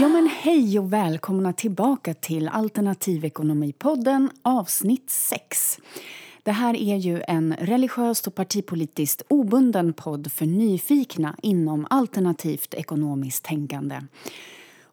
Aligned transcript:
Ja 0.00 0.08
men 0.08 0.30
hej 0.40 0.78
och 0.78 0.92
välkomna 0.92 1.52
tillbaka 1.52 2.14
till 2.14 2.48
Alternativekonomipodden 2.48 4.30
avsnitt 4.42 5.10
6. 5.10 5.78
Det 6.42 6.52
här 6.52 6.76
är 6.76 6.96
ju 6.96 7.22
en 7.28 7.54
religiöst 7.60 8.26
och 8.26 8.34
partipolitiskt 8.34 9.22
obunden 9.28 9.92
podd 9.92 10.32
för 10.32 10.46
nyfikna 10.46 11.36
inom 11.42 11.86
alternativt 11.90 12.74
ekonomiskt 12.74 13.44
tänkande. 13.44 14.00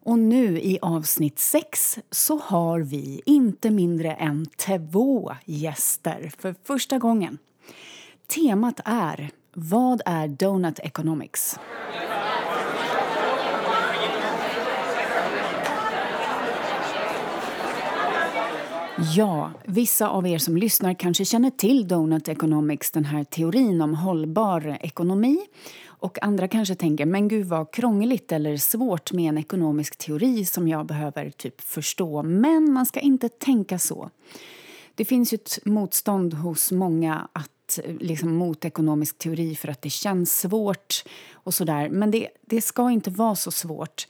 Och 0.04 0.18
nu 0.18 0.60
i 0.60 0.78
avsnitt 0.82 1.38
6 1.38 1.98
så 2.10 2.38
har 2.38 2.80
vi 2.80 3.22
inte 3.26 3.70
mindre 3.70 4.12
än 4.12 4.46
två 4.46 5.32
gäster 5.44 6.32
för 6.38 6.54
första 6.64 6.98
gången. 6.98 7.38
Temat 8.26 8.80
är 8.84 9.30
Vad 9.52 10.02
är 10.06 10.28
Donut 10.28 10.78
Economics? 10.78 11.58
Ja, 19.16 19.50
vissa 19.64 20.08
av 20.08 20.26
er 20.26 20.38
som 20.38 20.56
lyssnar 20.56 20.94
kanske 20.94 21.24
känner 21.24 21.50
till 21.50 21.88
Donut 21.88 22.28
Economics, 22.28 22.90
den 22.90 23.04
här 23.04 23.24
teorin 23.24 23.80
om 23.80 23.94
hållbar 23.94 24.78
ekonomi. 24.80 25.38
Och 26.04 26.22
andra 26.22 26.48
kanske 26.48 26.74
tänker, 26.74 27.06
men 27.06 27.28
gud 27.28 27.46
vad 27.46 27.72
krångligt 27.72 28.32
eller 28.32 28.56
svårt 28.56 29.12
med 29.12 29.28
en 29.28 29.38
ekonomisk 29.38 29.96
teori 29.96 30.44
som 30.44 30.68
jag 30.68 30.86
behöver 30.86 31.30
typ 31.30 31.60
förstå. 31.60 32.22
Men 32.22 32.72
man 32.72 32.86
ska 32.86 33.00
inte 33.00 33.28
tänka 33.28 33.78
så. 33.78 34.10
Det 34.94 35.04
finns 35.04 35.32
ju 35.32 35.34
ett 35.34 35.58
motstånd 35.64 36.34
hos 36.34 36.72
många 36.72 37.28
att 37.32 37.78
liksom, 38.00 38.34
mot 38.34 38.64
ekonomisk 38.64 39.18
teori 39.18 39.56
för 39.56 39.68
att 39.68 39.82
det 39.82 39.90
känns 39.90 40.40
svårt 40.40 41.04
och 41.32 41.54
sådär. 41.54 41.88
Men 41.88 42.10
det, 42.10 42.28
det 42.40 42.60
ska 42.60 42.90
inte 42.90 43.10
vara 43.10 43.34
så 43.34 43.50
svårt. 43.50 44.06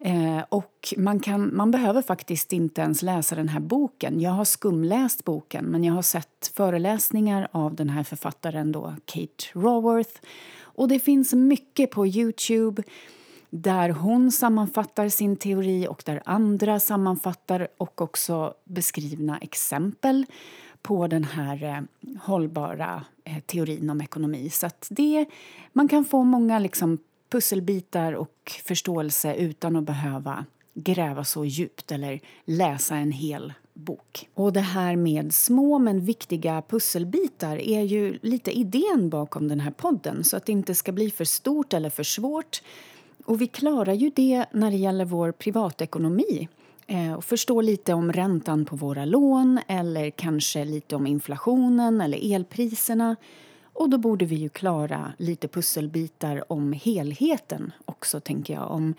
Eh, 0.00 0.40
och 0.48 0.94
man, 0.96 1.20
kan, 1.20 1.56
man 1.56 1.70
behöver 1.70 2.02
faktiskt 2.02 2.52
inte 2.52 2.80
ens 2.80 3.02
läsa 3.02 3.34
den 3.34 3.48
här 3.48 3.60
boken. 3.60 4.20
Jag 4.20 4.30
har 4.30 4.44
skumläst 4.44 5.24
boken, 5.24 5.64
men 5.64 5.84
jag 5.84 5.94
har 5.94 6.02
sett 6.02 6.52
föreläsningar 6.54 7.48
av 7.52 7.74
den 7.74 7.88
här 7.88 8.02
författaren 8.02 8.72
då, 8.72 8.94
Kate 9.04 9.44
Raworth. 9.54 10.20
Och 10.60 10.88
det 10.88 10.98
finns 10.98 11.34
mycket 11.34 11.90
på 11.90 12.06
Youtube 12.06 12.82
där 13.50 13.90
hon 13.90 14.32
sammanfattar 14.32 15.08
sin 15.08 15.36
teori 15.36 15.86
och 15.88 16.02
där 16.06 16.22
andra 16.24 16.80
sammanfattar 16.80 17.68
och 17.76 18.00
också 18.00 18.54
beskrivna 18.64 19.38
exempel 19.38 20.26
på 20.82 21.06
den 21.06 21.24
här 21.24 21.64
eh, 21.64 21.80
hållbara 22.22 23.04
eh, 23.24 23.38
teorin 23.46 23.90
om 23.90 24.00
ekonomi. 24.00 24.50
Så 24.50 24.70
det, 24.88 25.26
man 25.72 25.88
kan 25.88 26.04
få 26.04 26.24
många 26.24 26.58
liksom, 26.58 26.98
pusselbitar 27.28 28.12
och 28.12 28.52
förståelse 28.64 29.34
utan 29.34 29.76
att 29.76 29.84
behöva 29.84 30.44
gräva 30.74 31.24
så 31.24 31.44
djupt 31.44 31.92
eller 31.92 32.20
läsa 32.44 32.96
en 32.96 33.12
hel 33.12 33.52
bok. 33.74 34.28
Och 34.34 34.52
det 34.52 34.60
här 34.60 34.96
med 34.96 35.34
små 35.34 35.78
men 35.78 36.00
viktiga 36.00 36.62
pusselbitar 36.68 37.56
är 37.56 37.82
ju 37.82 38.18
lite 38.22 38.58
idén 38.58 39.10
bakom 39.10 39.48
den 39.48 39.60
här 39.60 39.70
podden 39.70 40.24
så 40.24 40.36
att 40.36 40.46
det 40.46 40.52
inte 40.52 40.74
ska 40.74 40.92
bli 40.92 41.10
för 41.10 41.24
stort 41.24 41.74
eller 41.74 41.90
för 41.90 42.02
svårt. 42.02 42.62
Och 43.24 43.40
vi 43.40 43.46
klarar 43.46 43.92
ju 43.92 44.10
det 44.10 44.44
när 44.52 44.70
det 44.70 44.76
gäller 44.76 45.04
vår 45.04 45.32
privatekonomi 45.32 46.48
eh, 46.86 47.12
och 47.12 47.24
förstå 47.24 47.60
lite 47.60 47.94
om 47.94 48.12
räntan 48.12 48.64
på 48.64 48.76
våra 48.76 49.04
lån 49.04 49.60
eller 49.68 50.10
kanske 50.10 50.64
lite 50.64 50.96
om 50.96 51.06
inflationen 51.06 52.00
eller 52.00 52.34
elpriserna 52.34 53.16
och 53.78 53.90
då 53.90 53.98
borde 53.98 54.24
vi 54.24 54.36
ju 54.36 54.48
klara 54.48 55.12
lite 55.18 55.48
pusselbitar 55.48 56.52
om 56.52 56.72
helheten 56.72 57.72
också, 57.84 58.20
tänker 58.20 58.54
jag. 58.54 58.70
Om 58.70 58.94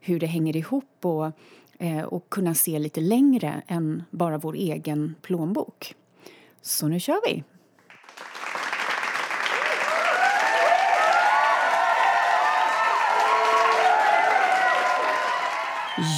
hur 0.00 0.20
det 0.20 0.26
hänger 0.26 0.56
ihop 0.56 0.98
och, 1.00 1.30
eh, 1.78 2.02
och 2.02 2.28
kunna 2.28 2.54
se 2.54 2.78
lite 2.78 3.00
längre 3.00 3.62
än 3.66 4.02
bara 4.10 4.38
vår 4.38 4.54
egen 4.54 5.14
plånbok. 5.22 5.94
Så 6.62 6.88
nu 6.88 7.00
kör 7.00 7.20
vi! 7.26 7.44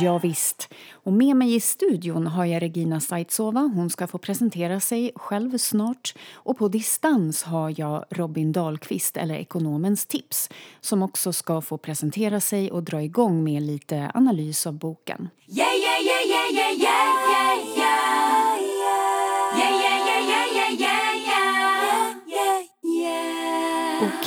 Ja, 0.00 0.18
visst. 0.18 0.68
Och 0.92 1.12
med 1.12 1.36
mig 1.36 1.54
i 1.54 1.60
studion 1.60 2.26
har 2.26 2.44
jag 2.44 2.62
Regina 2.62 3.00
Saitsova. 3.00 3.60
Hon 3.60 3.90
ska 3.90 4.06
få 4.06 4.18
presentera 4.18 4.80
sig 4.80 5.12
själv 5.14 5.58
snart. 5.58 6.14
Och 6.34 6.58
på 6.58 6.68
distans 6.68 7.42
har 7.42 7.74
jag 7.80 8.04
Robin 8.10 8.52
Dahlqvist, 8.52 9.16
eller 9.16 9.34
Ekonomens 9.34 10.06
tips 10.06 10.48
som 10.80 11.02
också 11.02 11.32
ska 11.32 11.60
få 11.60 11.78
presentera 11.78 12.40
sig 12.40 12.70
och 12.70 12.82
dra 12.82 13.02
igång 13.02 13.44
med 13.44 13.62
lite 13.62 14.10
analys 14.14 14.66
av 14.66 14.72
boken. 14.72 15.28
Yeah, 15.48 15.74
yeah, 15.74 16.02
yeah, 16.02 16.26
yeah, 16.28 16.52
yeah, 16.52 16.82
yeah, 16.82 17.78
yeah. 17.78 18.55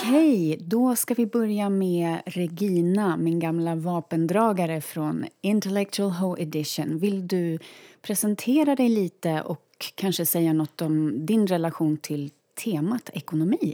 Okej, 0.03 0.57
då 0.59 0.95
ska 0.95 1.13
vi 1.13 1.25
börja 1.25 1.69
med 1.69 2.21
Regina, 2.25 3.17
min 3.17 3.39
gamla 3.39 3.75
vapendragare 3.75 4.81
från 4.81 5.25
Intellectual 5.41 6.11
Ho 6.11 6.37
Edition. 6.37 6.99
Vill 6.99 7.27
du 7.27 7.59
presentera 8.01 8.75
dig 8.75 8.89
lite 8.89 9.41
och 9.41 9.91
kanske 9.95 10.25
säga 10.25 10.53
något 10.53 10.81
om 10.81 11.25
din 11.25 11.47
relation 11.47 11.97
till 11.97 12.31
temat 12.63 13.09
ekonomi? 13.13 13.73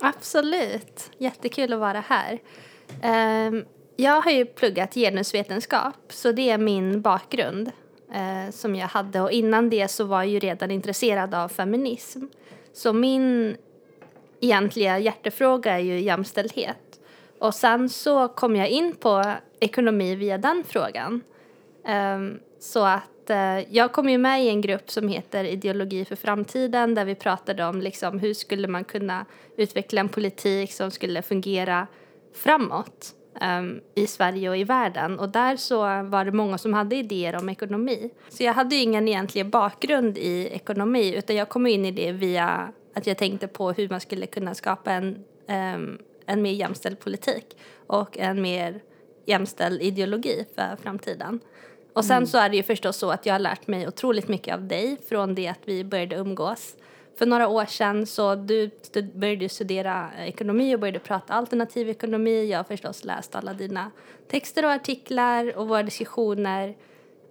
Absolut. 0.00 1.10
Jättekul 1.18 1.72
att 1.72 1.80
vara 1.80 2.00
här. 2.00 2.38
Ehm, 3.02 3.64
jag 3.96 4.20
har 4.20 4.30
ju 4.30 4.44
pluggat 4.44 4.94
genusvetenskap, 4.94 5.96
så 6.08 6.32
det 6.32 6.50
är 6.50 6.58
min 6.58 7.02
bakgrund 7.02 7.70
eh, 8.12 8.50
som 8.50 8.76
jag 8.76 8.88
hade. 8.88 9.20
Och 9.20 9.30
innan 9.30 9.70
det 9.70 9.88
så 9.88 10.04
var 10.04 10.22
jag 10.22 10.32
ju 10.32 10.38
redan 10.38 10.70
intresserad 10.70 11.34
av 11.34 11.48
feminism. 11.48 12.24
Så 12.72 12.92
min 12.92 13.56
egentliga 14.40 14.98
hjärtefråga 14.98 15.72
är 15.72 15.82
ju 15.82 16.00
jämställdhet. 16.00 17.00
Och 17.38 17.54
sen 17.54 17.88
så 17.88 18.28
kom 18.28 18.56
jag 18.56 18.68
in 18.68 18.96
på 18.96 19.24
ekonomi 19.60 20.14
via 20.14 20.38
den 20.38 20.64
frågan. 20.66 21.20
Um, 22.16 22.40
så 22.60 22.84
att 22.84 23.30
uh, 23.30 23.74
jag 23.74 23.92
kom 23.92 24.08
ju 24.08 24.18
med 24.18 24.44
i 24.44 24.48
en 24.48 24.60
grupp 24.60 24.90
som 24.90 25.08
heter 25.08 25.44
Ideologi 25.44 26.04
för 26.04 26.16
framtiden 26.16 26.94
där 26.94 27.04
vi 27.04 27.14
pratade 27.14 27.64
om 27.64 27.80
liksom, 27.80 28.18
hur 28.18 28.34
skulle 28.34 28.68
man 28.68 28.84
kunna 28.84 29.26
utveckla 29.56 30.00
en 30.00 30.08
politik 30.08 30.72
som 30.72 30.90
skulle 30.90 31.22
fungera 31.22 31.86
framåt 32.34 33.14
um, 33.60 33.80
i 33.94 34.06
Sverige 34.06 34.50
och 34.50 34.56
i 34.56 34.64
världen. 34.64 35.18
Och 35.18 35.28
där 35.28 35.56
så 35.56 35.78
var 36.02 36.24
det 36.24 36.32
många 36.32 36.58
som 36.58 36.74
hade 36.74 36.96
idéer 36.96 37.36
om 37.36 37.48
ekonomi. 37.48 38.10
Så 38.28 38.42
jag 38.42 38.54
hade 38.54 38.76
ingen 38.76 39.08
egentlig 39.08 39.46
bakgrund 39.46 40.18
i 40.18 40.48
ekonomi 40.52 41.16
utan 41.16 41.36
jag 41.36 41.48
kom 41.48 41.66
in 41.66 41.84
i 41.84 41.90
det 41.90 42.12
via 42.12 42.72
att 42.98 43.06
jag 43.06 43.18
tänkte 43.18 43.48
på 43.48 43.72
hur 43.72 43.88
man 43.88 44.00
skulle 44.00 44.26
kunna 44.26 44.54
skapa 44.54 44.92
en, 44.92 45.24
um, 45.74 45.98
en 46.26 46.42
mer 46.42 46.52
jämställd 46.52 47.00
politik 47.00 47.56
och 47.86 48.18
en 48.18 48.42
mer 48.42 48.80
jämställd 49.26 49.82
ideologi 49.82 50.44
för 50.54 50.76
framtiden. 50.82 51.40
Och 51.92 52.04
sen 52.04 52.16
mm. 52.16 52.26
så 52.26 52.38
är 52.38 52.48
det 52.48 52.56
ju 52.56 52.62
förstås 52.62 52.96
så 52.96 53.10
att 53.10 53.26
jag 53.26 53.34
har 53.34 53.38
lärt 53.38 53.66
mig 53.66 53.88
otroligt 53.88 54.28
mycket 54.28 54.54
av 54.54 54.68
dig 54.68 54.96
från 55.08 55.34
det 55.34 55.48
att 55.48 55.60
vi 55.64 55.84
började 55.84 56.16
umgås. 56.16 56.76
För 57.18 57.26
några 57.26 57.48
år 57.48 57.64
sedan 57.64 58.06
så 58.06 58.34
du 58.34 58.70
började 59.14 59.48
studera 59.48 60.10
ekonomi 60.18 60.74
och 60.74 60.80
började 60.80 60.98
prata 60.98 61.34
alternativ 61.34 61.88
ekonomi. 61.88 62.50
Jag 62.50 62.58
har 62.58 62.64
förstås 62.64 63.04
läst 63.04 63.34
alla 63.34 63.52
dina 63.52 63.90
texter 64.30 64.64
och 64.64 64.70
artiklar 64.70 65.56
och 65.56 65.68
våra 65.68 65.82
diskussioner. 65.82 66.76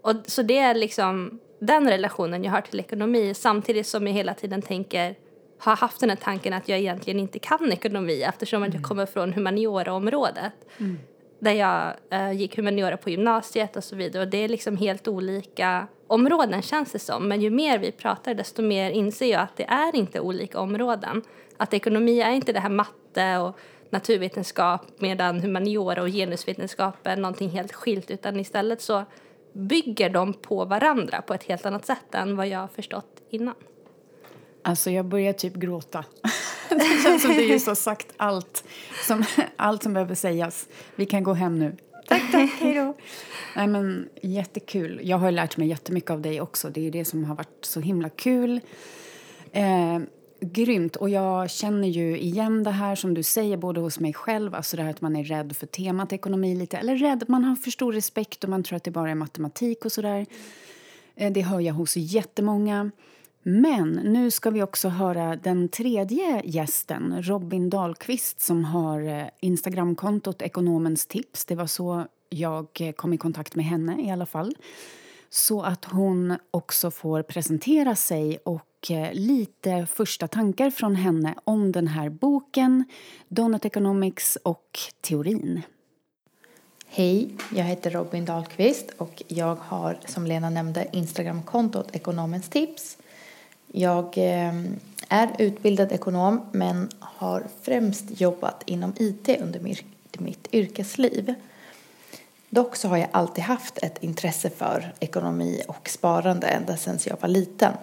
Och 0.02 0.14
så 0.26 0.42
det 0.42 0.58
är 0.58 0.76
liksom 0.76 1.40
den 1.60 1.90
relationen 1.90 2.44
jag 2.44 2.52
har 2.52 2.62
till 2.62 2.80
ekonomi 2.80 3.34
samtidigt 3.34 3.88
som 3.88 4.08
jag 4.08 4.14
hela 4.14 4.34
tiden 4.34 4.62
tänker 4.62 5.16
har 5.60 5.76
haft 5.76 6.00
den 6.00 6.10
här 6.10 6.18
tanken 6.18 6.54
att 6.54 6.70
jag 6.70 6.80
egentligen 6.80 7.20
inte 7.20 7.40
kan 7.40 7.72
ekonomi 7.72 8.24
eftersom 8.24 8.64
mm. 8.64 8.76
jag 8.76 8.84
kommer 8.84 9.06
från 9.06 9.34
humanioraområdet. 9.34 10.54
Mm. 10.78 11.00
Där 11.40 11.52
jag 11.52 11.94
uh, 12.14 12.32
gick 12.32 12.56
humaniora 12.56 12.98
på 12.98 13.10
gymnasiet 13.10 13.76
och 13.76 13.84
så 13.84 13.96
vidare. 13.96 14.24
Och 14.24 14.30
det 14.30 14.38
är 14.38 14.50
liksom 14.50 14.78
helt 14.78 15.08
olika 15.08 15.88
områden 16.08 16.62
känns 16.62 16.92
det 16.92 17.00
som. 17.00 17.28
Men 17.28 17.42
ju 17.42 17.50
mer 17.50 17.80
vi 17.80 17.92
pratar 17.92 18.34
desto 18.34 18.62
mer 18.62 18.92
inser 18.92 19.32
jag 19.32 19.42
att 19.42 19.58
det 19.58 19.64
är 19.64 19.96
inte 19.96 20.20
olika 20.20 20.60
områden. 20.60 21.22
Att 21.58 21.74
ekonomi 21.74 22.22
är 22.22 22.32
inte 22.32 22.54
det 22.54 22.60
här 22.60 22.70
matte 22.70 23.38
och 23.38 23.60
naturvetenskap 23.90 24.82
medan 24.98 25.40
humaniora 25.40 26.02
och 26.02 26.08
genusvetenskap 26.08 27.08
är 27.08 27.18
någonting 27.18 27.50
helt 27.50 27.74
skilt 27.74 28.12
utan 28.12 28.40
istället 28.40 28.82
så 28.82 29.06
bygger 29.54 30.10
de 30.10 30.34
på 30.34 30.66
varandra 30.66 31.22
på 31.22 31.34
ett 31.34 31.44
helt 31.44 31.66
annat 31.66 31.86
sätt 31.86 32.16
än 32.16 32.36
vad 32.36 32.48
jag 32.48 32.60
har 32.60 32.68
förstått 32.68 33.22
innan. 33.30 33.56
Alltså 34.68 34.92
jag 34.92 35.06
börjar 35.06 35.34
typ 35.34 35.56
gråta. 35.56 36.06
det 36.70 37.04
känns 37.04 37.22
som 37.22 37.32
du 37.32 37.42
just 37.42 37.68
har 37.68 37.76
sagt 37.76 38.08
allt 38.18 38.64
som, 39.08 39.24
allt 39.56 39.84
som 39.84 39.94
behöver 39.94 40.16
sägas. 40.16 40.68
Vi 40.96 41.06
kan 41.06 41.24
gå 41.24 41.34
hem 41.34 41.60
nu. 41.60 41.78
Tack, 42.08 42.32
tack, 42.32 42.50
hej 42.60 42.76
då. 42.76 42.94
Nej 43.56 43.68
men 43.68 44.10
jättekul. 44.22 45.00
Jag 45.04 45.18
har 45.18 45.32
lärt 45.32 45.58
mig 45.58 45.68
jättemycket 45.68 46.12
av 46.12 46.22
dig 46.22 46.42
också. 46.42 46.70
Det 46.70 46.88
är 46.88 46.92
det 46.92 47.06
som 47.06 47.24
har 47.24 47.36
varit 47.36 47.66
så 47.66 47.80
himla 47.80 48.10
kul. 48.10 48.60
Eh, 49.52 50.00
Grymt. 50.40 50.96
Och 50.96 51.10
jag 51.10 51.50
känner 51.50 51.88
ju 51.88 52.20
igen 52.20 52.64
det 52.64 52.72
här 52.72 52.96
som 52.96 53.14
du 53.14 53.24
säger 53.24 53.58
både 53.58 53.80
hos 53.80 54.00
mig 54.00 54.14
själv, 54.14 54.56
alltså 54.56 54.78
det 54.78 54.84
här 54.84 54.90
att 54.90 55.02
man 55.02 55.16
är 55.16 55.24
rädd 55.24 55.58
för 55.58 55.68
temat 55.68 56.14
ekonomi 56.14 56.56
lite, 56.56 56.78
eller 56.78 56.96
rädd, 56.96 57.24
man 57.28 57.44
har 57.44 57.56
för 57.56 57.72
stor 57.72 57.94
respekt 57.94 58.44
och 58.44 58.50
man 58.50 58.64
tror 58.64 58.78
att 58.78 58.84
det 58.84 58.92
bara 58.92 59.12
är 59.12 59.16
matematik 59.16 59.86
och 59.86 59.92
sådär. 59.92 60.26
Eh, 61.16 61.32
det 61.32 61.42
hör 61.42 61.60
jag 61.60 61.74
hos 61.74 61.98
jättemånga. 61.98 62.92
Men 63.50 63.92
nu 63.92 64.32
ska 64.32 64.50
vi 64.50 64.64
också 64.64 64.90
höra 64.90 65.36
den 65.36 65.70
tredje 65.70 66.42
gästen, 66.46 67.24
Robin 67.24 67.70
Dahlqvist 67.70 68.42
som 68.42 68.66
har 68.66 69.02
eh, 69.02 69.28
Instagramkontot 69.40 70.42
Ekonomens 70.42 71.06
tips. 71.06 71.46
Det 71.46 71.56
var 71.56 71.68
så 71.68 72.06
jag 72.30 72.68
eh, 72.80 72.92
kom 72.92 73.14
i 73.14 73.18
kontakt 73.18 73.56
med 73.56 73.66
henne 73.66 74.02
i 74.02 74.12
alla 74.12 74.26
fall. 74.26 74.56
Så 75.30 75.62
att 75.62 75.86
hon 75.86 76.38
också 76.52 76.92
får 76.92 77.22
presentera 77.22 77.96
sig 77.96 78.38
och 78.38 78.92
eh, 78.92 79.14
lite 79.14 79.86
första 79.86 80.28
tankar 80.28 80.70
från 80.70 80.96
henne 80.96 81.36
om 81.44 81.72
den 81.72 81.88
här 81.88 82.10
boken, 82.10 82.84
Donut 83.28 83.66
Economics 83.66 84.38
och 84.44 84.80
teorin. 85.02 85.62
Hej, 86.88 87.30
jag 87.56 87.64
heter 87.64 87.92
Robin 87.92 88.26
Dahlqvist 88.26 88.92
och 88.98 89.24
jag 89.28 89.56
har 89.56 90.00
som 90.06 90.26
Lena 90.26 90.50
nämnde 90.50 90.88
Instagramkontot 90.92 91.96
Ekonomens 91.96 92.50
tips. 92.50 92.98
Jag 93.72 94.18
eh, 94.18 94.54
är 95.10 95.36
utbildad 95.40 95.92
ekonom 95.92 96.46
men 96.52 96.90
har 97.00 97.44
främst 97.62 98.22
jobbat 98.22 98.64
inom 98.66 98.94
IT 98.98 99.30
under 99.42 99.60
mitt 100.20 100.48
yrkesliv. 100.52 101.34
Dock 102.50 102.76
så 102.76 102.88
har 102.88 102.98
jag 102.98 103.10
alltid 103.12 103.44
haft 103.44 103.78
ett 103.78 104.04
intresse 104.04 104.50
för 104.50 104.94
ekonomi 105.00 105.62
och 105.68 105.90
sparande 105.90 106.48
ända 106.48 106.78
sedan 106.78 107.00
jag 107.06 107.18
var 107.22 107.30
liten. 107.30 107.74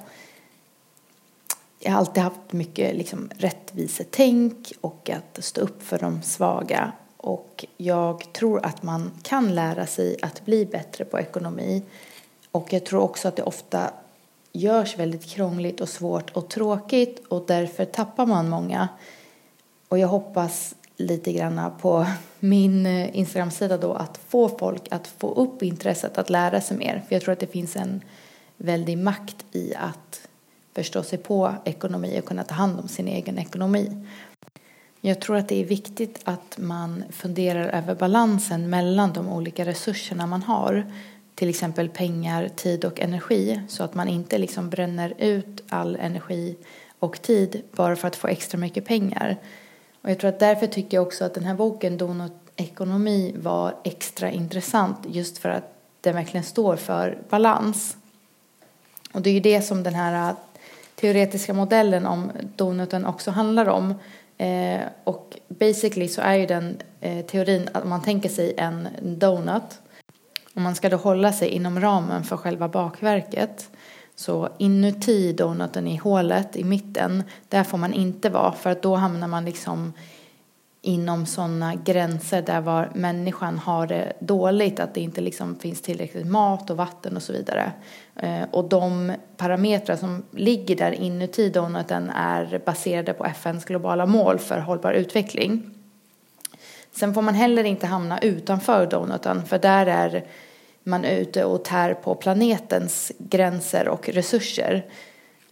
Jag 1.79 1.93
har 1.93 1.99
alltid 1.99 2.23
haft 2.23 2.53
mycket 2.53 2.97
liksom, 2.97 3.31
rättvisetänk 3.37 4.73
och 4.81 5.11
att 5.11 5.45
stå 5.45 5.61
upp 5.61 5.83
för 5.83 5.99
de 5.99 6.23
svaga. 6.23 6.93
Och 7.17 7.65
jag 7.77 8.33
tror 8.33 8.67
att 8.67 8.83
man 8.83 9.11
kan 9.23 9.55
lära 9.55 9.87
sig 9.87 10.17
att 10.23 10.45
bli 10.45 10.67
bättre 10.67 11.05
på 11.05 11.19
ekonomi. 11.19 11.83
Och 12.51 12.73
jag 12.73 12.87
tror 12.87 13.01
också 13.01 13.29
att 13.29 13.37
det 13.37 13.43
ofta 13.43 13.91
görs 14.55 14.99
väldigt 14.99 15.27
krångligt 15.27 15.81
och 15.81 15.89
svårt 15.89 16.31
och 16.31 16.49
tråkigt 16.49 17.27
och 17.29 17.45
därför 17.47 17.85
tappar 17.85 18.27
man 18.27 18.49
många. 18.49 18.89
Och 19.89 19.99
jag 19.99 20.09
hoppas 20.09 20.75
lite 20.97 21.33
grann 21.33 21.71
på 21.81 22.07
min 22.41 22.87
eh, 22.87 23.17
Instagram-sida 23.17 23.79
då 23.79 23.93
att 23.93 24.21
få 24.29 24.49
folk 24.49 24.83
att 24.91 25.07
få 25.07 25.35
upp 25.35 25.63
intresset 25.63 26.19
att 26.19 26.31
lära 26.31 26.61
sig 26.61 26.77
mer. 26.77 27.03
För 27.09 27.15
jag 27.15 27.23
tror 27.23 27.33
att 27.33 27.41
det 27.41 27.47
finns 27.47 27.77
en 27.77 28.01
väldig 28.57 28.99
makt 28.99 29.45
i 29.53 29.75
att 29.75 30.29
förstå 30.75 31.03
sig 31.03 31.19
på 31.19 31.55
ekonomi 31.65 32.21
och 32.21 32.25
kunna 32.25 32.45
ta 32.45 32.55
hand 32.55 32.81
om 32.81 32.89
sin 32.89 33.09
egen 33.09 33.39
ekonomi. 33.39 34.07
Jag 35.01 35.21
tror 35.21 35.37
att 35.37 35.49
det 35.49 35.61
är 35.61 35.65
viktigt 35.65 36.21
att 36.25 36.59
man 36.59 37.05
funderar 37.11 37.69
över 37.69 37.95
balansen 37.95 38.71
mellan 38.71 39.13
de 39.13 39.29
olika 39.29 39.65
resurserna 39.65 40.27
man 40.27 40.43
har. 40.43 40.93
Till 41.35 41.49
exempel 41.49 41.89
pengar, 41.89 42.49
tid 42.49 42.85
och 42.85 43.01
energi. 43.01 43.61
Så 43.69 43.85
att 43.85 43.95
man 43.95 44.09
inte 44.09 44.39
liksom 44.39 44.71
bränner 44.71 45.15
ut 45.19 45.63
all 45.69 45.97
energi 45.97 46.57
och 46.99 47.23
tid 47.23 47.63
bara 47.73 47.97
för 47.97 48.09
att 48.09 48.17
få 48.17 48.29
extra 48.29 48.59
mycket 48.59 48.85
pengar. 48.85 49.37
Och 50.03 50.11
jag 50.11 50.19
tror 50.19 50.29
att 50.29 50.41
därför 50.41 50.67
tycker 50.67 50.97
jag 50.97 51.07
också 51.07 51.25
att 51.25 51.35
den 51.35 51.45
här 51.45 51.55
boken 51.55 51.97
Donut 51.97 52.33
ekonomi 52.57 53.35
var 53.39 53.75
extra 53.85 54.31
intressant 54.31 54.99
just 55.07 55.39
för 55.39 55.49
att 55.49 55.75
den 56.01 56.15
verkligen 56.15 56.45
står 56.45 56.77
för 56.77 57.19
balans. 57.29 57.97
Och 59.13 59.23
det 59.23 59.31
är 59.31 59.35
ju 59.35 59.41
det 59.41 59.63
som 59.63 59.83
den 59.83 59.95
här 59.95 60.29
äh, 60.29 60.37
teoretiska 60.95 61.55
modellen 61.55 62.07
om 62.07 62.33
donuten 62.57 63.07
också 63.07 63.31
handlar 63.31 63.69
om. 63.69 63.95
Eh, 64.39 64.81
och 65.05 65.39
basically 65.49 66.09
så 66.09 66.21
är 66.21 66.35
ju 66.35 66.47
den 66.47 66.77
eh, 67.01 67.25
teorin 67.25 67.69
att 67.73 67.87
man 67.87 68.03
tänker 68.03 68.29
sig 68.29 68.55
en 68.57 68.89
donut 69.03 69.81
och 70.55 70.61
man 70.61 70.75
ska 70.75 70.89
då 70.89 70.97
hålla 70.97 71.33
sig 71.33 71.49
inom 71.49 71.81
ramen 71.81 72.25
för 72.25 72.37
själva 72.37 72.69
bakverket. 72.69 73.71
Så 74.17 74.49
inuti 74.59 75.33
donuten 75.33 75.87
i 75.87 75.97
hålet 75.97 76.57
i 76.57 76.65
mitten, 76.65 77.23
där 77.49 77.65
får 77.65 77.79
man 77.79 77.93
inte 77.93 78.31
vara 78.31 78.53
för 78.53 78.71
att 78.71 78.83
då 78.83 78.95
hamnar 78.95 79.29
man 79.29 79.45
liksom 79.45 79.93
inom 80.85 81.27
sådana 81.27 81.75
gränser 81.75 82.43
där 82.43 82.61
var 82.61 82.91
människan 82.95 83.59
har 83.59 83.87
det 83.87 84.13
dåligt, 84.21 84.81
att 84.81 84.95
det 84.95 85.01
inte 85.01 85.21
liksom 85.21 85.57
finns 85.57 85.83
tillräckligt 85.83 86.27
mat 86.27 86.71
och 86.71 86.77
vatten 86.77 87.17
och 87.17 87.23
så 87.23 87.33
vidare. 87.33 87.73
Eh, 88.17 88.43
och 88.51 88.65
de 88.69 89.13
parametrar 89.37 89.97
som 89.97 90.23
ligger 90.31 90.77
där 90.77 90.93
inuti 90.93 91.51
donuten 91.51 92.11
är 92.11 92.63
baserade 92.65 93.13
på 93.13 93.25
FNs 93.25 93.65
globala 93.65 94.07
mål 94.07 94.39
för 94.39 94.59
hållbar 94.59 94.93
utveckling. 94.93 95.74
Sen 96.97 97.15
får 97.15 97.23
man 97.23 97.35
heller 97.35 97.65
inte 97.65 97.87
hamna 97.87 98.19
utanför 98.19 98.87
donuten, 98.87 99.47
för 99.47 99.59
där 99.59 99.87
är 99.87 100.25
man 100.83 101.05
ute 101.05 101.45
och 101.45 101.65
tär 101.65 101.95
på 101.95 102.15
planetens 102.15 103.13
gränser 103.19 103.89
och 103.89 104.09
resurser. 104.09 104.87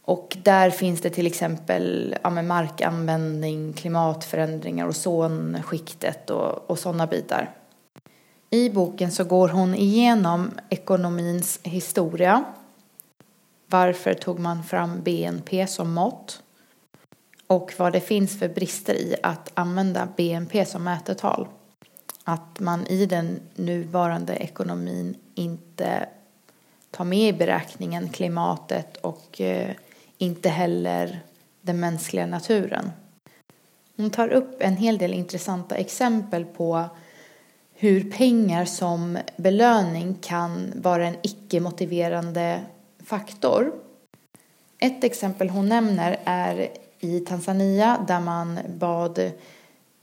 Och 0.04 0.36
där 0.42 0.70
finns 0.70 1.00
det 1.00 1.10
till 1.10 1.26
exempel 1.26 2.14
ja, 2.22 2.30
med 2.30 2.44
markanvändning, 2.44 3.72
klimatförändringar, 3.72 4.88
ozonskiktet 4.88 6.30
och, 6.30 6.70
och 6.70 6.78
sådana 6.78 7.06
bitar. 7.06 7.50
I 8.50 8.70
boken 8.70 9.10
så 9.10 9.24
går 9.24 9.48
hon 9.48 9.74
igenom 9.74 10.50
ekonomins 10.68 11.60
historia. 11.62 12.44
Varför 13.66 14.14
tog 14.14 14.38
man 14.38 14.64
fram 14.64 15.02
BNP 15.02 15.66
som 15.66 15.92
mått? 15.94 16.42
Och 17.52 17.72
vad 17.76 17.92
det 17.92 18.00
finns 18.00 18.38
för 18.38 18.48
brister 18.48 18.94
i 18.94 19.16
att 19.22 19.50
använda 19.54 20.08
BNP 20.16 20.64
som 20.64 20.84
mätetal. 20.84 21.48
Att 22.24 22.60
man 22.60 22.86
i 22.86 23.06
den 23.06 23.40
nuvarande 23.54 24.34
ekonomin 24.34 25.14
inte 25.34 26.08
tar 26.90 27.04
med 27.04 27.28
i 27.28 27.32
beräkningen 27.32 28.08
klimatet 28.08 28.96
och 28.96 29.40
eh, 29.40 29.70
inte 30.18 30.48
heller 30.48 31.20
den 31.60 31.80
mänskliga 31.80 32.26
naturen. 32.26 32.90
Hon 33.96 34.10
tar 34.10 34.28
upp 34.28 34.62
en 34.62 34.76
hel 34.76 34.98
del 34.98 35.14
intressanta 35.14 35.76
exempel 35.76 36.44
på 36.44 36.84
hur 37.74 38.10
pengar 38.10 38.64
som 38.64 39.18
belöning 39.36 40.14
kan 40.20 40.72
vara 40.76 41.06
en 41.06 41.16
icke-motiverande 41.22 42.60
faktor. 43.04 43.72
Ett 44.78 45.04
exempel 45.04 45.50
hon 45.50 45.68
nämner 45.68 46.20
är 46.24 46.68
i 47.02 47.20
Tanzania 47.20 48.04
där 48.08 48.20
man 48.20 48.58
bad 48.78 49.32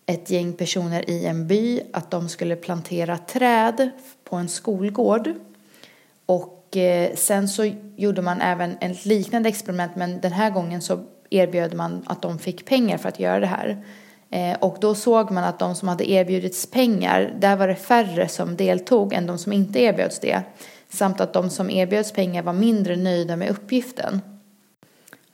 ett 0.05 0.29
gäng 0.29 0.53
personer 0.53 1.09
i 1.09 1.25
en 1.25 1.47
by 1.47 1.81
att 1.93 2.12
de 2.12 2.29
skulle 2.29 2.55
plantera 2.55 3.17
träd 3.17 3.89
på 4.24 4.35
en 4.35 4.50
skolgård. 4.50 5.33
Och 6.25 6.77
eh, 6.77 7.15
sen 7.15 7.50
så 7.50 7.71
gjorde 7.95 8.21
man 8.21 8.41
även 8.41 8.77
ett 8.81 9.05
liknande 9.05 9.50
experiment 9.50 9.95
men 9.95 10.21
den 10.21 10.31
här 10.31 10.50
gången 10.50 10.81
så 10.81 11.00
erbjöd 11.29 11.74
man 11.74 12.03
att 12.05 12.21
de 12.21 12.39
fick 12.39 12.65
pengar 12.65 12.97
för 12.97 13.09
att 13.09 13.19
göra 13.19 13.39
det 13.39 13.45
här. 13.45 13.83
Eh, 14.29 14.57
och 14.59 14.77
då 14.81 14.95
såg 14.95 15.31
man 15.31 15.43
att 15.43 15.59
de 15.59 15.75
som 15.75 15.88
hade 15.88 16.12
erbjudits 16.12 16.71
pengar, 16.71 17.35
där 17.39 17.55
var 17.55 17.67
det 17.67 17.75
färre 17.75 18.27
som 18.27 18.55
deltog 18.55 19.13
än 19.13 19.25
de 19.25 19.38
som 19.38 19.53
inte 19.53 19.79
erbjöds 19.79 20.19
det. 20.19 20.41
Samt 20.89 21.21
att 21.21 21.33
de 21.33 21.50
som 21.50 21.69
erbjöds 21.69 22.12
pengar 22.12 22.43
var 22.43 22.53
mindre 22.53 22.95
nöjda 22.95 23.35
med 23.35 23.50
uppgiften. 23.50 24.21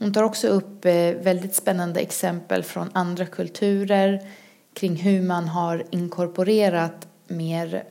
Hon 0.05 0.13
tar 0.13 0.23
också 0.23 0.47
upp 0.47 0.85
eh, 0.85 1.11
väldigt 1.21 1.55
spännande 1.55 1.99
exempel 1.99 2.63
från 2.63 2.89
andra 2.93 3.25
kulturer 3.25 4.21
kring 4.73 4.95
hur 4.95 5.21
man 5.21 5.47
har 5.47 5.83
inkorporerat 5.91 7.07
mer 7.27 7.83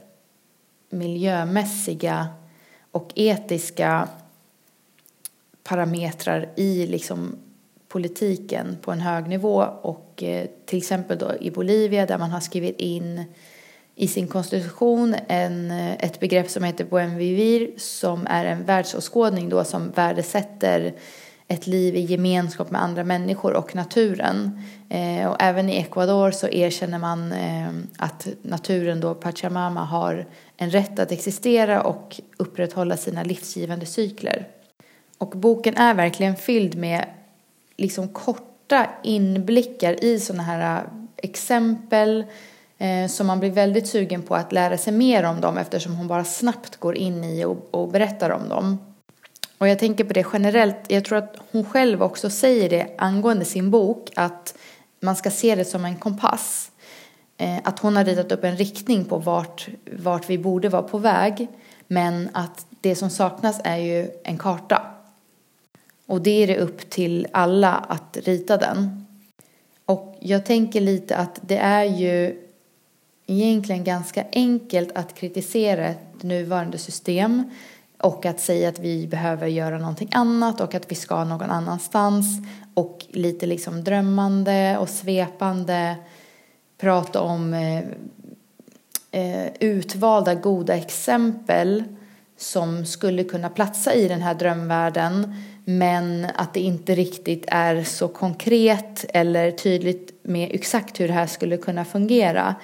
miljömässiga 0.90 2.28
och 2.90 3.12
etiska 3.14 4.08
parametrar 5.62 6.52
i 6.56 6.86
liksom 6.86 7.36
politiken 7.88 8.76
på 8.82 8.92
en 8.92 9.00
hög 9.00 9.28
nivå. 9.28 9.64
Och 9.82 10.22
eh, 10.22 10.46
till 10.64 10.78
exempel 10.78 11.18
då 11.18 11.32
i 11.40 11.50
Bolivia 11.50 12.06
där 12.06 12.18
man 12.18 12.30
har 12.30 12.40
skrivit 12.40 12.80
in 12.80 13.24
i 13.94 14.08
sin 14.08 14.28
konstitution 14.28 15.14
en, 15.28 15.70
eh, 15.70 15.92
ett 15.92 16.20
begrepp 16.20 16.50
som 16.50 16.64
heter 16.64 16.84
buen 16.84 17.16
vivir 17.16 17.70
som 17.76 18.26
är 18.30 18.44
en 18.44 18.64
världsåskådning 18.64 19.48
då 19.48 19.64
som 19.64 19.90
värdesätter 19.90 20.94
ett 21.48 21.66
liv 21.66 21.96
i 21.96 22.00
gemenskap 22.00 22.70
med 22.70 22.82
andra 22.82 23.04
människor 23.04 23.52
och 23.52 23.74
naturen. 23.74 24.62
Eh, 24.88 25.26
och 25.26 25.36
även 25.38 25.68
i 25.70 25.76
Ecuador 25.76 26.30
så 26.30 26.48
erkänner 26.48 26.98
man 26.98 27.32
eh, 27.32 27.68
att 27.98 28.28
naturen 28.42 29.00
då, 29.00 29.14
Pachamama, 29.14 29.84
har 29.84 30.26
en 30.56 30.70
rätt 30.70 30.98
att 30.98 31.12
existera 31.12 31.82
och 31.82 32.20
upprätthålla 32.36 32.96
sina 32.96 33.22
livsgivande 33.22 33.86
cykler. 33.86 34.48
Och 35.18 35.28
boken 35.28 35.76
är 35.76 35.94
verkligen 35.94 36.36
fylld 36.36 36.74
med 36.74 37.04
liksom 37.76 38.08
korta 38.08 38.86
inblickar 39.02 40.04
i 40.04 40.20
sådana 40.20 40.42
här 40.42 40.76
eh, 40.76 40.90
exempel 41.16 42.24
eh, 42.78 43.06
som 43.08 43.26
man 43.26 43.40
blir 43.40 43.50
väldigt 43.50 43.86
sugen 43.86 44.22
på 44.22 44.34
att 44.34 44.52
lära 44.52 44.78
sig 44.78 44.92
mer 44.92 45.24
om 45.24 45.40
dem 45.40 45.58
eftersom 45.58 45.96
hon 45.96 46.08
bara 46.08 46.24
snabbt 46.24 46.76
går 46.76 46.96
in 46.96 47.24
i 47.24 47.44
och, 47.44 47.68
och 47.70 47.88
berättar 47.88 48.30
om 48.30 48.48
dem. 48.48 48.93
Och 49.64 49.68
jag 49.68 49.78
tänker 49.78 50.04
på 50.04 50.12
det 50.12 50.26
generellt, 50.32 50.76
jag 50.88 51.04
tror 51.04 51.18
att 51.18 51.36
hon 51.52 51.64
själv 51.64 52.02
också 52.02 52.30
säger 52.30 52.68
det 52.70 52.90
angående 52.98 53.44
sin 53.44 53.70
bok, 53.70 54.10
att 54.16 54.54
man 55.00 55.16
ska 55.16 55.30
se 55.30 55.54
det 55.54 55.64
som 55.64 55.84
en 55.84 55.96
kompass. 55.96 56.70
Eh, 57.36 57.58
att 57.64 57.78
hon 57.78 57.96
har 57.96 58.04
ritat 58.04 58.32
upp 58.32 58.44
en 58.44 58.56
riktning 58.56 59.04
på 59.04 59.18
vart, 59.18 59.68
vart 59.92 60.30
vi 60.30 60.38
borde 60.38 60.68
vara 60.68 60.82
på 60.82 60.98
väg, 60.98 61.48
men 61.86 62.28
att 62.32 62.66
det 62.80 62.94
som 62.94 63.10
saknas 63.10 63.60
är 63.64 63.76
ju 63.76 64.10
en 64.24 64.38
karta. 64.38 64.82
Och 66.06 66.20
det 66.20 66.42
är 66.42 66.46
det 66.46 66.58
upp 66.58 66.90
till 66.90 67.26
alla 67.32 67.72
att 67.72 68.16
rita 68.22 68.56
den. 68.56 69.06
Och 69.84 70.16
jag 70.20 70.46
tänker 70.46 70.80
lite 70.80 71.16
att 71.16 71.40
det 71.42 71.58
är 71.58 71.84
ju 71.84 72.42
egentligen 73.26 73.84
ganska 73.84 74.24
enkelt 74.32 74.92
att 74.94 75.14
kritisera 75.14 75.86
ett 75.86 76.22
nuvarande 76.22 76.78
system 76.78 77.50
och 78.04 78.26
att 78.26 78.40
säga 78.40 78.68
att 78.68 78.78
vi 78.78 79.06
behöver 79.06 79.46
göra 79.46 79.78
någonting 79.78 80.08
annat 80.12 80.60
och 80.60 80.74
att 80.74 80.90
vi 80.90 80.94
ska 80.94 81.24
någon 81.24 81.50
annanstans. 81.50 82.26
Och 82.74 83.06
lite 83.08 83.46
liksom 83.46 83.84
drömmande 83.84 84.78
och 84.78 84.88
svepande. 84.88 85.96
Prata 86.78 87.20
om 87.20 87.54
eh, 87.54 87.82
eh, 89.10 89.52
utvalda 89.60 90.34
goda 90.34 90.76
exempel 90.76 91.84
som 92.36 92.86
skulle 92.86 93.24
kunna 93.24 93.48
platsa 93.48 93.94
i 93.94 94.08
den 94.08 94.22
här 94.22 94.34
drömvärlden. 94.34 95.34
Men 95.64 96.26
att 96.34 96.54
det 96.54 96.60
inte 96.60 96.94
riktigt 96.94 97.44
är 97.48 97.84
så 97.84 98.08
konkret 98.08 99.04
eller 99.08 99.50
tydligt 99.50 100.20
med 100.22 100.50
exakt 100.52 101.00
hur 101.00 101.08
det 101.08 101.14
här 101.14 101.26
skulle 101.26 101.56
kunna 101.56 101.84
fungera. 101.84 102.54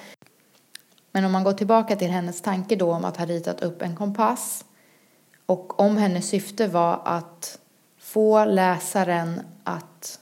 Men 1.12 1.24
om 1.24 1.32
man 1.32 1.44
går 1.44 1.52
tillbaka 1.52 1.96
till 1.96 2.10
hennes 2.10 2.42
tanke 2.42 2.76
då 2.76 2.92
om 2.92 3.04
att 3.04 3.16
ha 3.16 3.26
ritat 3.26 3.62
upp 3.62 3.82
en 3.82 3.96
kompass 3.96 4.64
och 5.50 5.80
om 5.80 5.96
hennes 5.96 6.28
syfte 6.28 6.66
var 6.66 7.00
att 7.04 7.58
få 7.98 8.44
läsaren 8.44 9.40
att 9.64 10.20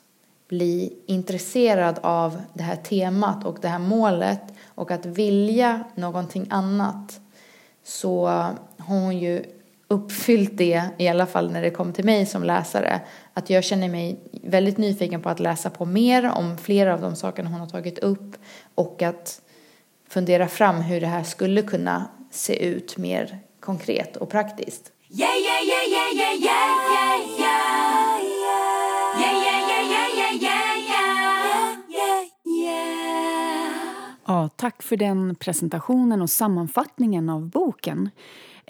bli 0.49 0.93
intresserad 1.07 1.99
av 2.03 2.43
det 2.55 2.63
här 2.63 2.77
temat 2.77 3.45
och 3.45 3.59
det 3.61 3.69
här 3.69 3.79
målet 3.79 4.41
och 4.75 4.91
att 4.91 5.07
vilja 5.07 5.85
någonting 5.95 6.47
annat 6.51 7.21
så 7.85 8.27
har 8.27 8.55
hon 8.79 9.19
ju 9.19 9.45
uppfyllt 9.89 10.51
det, 10.59 10.83
i 10.99 11.09
alla 11.09 11.27
fall 11.27 11.51
när 11.51 11.63
det 11.63 11.71
kom 11.71 11.93
till 11.93 12.05
mig 12.05 12.27
som 12.27 12.43
läsare. 12.43 13.01
Att 13.35 13.51
jag 13.51 13.65
känner 13.65 13.89
mig 13.89 14.21
väldigt 14.43 14.79
nyfiken 14.79 15.23
på 15.23 15.29
att 15.29 15.41
läsa 15.41 15.71
på 15.71 15.85
mer 15.85 16.31
om 16.35 16.59
flera 16.59 16.95
av 16.95 17.01
de 17.01 17.17
sakerna 17.17 17.51
hon 17.51 17.61
har 17.61 17.69
tagit 17.69 17.99
upp 17.99 18.37
och 18.75 19.03
att 19.03 19.41
fundera 20.09 20.49
fram 20.49 20.77
hur 20.77 21.01
det 21.01 21.07
här 21.07 21.25
skulle 21.25 21.63
kunna 21.63 22.05
se 22.31 22.65
ut 22.67 22.97
mer 22.97 23.39
konkret 23.61 24.17
och 24.17 24.31
praktiskt. 24.31 24.93
Yeah, 25.11 25.35
yeah, 25.37 25.61
yeah, 25.63 25.85
yeah, 25.89 26.13
yeah, 26.13 26.35
yeah, 26.35 26.77
yeah, 26.93 27.17
yeah. 27.39 28.19
Yeah, 29.19 29.35
yeah, 29.45 29.61
yeah, 29.65 30.09
yeah, 30.15 30.37
yeah, 30.37 30.77
yeah, 31.89 32.25
yeah. 32.45 32.89
Ja, 34.27 34.49
tack 34.57 34.83
för 34.83 34.97
den 34.97 35.35
presentationen 35.35 36.23
och 36.23 36.31
sammanfattningen 36.31 37.29
av 37.31 37.49
boken. 37.49 38.11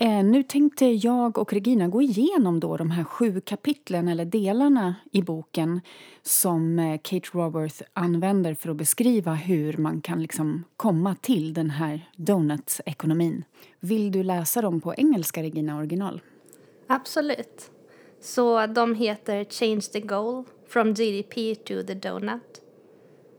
Eh, 0.00 0.24
nu 0.24 0.42
tänkte 0.42 0.86
jag 0.86 1.38
och 1.38 1.52
Regina 1.52 1.88
gå 1.88 2.02
igenom 2.02 2.60
då 2.60 2.76
de 2.76 2.90
här 2.90 3.04
sju 3.04 3.40
kapitlen 3.40 4.08
eller 4.08 4.24
delarna 4.24 4.94
i 5.12 5.22
boken 5.22 5.80
som 6.22 6.78
eh, 6.78 7.00
Kate 7.02 7.28
Raworth 7.32 7.82
använder 7.92 8.54
för 8.54 8.70
att 8.70 8.76
beskriva 8.76 9.34
hur 9.34 9.76
man 9.76 10.00
kan 10.00 10.22
liksom 10.22 10.64
komma 10.76 11.14
till 11.14 11.54
den 11.54 11.70
här 11.70 12.10
donut-ekonomin. 12.16 13.44
Vill 13.80 14.12
du 14.12 14.22
läsa 14.22 14.62
dem 14.62 14.80
på 14.80 14.94
engelska, 14.94 15.42
Regina, 15.42 15.78
original? 15.78 16.20
Absolut. 16.86 17.70
Så 18.20 18.66
de 18.66 18.94
heter 18.94 19.44
Change 19.44 19.80
the 19.80 20.00
goal, 20.00 20.44
from 20.68 20.94
GDP 20.94 21.54
to 21.54 21.82
the 21.86 21.94
donut. 21.94 22.60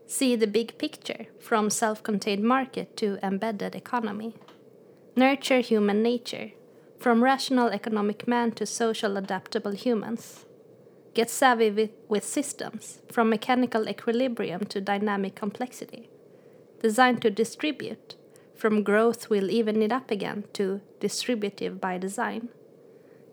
See 0.08 0.40
the 0.40 0.48
big 0.48 0.78
picture, 0.78 1.26
from 1.42 1.70
self-contained 1.70 2.44
market 2.44 2.96
to 2.96 3.06
embedded 3.06 3.76
economy. 3.76 4.32
Nurture 5.20 5.60
human 5.60 6.02
nature, 6.02 6.52
from 6.98 7.22
rational 7.22 7.68
economic 7.68 8.26
man 8.26 8.52
to 8.52 8.66
social 8.66 9.18
adaptable 9.18 9.74
humans. 9.74 10.46
Get 11.14 11.30
savvy 11.30 11.72
with, 11.72 11.90
with 12.08 12.24
systems, 12.24 13.00
from 13.12 13.30
mechanical 13.30 13.90
equilibrium 13.90 14.64
to 14.68 14.80
dynamic 14.80 15.36
complexity. 15.36 16.10
Designed 16.82 17.22
to 17.24 17.30
distribute, 17.32 18.16
from 18.56 18.82
growth 18.82 19.30
will 19.30 19.50
even 19.50 19.82
it 19.82 19.92
up 19.92 20.10
again 20.10 20.46
to 20.54 20.80
distributive 21.02 21.82
by 21.82 21.98
design. 21.98 22.48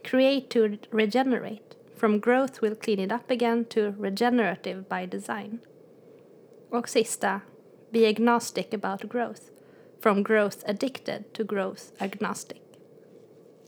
Create 0.02 0.50
to 0.50 0.80
regenerate, 0.90 1.76
from 1.94 2.18
growth 2.18 2.60
will 2.60 2.74
clean 2.74 2.98
it 2.98 3.12
up 3.12 3.30
again 3.30 3.64
to 3.66 3.94
regenerative 3.96 4.88
by 4.88 5.06
design. 5.06 5.60
Och 6.72 6.88
sista, 6.88 7.42
be 7.92 8.08
agnostic 8.08 8.74
about 8.74 9.08
growth, 9.08 9.52
from 10.00 10.22
growth 10.22 10.58
addicted 10.66 11.32
to 11.32 11.44
growth 11.44 11.82
agnostic. 11.98 12.58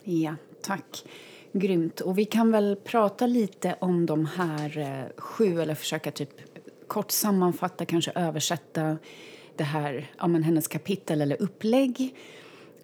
Ja, 0.04 0.34
tack. 0.62 1.04
Grymt. 1.52 2.00
Och 2.00 2.18
vi 2.18 2.24
kan 2.24 2.52
väl 2.52 2.76
prata 2.84 3.26
lite 3.26 3.76
om 3.78 4.06
de 4.06 4.26
här 4.26 4.78
eh, 4.78 5.20
sju, 5.20 5.60
eller 5.60 5.74
försöka 5.74 6.10
typ 6.10 6.30
kort 6.86 7.10
sammanfatta, 7.10 7.84
kanske 7.84 8.12
översätta 8.14 8.98
det 9.56 9.64
här, 9.64 10.10
ja, 10.18 10.26
men 10.26 10.42
hennes 10.42 10.68
kapitel 10.68 11.20
eller 11.20 11.42
upplägg. 11.42 12.16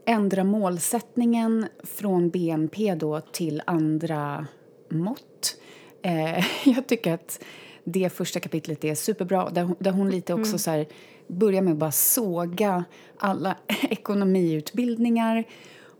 Ändra 0.07 0.45
målsättningen 0.45 1.67
från 1.83 2.31
BNP 2.31 2.95
då 2.95 3.21
till 3.21 3.63
andra 3.67 4.47
mått. 4.89 5.57
Eh, 6.03 6.45
jag 6.65 6.87
tycker 6.87 7.15
att 7.15 7.45
det 7.85 8.13
första 8.13 8.41
kapitlet 8.41 8.85
är 8.85 8.95
superbra, 8.95 9.51
där 9.51 9.63
hon, 9.63 9.77
där 9.79 9.91
hon 9.91 10.11
lite 10.11 10.35
också 10.35 10.49
mm. 10.51 10.59
så 10.59 10.71
här, 10.71 10.87
börjar 11.27 11.63
med 11.63 11.73
att 11.73 11.79
bara 11.79 11.93
såga 11.93 12.85
alla 13.19 13.57
ekonomiutbildningar 13.83 15.45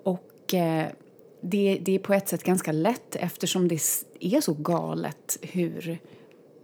och 0.03 0.55
eh, 0.55 0.87
det, 1.41 1.79
det 1.83 1.95
är 1.95 1.99
på 1.99 2.15
ett 2.15 2.29
sätt 2.29 2.43
ganska 2.43 2.73
lätt 2.73 3.17
eftersom 3.17 3.69
det 3.69 3.75
är 4.21 4.41
så 4.41 4.55
galet 4.55 5.39
hur 5.43 5.99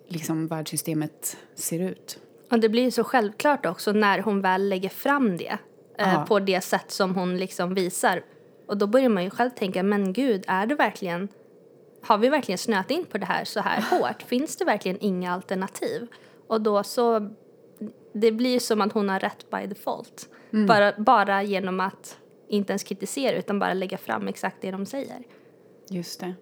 liksom, 0.09 0.47
världssystemet 0.47 1.37
ser 1.55 1.81
ut. 1.81 2.19
Och 2.50 2.61
det 2.61 2.69
blir 2.69 2.90
så 2.90 3.05
självklart 3.05 3.67
också 3.67 3.93
när 3.93 4.19
hon 4.19 4.40
väl 4.40 4.69
lägger 4.69 4.88
fram 4.88 5.37
det 5.37 5.59
eh, 5.99 6.25
på 6.25 6.40
det 6.40 6.61
sätt 6.61 6.90
som 6.90 7.14
hon 7.14 7.38
liksom 7.38 7.75
visar. 7.75 8.23
Och 8.67 8.76
då 8.76 8.87
börjar 8.87 9.09
man 9.09 9.25
ju 9.25 9.31
själv 9.31 9.50
tänka, 9.50 9.83
men 9.83 10.12
gud, 10.12 10.45
är 10.47 10.67
det 10.67 10.75
verkligen 10.75 11.29
har 12.02 12.19
vi 12.19 12.29
verkligen 12.29 12.59
snöat 12.59 12.90
in 12.90 13.05
på 13.05 13.19
det 13.19 13.26
här 13.26 13.45
så 13.45 13.61
här 13.61 13.83
hårt? 13.90 14.23
Finns 14.23 14.57
det 14.57 14.64
verkligen 14.64 14.99
inga 15.00 15.33
alternativ? 15.33 16.07
Och 16.47 16.61
då 16.61 16.83
så, 16.83 17.31
det 18.12 18.33
blir 18.33 18.59
som 18.59 18.81
att 18.81 18.93
hon 18.93 19.09
har 19.09 19.21
rätt 19.21 19.50
by 19.50 19.67
default. 19.67 20.29
Mm. 20.52 20.67
Bara, 20.67 20.93
bara 20.99 21.43
genom 21.43 21.81
att 21.81 22.19
inte 22.49 22.73
ens 22.73 22.83
kritisera 22.83 23.37
utan 23.37 23.59
bara 23.59 23.75
lägga 23.75 23.99
fram 23.99 24.29
exakt 24.29 24.57
det 24.61 24.71
de 24.71 24.87
säger. 24.87 25.19
Just 25.88 26.21
det. 26.21 26.35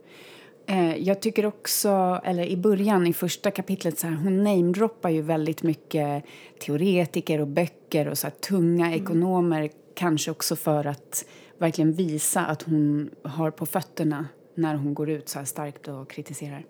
Eh, 0.66 0.96
jag 0.96 1.20
tycker 1.20 1.46
också, 1.46 2.20
eller 2.24 2.44
i 2.44 2.56
början 2.56 3.06
i 3.06 3.12
första 3.12 3.50
kapitlet, 3.50 3.98
så 3.98 4.06
här, 4.06 4.14
hon 4.14 4.44
namedroppar 4.44 5.10
ju 5.10 5.22
väldigt 5.22 5.62
mycket 5.62 6.24
teoretiker 6.58 7.40
och 7.40 7.46
böcker 7.46 8.08
och 8.08 8.18
så 8.18 8.26
här, 8.26 8.34
tunga 8.34 8.86
mm. 8.86 9.02
ekonomer, 9.02 9.70
kanske 9.94 10.30
också 10.30 10.56
för 10.56 10.86
att 10.86 11.24
verkligen 11.58 11.92
visa 11.92 12.46
att 12.46 12.62
hon 12.62 13.10
har 13.22 13.50
på 13.50 13.66
fötterna 13.66 14.26
när 14.54 14.74
hon 14.74 14.94
går 14.94 15.10
ut 15.10 15.28
så 15.28 15.38
här 15.38 15.46
starkt 15.46 15.88
och 15.88 16.10
kritiserar. 16.10 16.64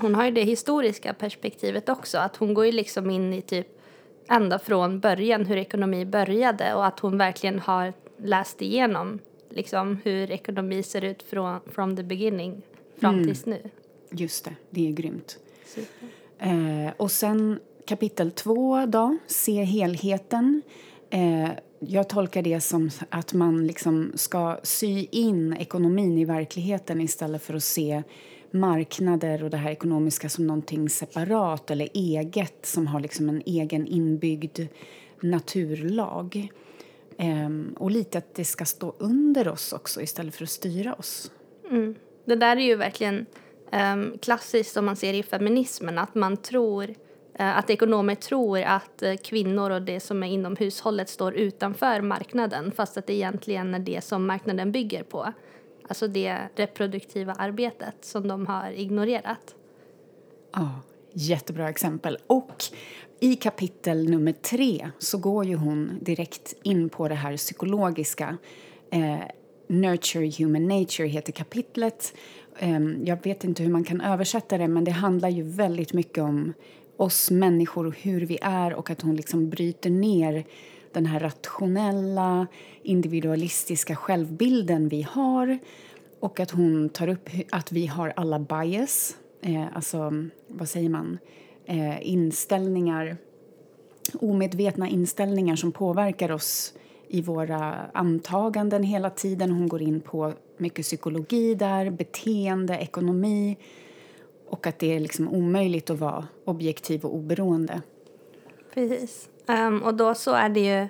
Hon 0.00 0.14
har 0.14 0.24
ju 0.24 0.30
det 0.30 0.44
historiska 0.44 1.14
perspektivet 1.14 1.88
också, 1.88 2.18
att 2.18 2.36
hon 2.36 2.54
går 2.54 2.66
ju 2.66 2.72
liksom 2.72 3.10
in 3.10 3.32
i 3.32 3.42
typ 3.42 3.66
ända 4.28 4.58
från 4.58 5.00
början 5.00 5.46
hur 5.46 5.56
ekonomi 5.56 6.04
började 6.04 6.74
och 6.74 6.86
att 6.86 7.00
hon 7.00 7.18
verkligen 7.18 7.58
har 7.58 7.92
läst 8.16 8.62
igenom 8.62 9.18
liksom, 9.50 9.98
hur 10.04 10.30
ekonomi 10.30 10.82
ser 10.82 11.04
ut 11.04 11.22
från 11.22 11.60
from 11.66 11.96
the 11.96 12.02
beginning 12.02 12.62
fram 12.98 13.14
mm. 13.14 13.26
tills 13.26 13.46
nu. 13.46 13.62
Just 14.10 14.44
det, 14.44 14.54
det 14.70 14.88
är 14.88 14.92
grymt. 14.92 15.38
Eh, 16.38 16.92
och 16.96 17.10
sen 17.10 17.60
kapitel 17.86 18.30
två 18.30 18.86
då, 18.86 19.16
se 19.26 19.62
helheten. 19.62 20.62
Eh, 21.10 21.48
jag 21.78 22.08
tolkar 22.08 22.42
det 22.42 22.60
som 22.60 22.90
att 23.10 23.32
man 23.32 23.66
liksom 23.66 24.12
ska 24.14 24.58
sy 24.62 25.06
in 25.10 25.52
ekonomin 25.52 26.18
i 26.18 26.24
verkligheten 26.24 27.00
istället 27.00 27.42
för 27.42 27.54
att 27.54 27.64
se 27.64 28.02
marknader 28.50 29.44
och 29.44 29.50
det 29.50 29.56
här 29.56 29.70
ekonomiska 29.70 30.28
som 30.28 30.46
någonting 30.46 30.88
separat 30.88 31.70
eller 31.70 31.88
eget 31.94 32.66
som 32.66 32.86
har 32.86 33.00
liksom 33.00 33.28
en 33.28 33.42
egen 33.46 33.86
inbyggd 33.86 34.60
naturlag. 35.20 36.52
Ehm, 37.18 37.74
och 37.78 37.90
lite 37.90 38.18
att 38.18 38.34
det 38.34 38.44
ska 38.44 38.64
stå 38.64 38.94
under 38.98 39.48
oss 39.48 39.72
också 39.72 40.02
istället 40.02 40.34
för 40.34 40.44
att 40.44 40.50
styra 40.50 40.94
oss. 40.94 41.30
Mm. 41.70 41.94
Det 42.24 42.36
där 42.36 42.56
är 42.56 42.60
ju 42.60 42.76
verkligen 42.76 43.26
um, 43.72 44.18
klassiskt 44.18 44.72
som 44.72 44.84
man 44.84 44.96
ser 44.96 45.14
i 45.14 45.22
feminismen, 45.22 45.98
att 45.98 46.14
man 46.14 46.36
tror 46.36 46.94
Eh, 47.38 47.58
att 47.58 47.70
ekonomer 47.70 48.14
tror 48.14 48.58
att 48.58 49.02
eh, 49.02 49.16
kvinnor 49.16 49.70
och 49.70 49.82
det 49.82 50.00
som 50.00 50.22
är 50.22 50.26
inom 50.26 50.56
hushållet 50.56 51.08
står 51.08 51.34
utanför 51.34 52.00
marknaden 52.00 52.72
fast 52.72 52.96
att 52.96 53.06
det 53.06 53.12
egentligen 53.12 53.74
är 53.74 53.78
det 53.78 54.04
som 54.04 54.26
marknaden 54.26 54.72
bygger 54.72 55.02
på. 55.02 55.32
Alltså 55.88 56.08
det 56.08 56.38
reproduktiva 56.56 57.32
arbetet 57.32 57.94
som 58.00 58.28
de 58.28 58.46
har 58.46 58.70
ignorerat. 58.70 59.54
Ja, 60.52 60.80
jättebra 61.12 61.68
exempel. 61.68 62.18
Och 62.26 62.64
i 63.20 63.36
kapitel 63.36 64.10
nummer 64.10 64.32
tre 64.32 64.90
så 64.98 65.18
går 65.18 65.44
ju 65.44 65.56
hon 65.56 65.98
direkt 66.00 66.54
in 66.62 66.88
på 66.88 67.08
det 67.08 67.14
här 67.14 67.36
psykologiska. 67.36 68.36
Eh, 68.90 69.18
Nurture 69.68 70.30
Human 70.38 70.68
Nature 70.68 71.08
heter 71.08 71.32
kapitlet. 71.32 72.14
Eh, 72.58 72.80
jag 73.04 73.24
vet 73.24 73.44
inte 73.44 73.62
hur 73.62 73.70
man 73.70 73.84
kan 73.84 74.00
översätta 74.00 74.58
det 74.58 74.68
men 74.68 74.84
det 74.84 74.90
handlar 74.90 75.28
ju 75.28 75.42
väldigt 75.42 75.92
mycket 75.92 76.24
om 76.24 76.52
oss 76.96 77.30
människor 77.30 77.86
och 77.86 77.98
hur 77.98 78.20
vi 78.20 78.38
är 78.42 78.74
och 78.74 78.90
att 78.90 79.02
hon 79.02 79.16
liksom 79.16 79.50
bryter 79.50 79.90
ner 79.90 80.44
den 80.92 81.06
här 81.06 81.20
rationella, 81.20 82.46
individualistiska 82.82 83.96
självbilden 83.96 84.88
vi 84.88 85.02
har 85.02 85.58
och 86.20 86.40
att 86.40 86.50
hon 86.50 86.88
tar 86.88 87.08
upp 87.08 87.28
att 87.50 87.72
vi 87.72 87.86
har 87.86 88.12
alla 88.16 88.38
bias, 88.38 89.16
eh, 89.42 89.76
alltså 89.76 90.12
vad 90.48 90.68
säger 90.68 90.88
man, 90.88 91.18
eh, 91.64 92.08
inställningar, 92.08 93.16
omedvetna 94.14 94.88
inställningar 94.88 95.56
som 95.56 95.72
påverkar 95.72 96.30
oss 96.30 96.74
i 97.08 97.22
våra 97.22 97.74
antaganden 97.92 98.82
hela 98.82 99.10
tiden. 99.10 99.50
Hon 99.50 99.68
går 99.68 99.82
in 99.82 100.00
på 100.00 100.32
mycket 100.58 100.84
psykologi 100.84 101.54
där, 101.54 101.90
beteende, 101.90 102.74
ekonomi 102.74 103.56
och 104.48 104.66
att 104.66 104.78
det 104.78 104.96
är 104.96 105.00
liksom 105.00 105.28
omöjligt 105.28 105.90
att 105.90 105.98
vara 105.98 106.26
objektiv 106.44 107.04
och 107.04 107.14
oberoende. 107.14 107.82
Precis. 108.74 109.28
Um, 109.46 109.82
och 109.82 109.94
då 109.94 110.14
så 110.14 110.32
är 110.32 110.48
det 110.48 110.60
ju 110.60 110.88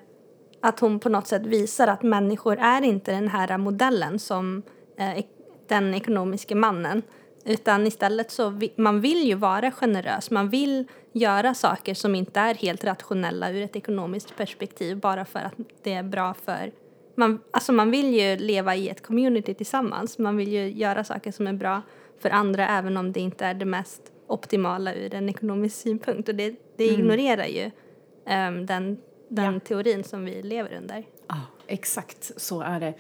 att 0.60 0.80
hon 0.80 1.00
på 1.00 1.08
något 1.08 1.26
sätt 1.26 1.46
visar 1.46 1.88
att 1.88 2.02
människor 2.02 2.58
är 2.58 2.82
inte 2.82 3.12
den 3.12 3.28
här 3.28 3.58
modellen 3.58 4.18
som 4.18 4.62
eh, 4.98 5.24
den 5.68 5.94
ekonomiska 5.94 6.54
mannen. 6.54 7.02
Utan 7.44 7.86
istället 7.86 8.30
så 8.30 8.48
vi, 8.48 8.72
man 8.76 9.00
vill 9.00 9.26
ju 9.26 9.34
vara 9.34 9.70
generös. 9.70 10.30
Man 10.30 10.48
vill 10.48 10.84
göra 11.12 11.54
saker 11.54 11.94
som 11.94 12.14
inte 12.14 12.40
är 12.40 12.54
helt 12.54 12.84
rationella 12.84 13.50
ur 13.50 13.62
ett 13.62 13.76
ekonomiskt 13.76 14.36
perspektiv 14.36 15.00
bara 15.00 15.24
för 15.24 15.38
att 15.38 15.54
det 15.82 15.92
är 15.92 16.02
bra 16.02 16.34
för 16.34 16.72
man, 17.16 17.40
alltså 17.50 17.72
man 17.72 17.90
vill 17.90 18.14
ju 18.14 18.36
leva 18.36 18.76
i 18.76 18.88
ett 18.88 19.02
community 19.02 19.54
tillsammans. 19.54 20.18
Man 20.18 20.36
vill 20.36 20.52
ju 20.52 20.72
göra 20.72 21.04
saker 21.04 21.32
som 21.32 21.46
är 21.46 21.52
bra 21.52 21.82
för 22.18 22.30
andra 22.30 22.68
även 22.68 22.96
om 22.96 23.12
det 23.12 23.20
inte 23.20 23.46
är 23.46 23.54
det 23.54 23.64
mest 23.64 24.12
optimala 24.26 24.94
ur 24.94 25.14
en 25.14 25.28
ekonomisk 25.28 25.76
synpunkt. 25.76 26.28
Och 26.28 26.34
det, 26.34 26.54
det 26.76 26.88
mm. 26.88 27.00
ignorerar 27.00 27.46
ju 27.46 27.64
um, 27.64 28.66
den, 28.66 28.98
den 29.28 29.54
ja. 29.54 29.60
teorin 29.60 30.04
som 30.04 30.24
vi 30.24 30.42
lever 30.42 30.76
under. 30.76 31.04
Ja, 31.28 31.40
exakt 31.66 32.32
så 32.36 32.60
är 32.60 32.80
det. 32.80 32.94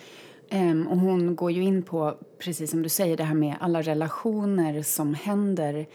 Um, 0.52 0.86
och 0.86 0.98
hon 0.98 1.36
går 1.36 1.50
ju 1.50 1.62
in 1.62 1.82
på, 1.82 2.18
precis 2.38 2.70
som 2.70 2.82
du 2.82 2.88
säger, 2.88 3.16
det 3.16 3.24
här 3.24 3.34
med 3.34 3.54
alla 3.60 3.82
relationer 3.82 4.82
som 4.82 5.14
händer 5.14 5.86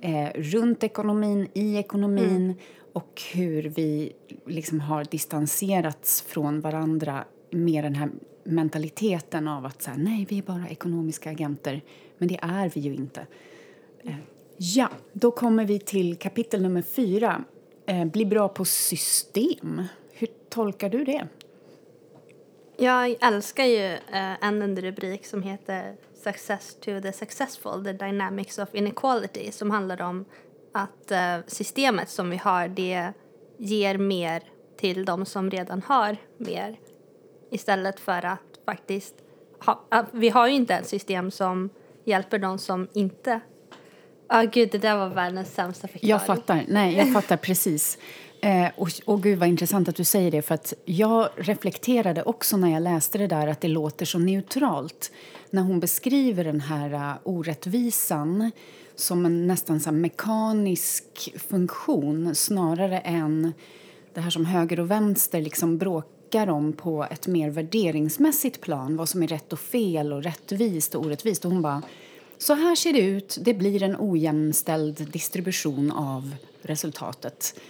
eh, 0.00 0.28
runt 0.34 0.84
ekonomin, 0.84 1.48
i 1.52 1.76
ekonomin 1.76 2.44
mm. 2.44 2.56
och 2.92 3.22
hur 3.32 3.62
vi 3.62 4.12
liksom 4.46 4.80
har 4.80 5.04
distanserats 5.04 6.22
från 6.22 6.60
varandra 6.60 7.24
med 7.50 7.84
den 7.84 7.94
här 7.94 8.10
mentaliteten 8.44 9.48
av 9.48 9.66
att 9.66 9.82
säga 9.82 9.96
nej, 9.96 10.26
vi 10.28 10.38
är 10.38 10.42
bara 10.42 10.68
ekonomiska 10.68 11.30
agenter. 11.30 11.82
Men 12.20 12.28
det 12.28 12.38
är 12.42 12.68
vi 12.68 12.80
ju 12.80 12.94
inte. 12.94 13.26
Eh, 14.04 14.14
ja, 14.56 14.88
då 15.12 15.30
kommer 15.30 15.64
vi 15.64 15.78
till 15.78 16.16
kapitel 16.16 16.62
nummer 16.62 16.82
fyra. 16.82 17.44
Eh, 17.86 18.04
bli 18.04 18.26
bra 18.26 18.48
på 18.48 18.64
system. 18.64 19.82
Hur 20.12 20.28
tolkar 20.48 20.88
du 20.88 21.04
det? 21.04 21.28
Jag 22.76 23.16
älskar 23.20 23.64
ju 23.64 23.84
eh, 23.92 24.44
en 24.44 24.62
underrubrik 24.62 25.26
som 25.26 25.42
heter 25.42 25.96
Success 26.14 26.74
to 26.74 27.00
the 27.00 27.12
successful, 27.12 27.84
the 27.84 27.92
dynamics 27.92 28.58
of 28.58 28.74
inequality 28.74 29.52
som 29.52 29.70
handlar 29.70 30.02
om 30.02 30.24
att 30.72 31.12
systemet 31.46 32.08
som 32.08 32.30
vi 32.30 32.36
har 32.36 32.68
det 32.68 33.12
ger 33.56 33.98
mer 33.98 34.42
till 34.76 35.04
de 35.04 35.26
som 35.26 35.50
redan 35.50 35.82
har 35.82 36.16
mer 36.36 36.78
istället 37.50 38.00
för 38.00 38.24
att 38.24 38.60
faktiskt 38.64 39.14
ha, 39.66 40.06
vi 40.12 40.28
har 40.28 40.48
ju 40.48 40.54
inte 40.54 40.74
ett 40.74 40.88
system 40.88 41.30
som 41.30 41.70
hjälper 42.04 42.38
de 42.38 42.58
som 42.58 42.88
inte 42.92 43.40
Ja, 44.32 44.42
oh, 44.42 44.50
gud, 44.50 44.68
det 44.72 44.78
där 44.78 44.96
var 44.96 45.08
världens 45.08 45.54
sämsta 45.54 45.88
förklaring. 45.88 46.10
Jag 46.10 46.26
fattar. 46.26 46.64
Nej, 46.68 46.96
jag 46.96 47.12
fattar 47.12 47.36
precis. 47.36 47.98
Eh, 48.42 48.68
och, 48.76 48.88
och 49.04 49.22
gud 49.22 49.38
vad 49.38 49.48
intressant 49.48 49.88
att 49.88 49.96
du 49.96 50.04
säger 50.04 50.30
det 50.30 50.42
för 50.42 50.54
att 50.54 50.74
jag 50.84 51.28
reflekterade 51.36 52.22
också 52.22 52.56
när 52.56 52.68
jag 52.72 52.82
läste 52.82 53.18
det 53.18 53.26
där 53.26 53.46
att 53.46 53.60
det 53.60 53.68
låter 53.68 54.06
så 54.06 54.18
neutralt 54.18 55.12
när 55.50 55.62
hon 55.62 55.80
beskriver 55.80 56.44
den 56.44 56.60
här 56.60 56.94
uh, 56.94 57.16
orättvisan 57.22 58.50
som 58.94 59.26
en 59.26 59.46
nästan 59.46 59.80
så 59.80 59.92
mekanisk 59.92 61.34
funktion 61.48 62.34
snarare 62.34 62.98
än 62.98 63.52
det 64.14 64.20
här 64.20 64.30
som 64.30 64.46
höger 64.46 64.80
och 64.80 64.90
vänster 64.90 65.40
liksom 65.40 65.78
tolkar 66.30 66.46
dem 66.46 66.72
på 66.72 67.06
ett 67.10 67.26
mer 67.26 67.50
värderingsmässigt 67.50 68.60
plan 68.60 68.96
vad 68.96 69.08
som 69.08 69.22
är 69.22 69.26
rätt 69.26 69.52
och 69.52 69.58
fel 69.58 70.12
och 70.12 70.22
rättvist 70.22 70.94
och 70.94 71.04
orättvist. 71.04 71.44
Och 71.44 71.50
hon 71.50 71.62
bara, 71.62 71.82
så 72.38 72.54
här 72.54 72.74
ser 72.74 72.92
det 72.92 73.00
ut, 73.00 73.38
det 73.40 73.54
blir 73.54 73.82
en 73.82 73.96
ojämställd 73.98 75.10
distribution 75.12 75.90
av 75.90 76.34
resultatet. 76.62 77.60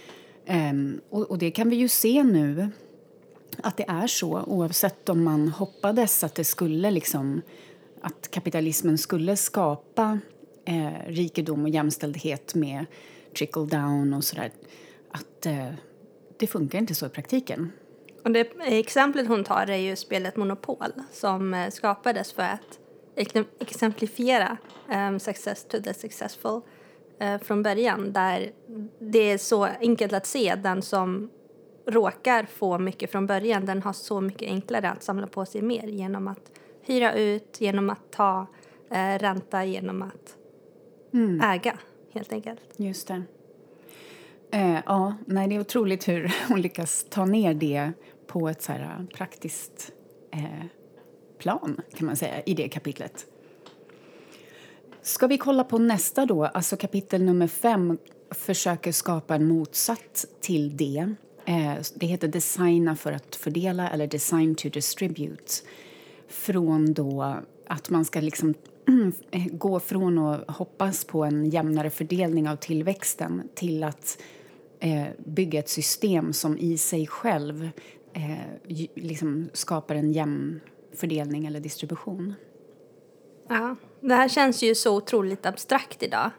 Um, 0.47 1.01
och, 1.09 1.31
och, 1.31 1.37
det 1.37 1.51
kan 1.51 1.69
vi 1.69 1.75
ju 1.75 1.87
se 1.87 2.23
nu 2.23 2.69
att 3.63 3.77
det 3.77 3.85
är 3.87 4.07
så 4.07 4.43
oavsett 4.43 5.09
om 5.09 5.23
man 5.23 5.47
hoppades 5.47 6.23
att 6.23 6.35
det 6.35 6.43
skulle 6.43 6.91
liksom 6.91 7.41
att 8.01 8.31
kapitalismen 8.31 8.97
skulle 8.97 9.37
skapa 9.37 10.19
eh, 10.65 11.07
rikedom 11.07 11.63
och 11.63 11.69
jämställdhet 11.69 12.55
med 12.55 12.85
trickle 13.37 13.65
down 13.65 14.13
och 14.13 14.23
sådär. 14.23 14.51
Att 15.11 15.45
eh, 15.45 15.67
det 16.37 16.47
funkar 16.47 16.79
inte 16.79 16.95
så 16.95 17.05
i 17.05 17.09
praktiken. 17.09 17.71
Och 18.23 18.31
det 18.31 18.47
exemplet 18.59 19.27
hon 19.27 19.43
tar 19.43 19.69
är 19.69 19.77
ju 19.77 19.95
spelet 19.95 20.37
Monopol 20.37 20.93
som 21.11 21.53
eh, 21.53 21.69
skapades 21.69 22.33
för 22.33 22.43
att 22.43 22.79
exemplifiera 23.59 24.57
um, 25.09 25.19
success 25.19 25.65
to 25.65 25.77
the 25.83 25.93
successful 25.93 26.61
uh, 27.23 27.37
från 27.37 27.63
början 27.63 28.13
där 28.13 28.51
det 28.99 29.31
är 29.31 29.37
så 29.37 29.63
enkelt 29.63 30.13
att 30.13 30.25
se 30.25 30.55
den 30.55 30.81
som 30.81 31.29
råkar 31.87 32.43
få 32.43 32.79
mycket 32.79 33.11
från 33.11 33.27
början 33.27 33.65
den 33.65 33.81
har 33.81 33.93
så 33.93 34.21
mycket 34.21 34.49
enklare 34.49 34.89
att 34.89 35.03
samla 35.03 35.27
på 35.27 35.45
sig 35.45 35.61
mer 35.61 35.87
genom 35.87 36.27
att 36.27 36.51
hyra 36.81 37.13
ut, 37.13 37.61
genom 37.61 37.89
att 37.89 38.11
ta 38.11 38.47
uh, 38.91 39.19
ränta, 39.19 39.65
genom 39.65 40.01
att 40.01 40.35
mm. 41.13 41.41
äga 41.41 41.77
helt 42.13 42.33
enkelt. 42.33 42.61
Just 42.77 43.07
det. 43.07 43.23
Eh, 44.51 44.79
ja, 44.85 45.15
nej, 45.25 45.47
det 45.47 45.55
är 45.55 45.59
otroligt 45.59 46.07
hur 46.07 46.35
hon 46.47 46.61
lyckas 46.61 47.05
ta 47.09 47.25
ner 47.25 47.53
det 47.53 47.91
på 48.31 48.49
ett 48.49 48.61
så 48.61 48.71
här 48.71 48.81
äh, 48.81 49.17
praktiskt 49.17 49.91
eh, 50.33 50.65
plan 51.37 51.81
kan 51.95 52.05
man 52.05 52.15
säga 52.15 52.41
i 52.41 52.53
det 52.53 52.69
kapitlet. 52.69 53.25
Ska 55.01 55.27
vi 55.27 55.37
kolla 55.37 55.63
på 55.63 55.77
nästa 55.77 56.25
då, 56.25 56.45
alltså 56.45 56.77
kapitel 56.77 57.23
nummer 57.23 57.47
fem 57.47 57.97
försöker 58.31 58.91
skapa 58.91 59.35
en 59.35 59.47
motsats 59.47 60.25
till 60.41 60.77
det. 60.77 61.15
Eh, 61.45 61.73
det 61.95 62.05
heter 62.05 62.27
Designa 62.27 62.95
för 62.95 63.11
att 63.11 63.35
fördela 63.35 63.89
eller 63.89 64.07
Design 64.07 64.55
to 64.55 64.69
distribute. 64.69 65.53
Från 66.27 66.93
då 66.93 67.35
att 67.67 67.89
man 67.89 68.05
ska 68.05 68.21
liksom 68.21 68.53
gå 69.51 69.79
från 69.79 70.17
att 70.17 70.49
hoppas 70.51 71.05
på 71.05 71.23
en 71.23 71.49
jämnare 71.49 71.89
fördelning 71.89 72.49
av 72.49 72.55
tillväxten 72.55 73.49
till 73.55 73.83
att 73.83 74.17
eh, 74.79 75.07
bygga 75.17 75.59
ett 75.59 75.69
system 75.69 76.33
som 76.33 76.57
i 76.57 76.77
sig 76.77 77.07
själv 77.07 77.69
eh, 78.13 78.87
liksom 78.95 79.49
skapar 79.53 79.95
en 79.95 80.11
jämn 80.11 80.61
fördelning 80.95 81.45
eller 81.45 81.59
distribution. 81.59 82.33
Ja, 83.47 83.75
det 83.99 84.13
här 84.13 84.29
känns 84.29 84.63
ju 84.63 84.75
så 84.75 84.97
otroligt 84.97 85.45
abstrakt 85.45 86.03
idag. 86.03 86.31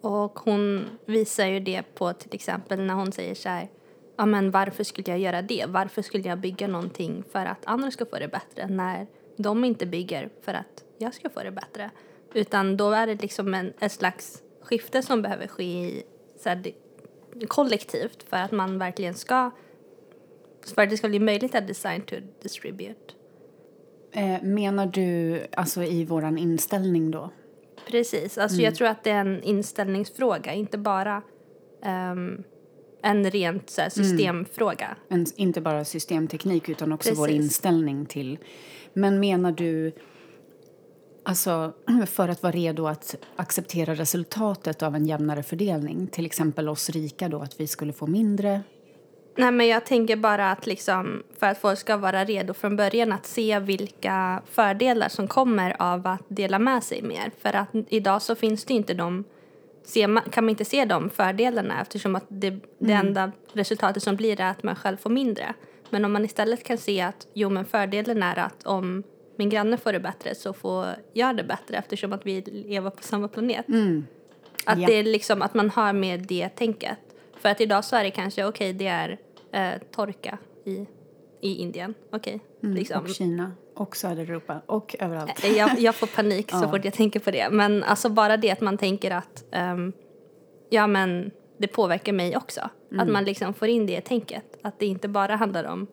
Och 0.00 0.38
hon 0.38 0.84
visar 1.06 1.46
ju 1.46 1.60
det 1.60 1.82
på 1.94 2.12
till 2.12 2.34
exempel 2.34 2.80
när 2.80 2.94
hon 2.94 3.12
säger 3.12 3.34
så 3.34 3.48
här 3.48 3.68
ja 4.16 4.26
men 4.26 4.50
varför 4.50 4.84
skulle 4.84 5.10
jag 5.10 5.18
göra 5.18 5.42
det? 5.42 5.64
Varför 5.68 6.02
skulle 6.02 6.28
jag 6.28 6.38
bygga 6.38 6.66
någonting 6.68 7.24
för 7.32 7.46
att 7.46 7.66
andra 7.66 7.90
ska 7.90 8.06
få 8.06 8.18
det 8.18 8.28
bättre 8.28 8.66
när 8.68 9.06
de 9.36 9.64
inte 9.64 9.86
bygger 9.86 10.30
för 10.42 10.54
att 10.54 10.84
jag 10.98 11.14
ska 11.14 11.30
få 11.30 11.42
det 11.42 11.50
bättre? 11.50 11.90
Utan 12.34 12.76
då 12.76 12.90
är 12.90 13.06
det 13.06 13.22
liksom 13.22 13.54
en, 13.54 13.72
ett 13.80 13.92
slags 13.92 14.42
skifte 14.62 15.02
som 15.02 15.22
behöver 15.22 15.46
ske 15.46 15.64
i, 15.64 16.02
så 16.38 16.48
här, 16.48 16.72
kollektivt 17.48 18.22
för 18.22 18.36
att 18.36 18.52
man 18.52 18.78
verkligen 18.78 19.14
ska 19.14 19.50
för 20.74 20.82
att 20.82 20.90
det 20.90 20.96
ska 20.96 21.08
bli 21.08 21.20
möjligt 21.20 21.54
att 21.54 21.66
design 21.66 22.02
to 22.02 22.16
distribute. 22.42 23.14
Eh, 24.12 24.42
menar 24.42 24.86
du 24.86 25.40
alltså 25.52 25.82
i 25.82 26.04
vår 26.04 26.38
inställning 26.38 27.10
då? 27.10 27.30
Precis. 27.90 28.38
Alltså 28.38 28.54
mm. 28.54 28.64
Jag 28.64 28.74
tror 28.74 28.88
att 28.88 29.04
det 29.04 29.10
är 29.10 29.20
en 29.20 29.42
inställningsfråga, 29.42 30.52
inte 30.52 30.78
bara 30.78 31.22
um, 32.12 32.44
en 33.02 33.30
rent 33.30 33.70
så 33.70 33.80
här, 33.80 33.92
mm. 33.96 34.08
systemfråga. 34.08 34.96
Mm. 35.10 35.20
En, 35.20 35.26
inte 35.36 35.60
bara 35.60 35.84
systemteknik, 35.84 36.68
utan 36.68 36.92
också 36.92 37.08
Precis. 37.08 37.20
vår 37.20 37.30
inställning 37.30 38.06
till... 38.06 38.38
Men 38.92 39.20
menar 39.20 39.52
du 39.52 39.92
Alltså 41.26 41.72
för 42.06 42.28
att 42.28 42.42
vara 42.42 42.52
redo 42.52 42.86
att 42.86 43.16
acceptera 43.36 43.94
resultatet 43.94 44.82
av 44.82 44.94
en 44.94 45.06
jämnare 45.06 45.42
fördelning. 45.42 46.06
Till 46.06 46.26
exempel 46.26 46.68
oss 46.68 46.90
rika 46.90 47.28
då, 47.28 47.38
att 47.38 47.60
vi 47.60 47.66
skulle 47.66 47.92
få 47.92 48.06
mindre. 48.06 48.62
Nej, 49.36 49.50
men 49.50 49.66
jag 49.66 49.84
tänker 49.84 50.16
bara 50.16 50.50
att 50.50 50.66
liksom, 50.66 51.22
för 51.38 51.46
att 51.46 51.58
folk 51.58 51.78
ska 51.78 51.96
vara 51.96 52.24
redo 52.24 52.54
från 52.54 52.76
början 52.76 53.12
att 53.12 53.26
se 53.26 53.58
vilka 53.58 54.42
fördelar 54.50 55.08
som 55.08 55.28
kommer 55.28 55.82
av 55.82 56.06
att 56.06 56.22
dela 56.28 56.58
med 56.58 56.82
sig 56.84 57.02
mer. 57.02 57.30
För 57.38 57.56
att 57.56 57.68
idag 57.88 58.22
så 58.22 58.34
finns 58.34 58.64
det 58.64 58.74
inte 58.74 58.94
de, 58.94 59.24
kan 60.30 60.44
man 60.44 60.50
inte 60.50 60.64
se 60.64 60.84
de 60.84 61.10
fördelarna 61.10 61.80
eftersom 61.80 62.16
att 62.16 62.24
det, 62.28 62.50
det 62.78 62.92
mm. 62.92 63.06
enda 63.06 63.32
resultatet 63.52 64.02
som 64.02 64.16
blir 64.16 64.40
är 64.40 64.50
att 64.50 64.62
man 64.62 64.76
själv 64.76 64.96
får 64.96 65.10
mindre. 65.10 65.54
Men 65.90 66.04
om 66.04 66.12
man 66.12 66.24
istället 66.24 66.64
kan 66.64 66.78
se 66.78 67.00
att 67.00 67.26
jo 67.32 67.50
men 67.50 67.64
fördelen 67.64 68.22
är 68.22 68.38
att 68.38 68.66
om 68.66 69.02
min 69.36 69.50
granne 69.50 69.76
får 69.76 69.92
det 69.92 70.00
bättre 70.00 70.34
så 70.34 70.52
får 70.52 70.86
jag 71.12 71.36
det 71.36 71.44
bättre 71.44 71.76
eftersom 71.76 72.12
att 72.12 72.26
vi 72.26 72.40
lever 72.40 72.90
på 72.90 73.02
samma 73.02 73.28
planet. 73.28 73.68
Mm. 73.68 74.06
Att 74.64 74.80
ja. 74.80 74.86
det 74.86 74.94
är 74.94 75.04
liksom 75.04 75.42
att 75.42 75.54
man 75.54 75.70
har 75.70 75.92
med 75.92 76.20
det 76.20 76.48
tänket. 76.48 76.98
För 77.46 77.50
att 77.50 77.60
idag 77.60 77.84
så 77.84 77.96
är 77.96 78.04
det 78.04 78.10
kanske 78.10 78.44
okej 78.44 78.70
okay, 78.70 78.72
det 78.72 78.86
är 78.86 79.18
eh, 79.52 79.82
torka 79.90 80.38
i, 80.64 80.86
i 81.40 81.54
Indien. 81.54 81.94
Okej. 82.10 82.34
Okay, 82.34 82.40
mm, 82.62 82.76
liksom. 82.76 83.02
Och 83.04 83.08
Kina 83.08 83.52
och 83.74 83.96
södra 83.96 84.22
Europa 84.22 84.60
och 84.66 84.96
överallt. 84.98 85.44
Eh, 85.44 85.50
jag, 85.50 85.78
jag 85.78 85.94
får 85.94 86.06
panik 86.06 86.50
så 86.50 86.56
ja. 86.62 86.70
fort 86.70 86.84
jag 86.84 86.94
tänker 86.94 87.20
på 87.20 87.30
det. 87.30 87.50
Men 87.50 87.82
alltså 87.82 88.08
bara 88.08 88.36
det 88.36 88.50
att 88.50 88.60
man 88.60 88.78
tänker 88.78 89.10
att 89.10 89.44
um, 89.52 89.92
ja 90.70 90.86
men 90.86 91.30
det 91.58 91.68
påverkar 91.68 92.12
mig 92.12 92.36
också. 92.36 92.60
Mm. 92.90 93.00
Att 93.00 93.12
man 93.12 93.24
liksom 93.24 93.54
får 93.54 93.68
in 93.68 93.86
det 93.86 94.00
tänket. 94.00 94.58
Att 94.62 94.78
det 94.78 94.86
inte 94.86 95.08
bara 95.08 95.36
handlar 95.36 95.64
om 95.64 95.86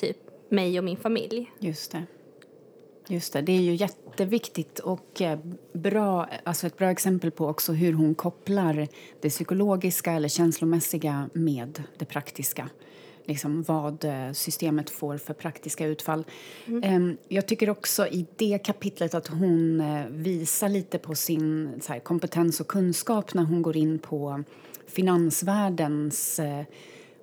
typ 0.00 0.16
mig 0.48 0.78
och 0.78 0.84
min 0.84 0.96
familj. 0.96 1.50
Just 1.58 1.92
det. 1.92 2.02
Just 3.08 3.32
det, 3.32 3.42
det 3.42 3.52
är 3.52 3.60
ju 3.60 3.74
jätteviktigt 3.74 4.78
och 4.78 5.22
eh, 5.22 5.38
bra, 5.72 6.28
alltså 6.44 6.66
ett 6.66 6.78
bra 6.78 6.90
exempel 6.90 7.30
på 7.30 7.46
också 7.46 7.72
hur 7.72 7.92
hon 7.92 8.14
kopplar 8.14 8.88
det 9.20 9.28
psykologiska 9.28 10.12
eller 10.12 10.28
känslomässiga 10.28 11.30
med 11.32 11.82
det 11.98 12.04
praktiska. 12.04 12.68
Liksom 13.24 13.62
vad 13.62 14.04
eh, 14.04 14.32
systemet 14.32 14.90
får 14.90 15.18
för 15.18 15.34
praktiska 15.34 15.86
utfall. 15.86 16.24
Mm. 16.66 16.82
Ehm, 16.82 17.16
jag 17.28 17.46
tycker 17.48 17.70
också 17.70 18.06
i 18.06 18.26
det 18.36 18.58
kapitlet 18.64 19.14
att 19.14 19.28
hon 19.28 19.80
eh, 19.80 20.06
visar 20.06 20.68
lite 20.68 20.98
på 20.98 21.14
sin 21.14 21.80
kompetens 22.02 22.60
och 22.60 22.68
kunskap 22.68 23.34
när 23.34 23.44
hon 23.44 23.62
går 23.62 23.76
in 23.76 23.98
på 23.98 24.44
finansvärldens 24.86 26.40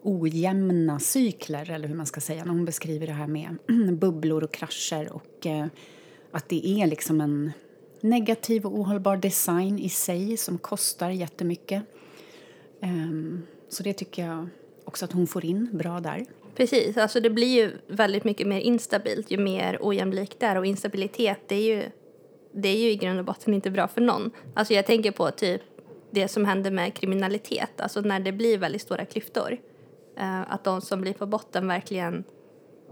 ojämna 0.02 1.00
cykler, 1.00 1.72
eller 1.72 1.88
hur 1.88 1.96
man 1.96 2.06
ska 2.06 2.22
säga, 2.22 2.46
när 2.46 2.52
hon 2.52 2.66
beskriver 2.66 3.08
det 3.08 3.14
här 3.14 3.28
med 3.28 3.58
bubblor 4.00 4.44
och 4.44 4.54
krascher 4.54 5.14
och 5.14 5.46
eh, 5.46 5.66
att 6.32 6.50
det 6.50 6.68
är 6.68 6.88
liksom 6.88 7.22
en 7.22 7.52
negativ 8.02 8.66
och 8.66 8.80
ohållbar 8.80 9.18
design 9.18 9.80
i 9.80 9.90
sig 9.90 10.38
som 10.38 10.58
kostar 10.58 11.10
jättemycket. 11.10 11.84
Um, 12.82 13.44
så 13.70 13.84
det 13.84 13.94
tycker 13.94 14.26
jag 14.26 14.48
också 14.86 15.06
att 15.06 15.12
hon 15.12 15.28
får 15.28 15.46
in 15.46 15.70
bra 15.72 16.00
där. 16.00 16.26
Precis, 16.56 16.98
alltså 16.98 17.20
det 17.20 17.30
blir 17.30 17.62
ju 17.62 17.72
väldigt 17.88 18.24
mycket 18.24 18.48
mer 18.48 18.60
instabilt 18.60 19.32
ju 19.32 19.38
mer 19.38 19.78
ojämlikt 19.82 20.40
det 20.40 20.46
är 20.46 20.58
och 20.58 20.66
instabilitet 20.66 21.40
det 21.48 21.56
är 21.56 21.76
ju, 21.76 21.84
det 22.52 22.70
är 22.70 22.78
ju 22.78 22.90
i 22.90 22.96
grund 22.96 23.20
och 23.20 23.26
botten 23.26 23.54
inte 23.54 23.72
bra 23.72 23.88
för 23.88 24.02
någon. 24.02 24.32
Alltså 24.54 24.74
jag 24.74 24.86
tänker 24.86 25.12
på 25.12 25.32
typ 25.32 25.62
det 26.12 26.28
som 26.28 26.46
händer 26.46 26.72
med 26.72 26.94
kriminalitet, 26.94 27.82
alltså 27.82 28.02
när 28.02 28.20
det 28.20 28.32
blir 28.32 28.58
väldigt 28.58 28.82
stora 28.82 29.06
klyftor. 29.06 29.58
Eh, 30.20 30.54
att 30.54 30.64
de 30.64 30.82
som 30.82 31.02
blir 31.02 31.14
på 31.14 31.26
botten 31.26 31.68
verkligen, 31.68 32.24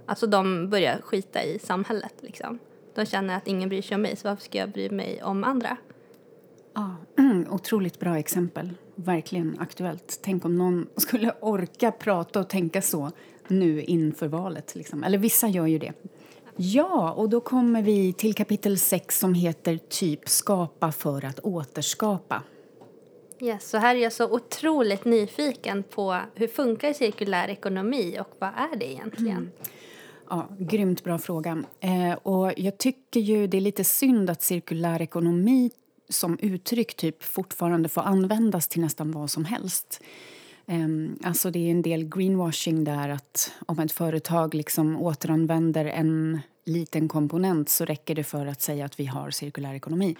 alltså 0.05 0.27
de 0.27 0.69
börjar 0.69 1.01
skita 1.01 1.43
i 1.43 1.59
samhället 1.59 2.13
liksom. 2.19 2.59
De 2.95 3.05
känner 3.05 3.37
att 3.37 3.47
ingen 3.47 3.69
bryr 3.69 3.81
sig 3.81 3.95
om 3.95 4.01
mig, 4.01 4.15
så 4.15 4.27
varför 4.27 4.43
ska 4.43 4.57
jag 4.57 4.69
bry 4.69 4.89
mig 4.89 5.23
om 5.23 5.43
andra? 5.43 5.77
Ja, 6.73 6.95
otroligt 7.49 7.99
bra 7.99 8.17
exempel. 8.17 8.73
Verkligen 8.95 9.55
aktuellt. 9.59 10.19
Tänk 10.23 10.45
om 10.45 10.57
någon 10.57 10.87
skulle 10.95 11.31
orka 11.41 11.91
prata 11.91 12.39
och 12.39 12.49
tänka 12.49 12.81
så 12.81 13.11
nu 13.47 13.81
inför 13.81 14.27
valet. 14.27 14.75
Liksom. 14.75 15.03
Eller 15.03 15.17
vissa 15.17 15.47
gör 15.47 15.65
ju 15.67 15.79
det. 15.79 15.93
Ja, 16.55 17.13
och 17.13 17.29
då 17.29 17.39
kommer 17.39 17.81
vi 17.81 18.13
till 18.13 18.33
kapitel 18.33 18.79
6 18.79 19.19
som 19.19 19.33
heter 19.33 19.77
typ 19.77 20.29
skapa 20.29 20.91
för 20.91 21.25
att 21.25 21.39
återskapa. 21.39 22.43
Yes, 23.39 23.69
så 23.69 23.77
här 23.77 23.95
är 23.95 23.99
jag 23.99 24.13
så 24.13 24.31
otroligt 24.31 25.05
nyfiken 25.05 25.83
på 25.83 26.19
hur 26.35 26.47
funkar 26.47 26.93
cirkulär 26.93 27.47
ekonomi 27.47 28.17
och 28.19 28.35
vad 28.39 28.49
är 28.49 28.75
det 28.75 28.91
egentligen? 28.91 29.37
Mm. 29.37 29.51
Ja, 30.29 30.47
grymt 30.59 31.03
bra 31.03 31.19
fråga. 31.19 31.63
Eh, 31.79 32.13
och 32.13 32.53
jag 32.57 32.77
tycker 32.77 33.19
ju 33.19 33.47
det 33.47 33.57
är 33.57 33.61
lite 33.61 33.83
synd 33.83 34.29
att 34.29 34.43
cirkulär 34.43 35.01
ekonomi 35.01 35.71
som 36.09 36.39
uttryck 36.41 36.95
typ 36.95 37.23
fortfarande 37.23 37.89
får 37.89 38.01
användas 38.01 38.67
till 38.67 38.81
nästan 38.81 39.11
vad 39.11 39.31
som 39.31 39.45
helst. 39.45 40.03
Eh, 40.65 40.87
alltså 41.23 41.51
det 41.51 41.59
är 41.59 41.71
en 41.71 41.81
del 41.81 42.09
greenwashing 42.09 42.83
där 42.83 43.09
att 43.09 43.51
om 43.65 43.79
ett 43.79 43.91
företag 43.91 44.53
liksom 44.53 45.01
återanvänder 45.01 45.85
en 45.85 46.39
liten 46.65 47.07
komponent 47.07 47.69
så 47.69 47.85
räcker 47.85 48.15
det 48.15 48.23
för 48.23 48.45
att 48.45 48.61
säga 48.61 48.85
att 48.85 48.99
vi 48.99 49.05
har 49.05 49.31
cirkulär 49.31 49.73
ekonomi. 49.73 50.15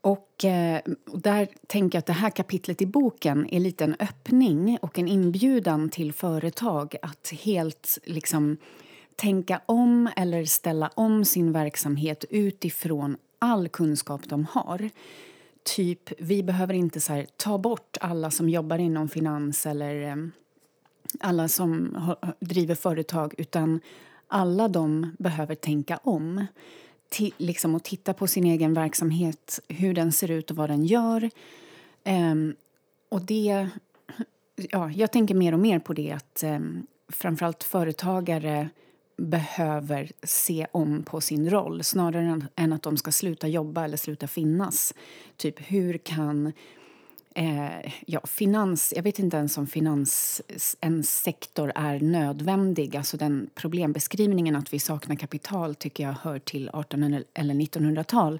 Och, 0.00 0.44
eh, 0.44 0.80
där 1.14 1.48
tänker 1.66 1.96
jag 1.96 2.00
att 2.00 2.06
det 2.06 2.12
här 2.12 2.30
kapitlet 2.30 2.82
i 2.82 2.86
boken 2.86 3.54
är 3.54 3.60
lite 3.60 3.84
en 3.84 3.96
öppning 3.98 4.78
och 4.82 4.98
en 4.98 5.08
inbjudan 5.08 5.88
till 5.88 6.12
företag 6.12 6.96
att 7.02 7.30
helt 7.30 7.98
liksom 8.04 8.56
tänka 9.16 9.60
om 9.66 10.08
eller 10.16 10.44
ställa 10.44 10.90
om 10.94 11.24
sin 11.24 11.52
verksamhet 11.52 12.24
utifrån 12.30 13.16
all 13.38 13.68
kunskap 13.68 14.28
de 14.28 14.44
har. 14.44 14.90
Typ, 15.62 16.12
vi 16.18 16.42
behöver 16.42 16.74
inte 16.74 17.00
så 17.00 17.12
här, 17.12 17.26
ta 17.36 17.58
bort 17.58 17.96
alla 18.00 18.30
som 18.30 18.48
jobbar 18.48 18.78
inom 18.78 19.08
finans 19.08 19.66
eller 19.66 20.08
eh, 20.08 20.16
alla 21.20 21.48
som 21.48 21.96
driver 22.40 22.74
företag 22.74 23.34
utan 23.38 23.80
alla 24.28 24.68
de 24.68 25.16
behöver 25.18 25.54
tänka 25.54 25.96
om 25.96 26.46
liksom 27.36 27.74
och 27.74 27.82
titta 27.82 28.14
på 28.14 28.26
sin 28.26 28.44
egen 28.44 28.74
verksamhet, 28.74 29.60
hur 29.68 29.94
den 29.94 30.12
ser 30.12 30.30
ut 30.30 30.50
och 30.50 30.56
vad 30.56 30.70
den 30.70 30.84
gör. 30.84 31.30
Um, 32.04 32.54
och 33.08 33.22
det... 33.22 33.68
Ja, 34.56 34.90
jag 34.90 35.12
tänker 35.12 35.34
mer 35.34 35.52
och 35.52 35.58
mer 35.58 35.78
på 35.78 35.92
det 35.92 36.12
att 36.12 36.42
um, 36.46 36.86
framförallt 37.08 37.64
företagare 37.64 38.68
behöver 39.16 40.10
se 40.22 40.66
om 40.72 41.02
på 41.02 41.20
sin 41.20 41.50
roll 41.50 41.84
snarare 41.84 42.40
än 42.56 42.72
att 42.72 42.82
de 42.82 42.96
ska 42.96 43.12
sluta 43.12 43.48
jobba 43.48 43.84
eller 43.84 43.96
sluta 43.96 44.26
finnas. 44.26 44.94
Typ, 45.36 45.60
hur 45.60 45.98
kan 45.98 46.52
Eh, 47.40 47.92
ja, 48.06 48.20
finans, 48.26 48.92
jag 48.96 49.02
vet 49.02 49.18
inte 49.18 49.36
ens 49.36 49.58
om 49.58 49.66
finans, 49.66 50.40
en 50.80 51.04
sektor 51.04 51.72
är 51.74 52.00
nödvändig. 52.00 52.96
Alltså 52.96 53.16
den 53.16 53.50
problembeskrivningen 53.54 54.56
att 54.56 54.72
vi 54.72 54.78
saknar 54.78 55.16
kapital 55.16 55.74
tycker 55.74 56.04
jag 56.04 56.12
hör 56.12 56.38
till 56.38 56.68
1800 56.68 57.22
eller 57.34 57.54
1900-tal. 57.54 58.38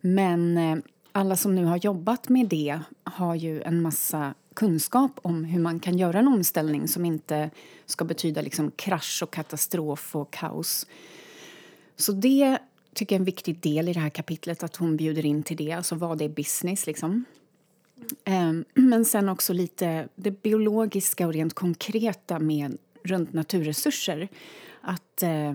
Men 0.00 0.56
eh, 0.56 0.76
alla 1.12 1.36
som 1.36 1.54
nu 1.54 1.64
har 1.64 1.76
jobbat 1.76 2.28
med 2.28 2.48
det 2.48 2.80
har 3.04 3.34
ju 3.34 3.62
en 3.62 3.82
massa 3.82 4.34
kunskap 4.54 5.20
om 5.22 5.44
hur 5.44 5.60
man 5.60 5.80
kan 5.80 5.98
göra 5.98 6.18
en 6.18 6.28
omställning 6.28 6.88
som 6.88 7.04
inte 7.04 7.50
ska 7.86 8.04
betyda 8.04 8.42
liksom 8.42 8.70
krasch 8.70 9.20
och 9.22 9.30
katastrof 9.30 10.16
och 10.16 10.30
kaos. 10.30 10.86
Så 11.96 12.12
det 12.12 12.58
tycker 12.94 13.14
jag 13.14 13.18
är 13.18 13.20
en 13.20 13.24
viktig 13.24 13.60
del 13.60 13.88
i 13.88 13.92
det 13.92 14.00
här 14.00 14.10
kapitlet, 14.10 14.62
att 14.62 14.76
hon 14.76 14.96
bjuder 14.96 15.26
in 15.26 15.42
till 15.42 15.56
det. 15.56 15.72
Alltså 15.72 15.94
vad 15.94 16.22
är 16.22 16.28
business 16.28 16.86
liksom? 16.86 17.24
Ehm, 18.24 18.64
men 18.74 19.04
sen 19.04 19.28
också 19.28 19.52
lite 19.52 20.08
det 20.14 20.42
biologiska 20.42 21.26
och 21.26 21.32
rent 21.32 21.54
konkreta 21.54 22.38
med 22.38 22.78
runt 23.02 23.32
naturresurser. 23.32 24.28
Att 24.80 25.22
eh, 25.22 25.52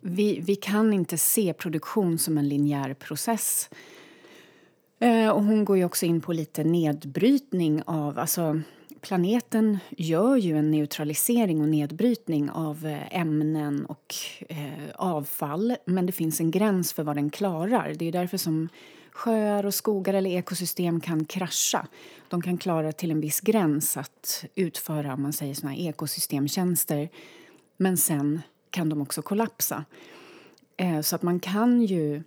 vi, 0.00 0.40
vi 0.40 0.56
kan 0.56 0.92
inte 0.92 1.18
se 1.18 1.52
produktion 1.52 2.18
som 2.18 2.38
en 2.38 2.48
linjär 2.48 2.94
process. 2.94 3.70
Eh, 4.98 5.28
och 5.28 5.42
hon 5.42 5.64
går 5.64 5.76
ju 5.76 5.84
också 5.84 6.06
in 6.06 6.20
på 6.20 6.32
lite 6.32 6.64
nedbrytning 6.64 7.82
av... 7.86 8.18
Alltså, 8.18 8.60
planeten 9.00 9.78
gör 9.90 10.36
ju 10.36 10.58
en 10.58 10.70
neutralisering 10.70 11.60
och 11.60 11.68
nedbrytning 11.68 12.50
av 12.50 12.86
eh, 12.86 13.20
ämnen 13.20 13.86
och 13.86 14.14
eh, 14.48 14.90
avfall 14.94 15.76
men 15.84 16.06
det 16.06 16.12
finns 16.12 16.40
en 16.40 16.50
gräns 16.50 16.92
för 16.92 17.02
vad 17.02 17.16
den 17.16 17.30
klarar. 17.30 17.94
Det 17.94 18.08
är 18.08 18.12
därför 18.12 18.36
som 18.36 18.68
sjöar 19.16 19.66
och 19.66 19.74
skogar 19.74 20.14
eller 20.14 20.30
ekosystem 20.30 21.00
kan 21.00 21.24
krascha. 21.24 21.86
De 22.28 22.42
kan 22.42 22.58
klara 22.58 22.92
till 22.92 23.10
en 23.10 23.20
viss 23.20 23.40
gräns 23.40 23.96
att 23.96 24.44
utföra 24.54 25.14
om 25.14 25.22
man 25.22 25.32
säger 25.32 25.54
såna 25.54 25.76
ekosystemtjänster 25.76 27.08
men 27.76 27.96
sen 27.96 28.42
kan 28.70 28.88
de 28.88 29.02
också 29.02 29.22
kollapsa. 29.22 29.84
Eh, 30.76 31.00
så 31.00 31.16
att 31.16 31.22
man 31.22 31.40
kan 31.40 31.82
ju 31.82 32.22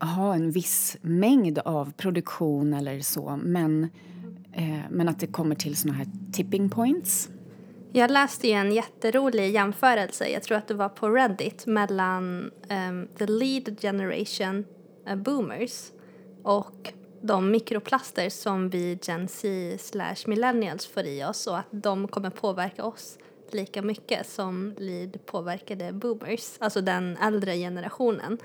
ha 0.00 0.34
en 0.34 0.50
viss 0.50 0.96
mängd 1.00 1.58
av 1.58 1.92
produktion 1.92 2.74
eller 2.74 3.00
så 3.00 3.38
men, 3.42 3.88
eh, 4.52 4.78
men 4.90 5.08
att 5.08 5.20
det 5.20 5.26
kommer 5.26 5.54
till 5.54 5.76
såna 5.76 5.94
här 5.94 6.06
tipping 6.32 6.70
points. 6.70 7.28
Jag 7.92 8.10
läste 8.10 8.50
en 8.50 8.72
jätterolig 8.72 9.50
jämförelse, 9.50 10.28
jag 10.28 10.42
tror 10.42 10.58
att 10.58 10.68
det 10.68 10.74
var 10.74 10.88
på 10.88 11.08
Reddit 11.08 11.66
mellan 11.66 12.50
um, 12.70 13.08
the 13.18 13.26
lead 13.26 13.80
generation 13.80 14.64
uh, 15.08 15.16
boomers. 15.16 15.90
Och 16.44 16.92
de 17.20 17.50
mikroplaster 17.50 18.30
som 18.30 18.70
vi 18.70 18.98
Gen 19.02 19.28
Z 19.28 19.48
slash 19.78 20.16
millennials 20.26 20.86
får 20.86 21.02
i 21.02 21.24
oss 21.24 21.46
och 21.46 21.58
att 21.58 21.66
de 21.70 22.08
kommer 22.08 22.30
påverka 22.30 22.84
oss 22.84 23.18
lika 23.50 23.82
mycket 23.82 24.26
som 24.26 24.74
Lid 24.78 25.18
påverkade 25.26 25.92
boomers, 25.92 26.56
alltså 26.58 26.80
den 26.80 27.16
äldre 27.16 27.56
generationen. 27.56 28.38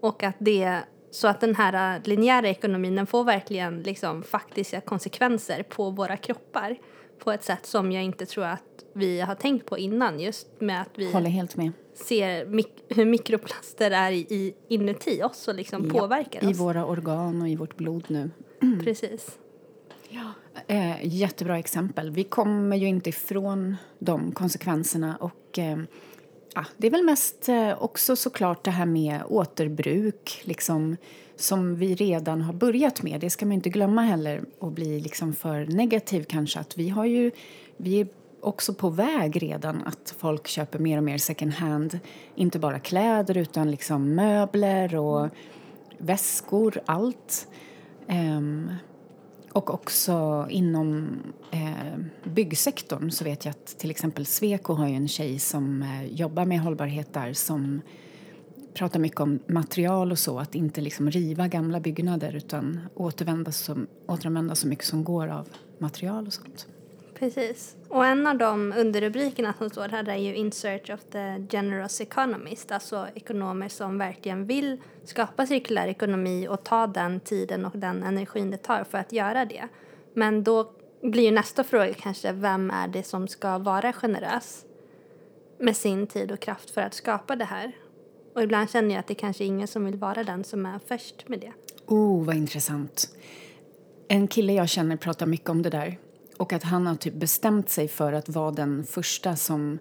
Och 0.00 0.22
att 0.22 0.34
det, 0.38 0.80
så 1.10 1.28
att 1.28 1.40
den 1.40 1.54
här 1.54 2.00
linjära 2.04 2.48
ekonomin 2.48 2.96
den 2.96 3.06
får 3.06 3.24
verkligen 3.24 3.82
liksom 3.82 4.22
faktiska 4.22 4.80
konsekvenser 4.80 5.62
på 5.62 5.90
våra 5.90 6.16
kroppar 6.16 6.76
på 7.18 7.32
ett 7.32 7.44
sätt 7.44 7.66
som 7.66 7.92
jag 7.92 8.04
inte 8.04 8.26
tror 8.26 8.44
att 8.44 8.84
vi 8.92 9.20
har 9.20 9.34
tänkt 9.34 9.66
på 9.66 9.78
innan 9.78 10.20
just 10.20 10.60
med 10.60 10.82
att 10.82 10.90
vi 10.94 11.12
Håller 11.12 11.30
helt 11.30 11.56
med 11.56 11.72
ser 11.96 12.46
mik 12.46 12.68
hur 12.88 13.04
mikroplaster 13.04 13.90
är 13.90 14.12
i, 14.12 14.18
i, 14.18 14.54
inuti 14.68 15.22
oss 15.22 15.48
och 15.48 15.54
liksom 15.54 15.90
Ja, 15.94 16.00
påverkar 16.00 16.44
I 16.44 16.52
oss. 16.52 16.58
våra 16.60 16.86
organ 16.86 17.42
och 17.42 17.48
i 17.48 17.56
vårt 17.56 17.76
blod 17.76 18.04
nu. 18.08 18.30
Precis. 18.84 19.38
Eh, 20.66 20.96
jättebra 21.02 21.58
exempel. 21.58 22.10
Vi 22.10 22.24
kommer 22.24 22.76
ju 22.76 22.86
inte 22.86 23.08
ifrån 23.08 23.76
de 23.98 24.32
konsekvenserna. 24.32 25.16
Och, 25.16 25.58
eh, 25.58 25.78
ja, 26.54 26.64
det 26.76 26.86
är 26.86 26.90
väl 26.90 27.04
mest 27.04 27.48
eh, 27.48 27.82
också 27.82 28.16
såklart 28.16 28.64
det 28.64 28.70
här 28.70 28.86
med 28.86 29.20
återbruk 29.28 30.40
liksom, 30.42 30.96
som 31.36 31.76
vi 31.76 31.94
redan 31.94 32.40
har 32.42 32.52
börjat 32.52 33.02
med. 33.02 33.20
Det 33.20 33.30
ska 33.30 33.46
man 33.46 33.52
inte 33.52 33.70
glömma 33.70 34.02
heller 34.02 34.44
och 34.58 34.72
bli 34.72 35.00
liksom 35.00 35.34
för 35.34 35.66
negativ 35.66 36.24
kanske. 36.28 36.58
Att 36.58 36.78
vi, 36.78 36.88
har 36.88 37.04
ju, 37.04 37.30
vi 37.76 38.00
är 38.00 38.08
också 38.46 38.74
på 38.74 38.90
väg 38.90 39.42
redan 39.42 39.82
att 39.82 40.14
folk 40.18 40.46
köper 40.46 40.78
mer 40.78 40.96
och 40.96 41.04
mer 41.04 41.18
second 41.18 41.52
hand. 41.52 41.98
Inte 42.34 42.58
bara 42.58 42.78
kläder 42.78 43.36
utan 43.36 43.70
liksom 43.70 44.14
möbler 44.14 44.96
och 44.96 45.28
väskor, 45.98 46.80
allt. 46.86 47.48
Um, 48.08 48.70
och 49.52 49.74
också 49.74 50.46
inom 50.50 51.08
eh, 51.50 51.98
byggsektorn 52.24 53.10
så 53.10 53.24
vet 53.24 53.44
jag 53.44 53.50
att 53.50 53.66
till 53.66 53.90
exempel 53.90 54.26
Sweco 54.26 54.74
har 54.74 54.88
ju 54.88 54.94
en 54.94 55.08
tjej 55.08 55.38
som 55.38 55.82
eh, 55.82 56.04
jobbar 56.04 56.44
med 56.44 56.60
hållbarhet 56.60 57.12
där 57.12 57.32
som 57.32 57.80
pratar 58.74 59.00
mycket 59.00 59.20
om 59.20 59.38
material 59.46 60.12
och 60.12 60.18
så, 60.18 60.38
att 60.38 60.54
inte 60.54 60.80
liksom 60.80 61.10
riva 61.10 61.48
gamla 61.48 61.80
byggnader 61.80 62.36
utan 62.36 62.80
återvända 62.94 63.52
så, 63.52 63.76
återanvända 64.06 64.54
så 64.54 64.68
mycket 64.68 64.84
som 64.84 65.04
går 65.04 65.28
av 65.28 65.48
material 65.78 66.26
och 66.26 66.32
sånt. 66.32 66.66
Precis. 67.18 67.76
Och 67.88 68.06
en 68.06 68.26
av 68.26 68.38
de 68.38 68.74
underrubrikerna 68.76 69.54
som 69.58 69.70
står 69.70 69.88
här 69.88 70.08
är 70.08 70.16
ju 70.16 70.34
In 70.34 70.52
search 70.52 70.90
of 70.90 71.00
the 71.10 71.46
generous 71.50 72.00
economist, 72.00 72.72
alltså 72.72 73.06
ekonomer 73.14 73.68
som 73.68 73.98
verkligen 73.98 74.46
vill 74.46 74.82
skapa 75.04 75.46
cirkulär 75.46 75.88
ekonomi 75.88 76.48
och 76.48 76.64
ta 76.64 76.86
den 76.86 77.20
tiden 77.20 77.64
och 77.64 77.78
den 77.78 78.02
energin 78.02 78.50
det 78.50 78.56
tar 78.56 78.84
för 78.84 78.98
att 78.98 79.12
göra 79.12 79.44
det. 79.44 79.68
Men 80.14 80.44
då 80.44 80.72
blir 81.02 81.22
ju 81.22 81.30
nästa 81.30 81.64
fråga 81.64 81.94
kanske, 81.94 82.32
vem 82.32 82.70
är 82.70 82.88
det 82.88 83.02
som 83.02 83.28
ska 83.28 83.58
vara 83.58 83.92
generös 83.92 84.64
med 85.58 85.76
sin 85.76 86.06
tid 86.06 86.32
och 86.32 86.40
kraft 86.40 86.70
för 86.70 86.80
att 86.80 86.94
skapa 86.94 87.36
det 87.36 87.44
här? 87.44 87.72
Och 88.34 88.42
ibland 88.42 88.70
känner 88.70 88.90
jag 88.90 89.00
att 89.00 89.06
det 89.06 89.14
kanske 89.14 89.44
är 89.44 89.46
ingen 89.46 89.68
som 89.68 89.84
vill 89.84 89.96
vara 89.96 90.24
den 90.24 90.44
som 90.44 90.66
är 90.66 90.80
först 90.86 91.28
med 91.28 91.40
det. 91.40 91.52
Oh, 91.86 92.24
vad 92.24 92.36
intressant. 92.36 93.08
En 94.08 94.28
kille 94.28 94.52
jag 94.52 94.68
känner 94.68 94.96
pratar 94.96 95.26
mycket 95.26 95.50
om 95.50 95.62
det 95.62 95.70
där. 95.70 95.98
Och 96.36 96.52
att 96.52 96.62
han 96.62 96.86
har 96.86 96.94
typ 96.94 97.14
bestämt 97.14 97.70
sig 97.70 97.88
för 97.88 98.12
att 98.12 98.28
vara 98.28 98.50
den 98.50 98.84
första 98.84 99.36
som... 99.36 99.78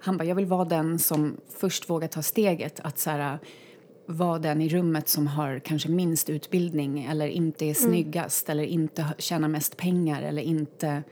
Han 0.00 0.16
bara, 0.16 0.24
jag 0.24 0.34
vill 0.34 0.46
vara 0.46 0.64
den 0.64 0.98
som 0.98 1.36
först 1.58 1.90
vågar 1.90 2.08
ta 2.08 2.22
steget. 2.22 2.80
Att 2.80 2.98
så 2.98 3.10
här, 3.10 3.38
vara 4.06 4.38
den 4.38 4.60
i 4.60 4.68
rummet 4.68 5.08
som 5.08 5.26
har 5.26 5.58
kanske 5.58 5.88
minst 5.88 6.30
utbildning 6.30 7.04
eller 7.04 7.26
inte 7.26 7.64
är 7.64 7.74
snyggast 7.74 8.48
eller 8.48 8.64
inte 8.64 9.06
tjänar 9.18 9.48
mest 9.48 9.76
pengar 9.76 10.22
eller 10.22 10.42
inte... 10.42 11.02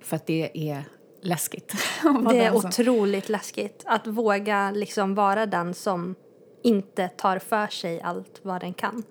För 0.00 0.16
att 0.16 0.26
det 0.26 0.50
är 0.70 0.84
läskigt. 1.20 1.74
Det 2.30 2.44
är 2.44 2.56
otroligt 2.56 3.28
läskigt 3.28 3.82
att 3.86 4.06
våga 4.06 4.70
liksom 4.70 5.14
vara 5.14 5.46
den 5.46 5.74
som 5.74 6.14
inte 6.62 7.08
tar 7.08 7.38
för 7.38 7.66
sig 7.66 8.00
allt 8.00 8.40
vad 8.42 8.60
den 8.60 8.74
kan. 8.74 9.02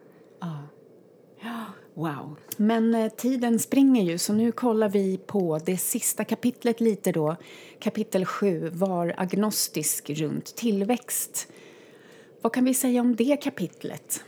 Wow. 1.98 2.36
Men 2.58 2.96
eh, 2.96 3.10
tiden 3.10 3.60
springer 3.60 4.04
ju, 4.04 4.18
så 4.18 4.34
nu 4.34 4.52
kollar 4.52 4.90
vi 4.90 5.18
på 5.18 5.60
det 5.66 5.78
sista 5.78 6.24
kapitlet 6.24 6.82
lite 6.82 7.12
då. 7.12 7.36
Kapitel 7.80 8.26
7, 8.26 8.70
Var 8.70 9.14
agnostisk 9.18 10.10
runt 10.10 10.56
tillväxt. 10.56 11.52
Vad 12.42 12.54
kan 12.54 12.66
vi 12.66 12.74
säga 12.74 13.02
om 13.02 13.16
det 13.16 13.38
kapitlet? 13.44 14.24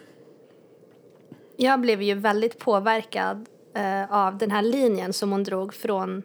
Jag 1.57 1.81
blev 1.81 2.01
ju 2.01 2.13
väldigt 2.13 2.59
påverkad 2.59 3.45
eh, 3.73 4.13
av 4.13 4.37
den 4.37 4.51
här 4.51 4.61
linjen 4.61 5.13
som 5.13 5.31
hon 5.31 5.43
drog 5.43 5.73
från 5.73 6.23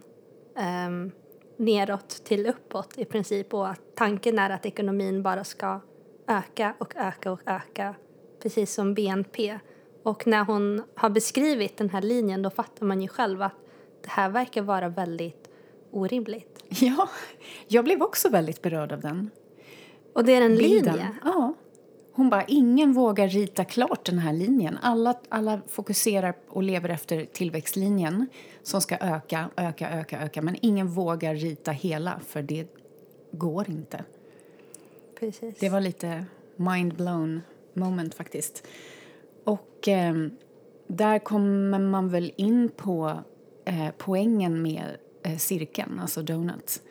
ehm, 0.57 1.11
neråt 1.57 2.09
till 2.09 2.47
uppåt 2.47 2.99
i 2.99 3.05
princip 3.05 3.55
och 3.55 3.69
att 3.69 3.81
tanken 3.95 4.39
är 4.39 4.51
att 4.51 4.67
ekonomin 4.67 5.23
bara 5.23 5.45
ska 5.45 5.81
öka 6.27 6.75
och 6.79 6.97
öka 6.97 7.33
och 7.33 7.41
öka 7.47 7.95
precis 8.43 8.75
som 8.75 8.95
BNP. 8.95 9.59
Och 10.05 10.27
när 10.27 10.45
hon 10.45 10.83
har 10.95 11.11
beskrivit 11.11 11.77
den 11.77 11.91
här 11.91 12.03
linjen 12.03 12.43
då 12.43 12.51
fattar 12.51 12.87
man 12.87 13.03
ju 13.03 13.09
själv 13.09 13.43
att 13.43 13.55
det 14.03 14.11
här 14.11 14.31
verkar 14.31 14.63
vara 14.63 14.89
väldigt 14.89 15.49
orimligt. 15.91 16.65
Ja, 16.69 17.09
jag 17.69 17.85
blev 17.85 18.03
också 18.03 18.29
väldigt 18.29 18.63
berörd 18.63 18.93
av 18.93 19.01
den. 19.01 19.31
Och 20.13 20.25
det 20.25 20.35
är 20.35 20.43
en 20.43 20.57
bilden. 20.57 20.95
linje. 20.95 21.09
Ja. 21.25 21.55
Hon 22.13 22.31
bara, 22.31 22.45
ingen 22.45 22.93
vågar 22.93 23.29
rita 23.29 23.65
klart 23.65 24.05
den 24.05 24.19
här 24.19 24.33
linjen. 24.33 24.79
Alla, 24.83 25.15
alla 25.29 25.61
fokuserar 25.69 26.35
och 26.49 26.63
lever 26.63 26.89
efter 26.89 27.25
tillväxtlinjen 27.25 28.27
som 28.63 28.81
ska 28.81 28.97
öka, 28.97 29.51
öka, 29.57 29.91
öka, 29.91 30.21
öka. 30.21 30.43
Men 30.43 30.57
ingen 30.61 30.89
vågar 30.89 31.35
rita 31.35 31.71
hela, 31.71 32.21
för 32.27 32.43
det 32.43 32.67
går 33.31 33.71
inte. 33.71 34.05
Precis. 35.19 35.59
Det 35.59 35.69
var 35.69 35.81
lite 35.81 36.25
mind-blown 36.57 37.41
moment 37.75 38.15
faktiskt. 38.15 38.67
Och 39.45 39.89
eh, 39.89 40.15
där 40.87 41.19
kommer 41.19 41.79
man 41.79 42.09
väl 42.09 42.33
in 42.37 42.69
på 42.77 43.19
eh, 43.65 43.89
poängen 43.99 44.63
med 44.63 44.97
eh, 45.23 45.37
cirkeln, 45.37 46.01
alltså 46.01 46.23
donut. 46.23 46.83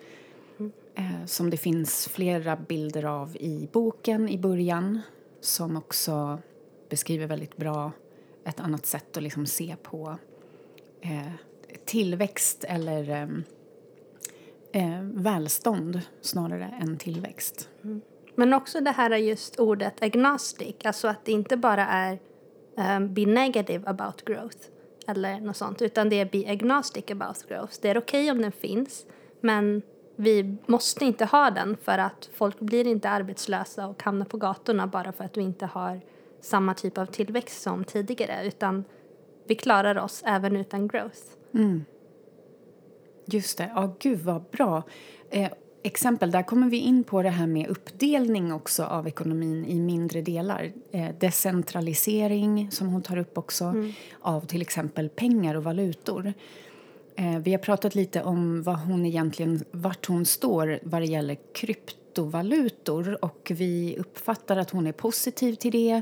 Eh, 0.95 1.25
som 1.25 1.49
det 1.49 1.57
finns 1.57 2.07
flera 2.07 2.55
bilder 2.55 3.05
av 3.05 3.35
i 3.35 3.69
boken 3.71 4.29
i 4.29 4.37
början 4.37 5.01
som 5.41 5.77
också 5.77 6.39
beskriver 6.89 7.27
väldigt 7.27 7.57
bra 7.57 7.91
ett 8.45 8.59
annat 8.59 8.85
sätt 8.85 9.17
att 9.17 9.23
liksom 9.23 9.45
se 9.45 9.75
på 9.83 10.17
eh, 11.01 11.31
tillväxt 11.85 12.63
eller 12.63 13.09
eh, 13.09 13.27
eh, 14.83 15.01
välstånd 15.01 16.01
snarare 16.21 16.73
än 16.81 16.97
tillväxt. 16.97 17.69
Men 18.35 18.53
också 18.53 18.81
det 18.81 18.91
här 18.91 19.11
är 19.11 19.17
just 19.17 19.59
ordet 19.59 20.03
agnostic, 20.03 20.75
alltså 20.83 21.07
att 21.07 21.25
det 21.25 21.31
inte 21.31 21.57
bara 21.57 21.87
är 21.87 22.19
um, 22.75 23.13
be 23.13 23.25
negative 23.25 23.83
about 23.87 24.25
growth 24.25 24.57
eller 25.07 25.39
något 25.39 25.57
sånt, 25.57 25.81
utan 25.81 26.09
det 26.09 26.19
är 26.19 26.25
be 26.25 26.51
agnostic 26.51 27.11
about 27.11 27.47
growth. 27.47 27.73
Det 27.81 27.89
är 27.89 27.97
okej 27.97 28.31
om 28.31 28.41
den 28.41 28.51
finns, 28.51 29.05
men 29.41 29.81
vi 30.15 30.57
måste 30.65 31.05
inte 31.05 31.25
ha 31.25 31.51
den 31.51 31.77
för 31.77 31.97
att 31.97 32.29
folk 32.33 32.59
blir 32.59 32.87
inte 32.87 33.09
arbetslösa 33.09 33.87
och 33.87 34.03
hamnar 34.03 34.25
på 34.25 34.37
gatorna 34.37 34.87
bara 34.87 35.11
för 35.11 35.23
att 35.23 35.37
vi 35.37 35.41
inte 35.41 35.65
har 35.65 36.01
samma 36.41 36.73
typ 36.73 36.97
av 36.97 37.05
tillväxt 37.05 37.61
som 37.61 37.83
tidigare, 37.83 38.47
utan 38.47 38.83
vi 39.47 39.55
klarar 39.55 39.97
oss 39.97 40.23
även 40.25 40.55
utan 40.55 40.87
growth. 40.87 41.21
Mm. 41.53 41.85
Just 43.25 43.57
det. 43.57 43.71
Ja, 43.75 43.95
gud 43.99 44.19
vad 44.19 44.43
bra. 44.43 44.83
Eh, 45.29 45.51
exempel, 45.83 46.31
där 46.31 46.43
kommer 46.43 46.69
vi 46.69 46.77
in 46.77 47.03
på 47.03 47.21
det 47.21 47.29
här 47.29 47.47
med 47.47 47.67
uppdelning 47.67 48.53
också 48.53 48.83
av 48.83 49.07
ekonomin 49.07 49.65
i 49.65 49.79
mindre 49.79 50.21
delar. 50.21 50.71
Eh, 50.91 51.09
decentralisering, 51.19 52.71
som 52.71 52.87
hon 52.87 53.01
tar 53.01 53.17
upp 53.17 53.37
också, 53.37 53.75
av 54.21 54.45
till 54.45 54.61
exempel 54.61 55.09
pengar 55.09 55.55
och 55.55 55.63
valutor. 55.63 56.33
Eh, 57.15 57.39
vi 57.39 57.51
har 57.51 57.57
pratat 57.57 57.95
lite 57.95 58.23
om 58.23 58.63
vad 58.63 58.79
hon 58.79 59.05
egentligen, 59.05 59.63
vart 59.71 60.05
hon 60.05 60.25
står 60.25 60.79
vad 60.83 61.01
det 61.01 61.05
gäller 61.05 61.37
kryptovalutor 61.53 63.25
och 63.25 63.51
vi 63.55 63.95
uppfattar 63.99 64.57
att 64.57 64.69
hon 64.69 64.87
är 64.87 64.91
positiv 64.91 65.55
till 65.55 65.71
det. 65.71 66.01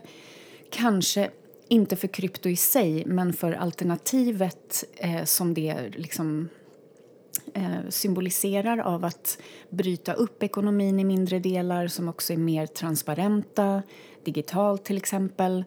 Kanske 0.70 1.30
inte 1.67 1.96
för 1.96 2.08
krypto 2.08 2.50
i 2.50 2.56
sig, 2.56 3.06
men 3.06 3.34
för 3.34 3.52
alternativet 3.52 4.84
eh, 4.96 5.24
som 5.24 5.54
det 5.54 5.89
liksom 5.96 6.50
Eh, 7.54 7.90
symboliserar 7.90 8.78
av 8.78 9.06
att 9.06 9.38
bryta 9.70 10.14
upp 10.14 10.44
ekonomin 10.44 11.00
i 11.00 11.04
mindre 11.04 11.40
delar 11.40 11.88
som 11.88 12.10
också 12.10 12.34
är 12.34 12.38
mer 12.38 12.66
transparenta, 12.66 13.84
digitalt 14.24 14.84
till 14.84 14.98
exempel. 14.98 15.66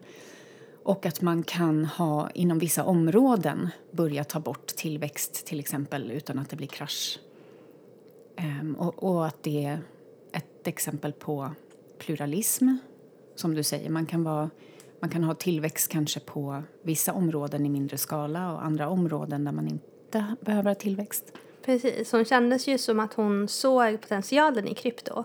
Och 0.83 1.05
att 1.05 1.21
man 1.21 1.43
kan 1.43 1.85
ha 1.85 2.29
inom 2.29 2.59
vissa 2.59 2.83
områden 2.83 3.69
börja 3.91 4.23
ta 4.23 4.39
bort 4.39 4.67
tillväxt 4.67 5.45
till 5.45 5.59
exempel 5.59 6.11
utan 6.11 6.39
att 6.39 6.49
det 6.49 6.55
blir 6.55 6.67
krasch. 6.67 7.19
Ehm, 8.37 8.75
och, 8.75 9.03
och 9.03 9.25
att 9.25 9.43
det 9.43 9.65
är 9.65 9.79
ett 10.31 10.67
exempel 10.67 11.13
på 11.13 11.51
pluralism, 11.99 12.69
som 13.35 13.55
du 13.55 13.63
säger. 13.63 13.89
Man 13.89 14.05
kan 14.05 14.23
vara 14.23 14.49
man 14.99 15.09
kan 15.09 15.23
ha 15.23 15.33
tillväxt 15.33 15.91
kanske 15.91 16.19
på 16.19 16.63
vissa 16.81 17.13
områden 17.13 17.65
i 17.65 17.69
mindre 17.69 17.97
skala 17.97 18.53
och 18.53 18.65
andra 18.65 18.89
områden 18.89 19.43
där 19.43 19.51
man 19.51 19.67
inte 19.67 20.35
behöver 20.41 20.69
ha 20.69 20.75
tillväxt. 20.75 21.33
Precis, 21.65 22.11
hon 22.11 22.25
kändes 22.25 22.67
ju 22.67 22.77
som 22.77 22.99
att 22.99 23.13
hon 23.13 23.47
såg 23.47 24.01
potentialen 24.01 24.67
i 24.67 24.73
krypto. 24.73 25.23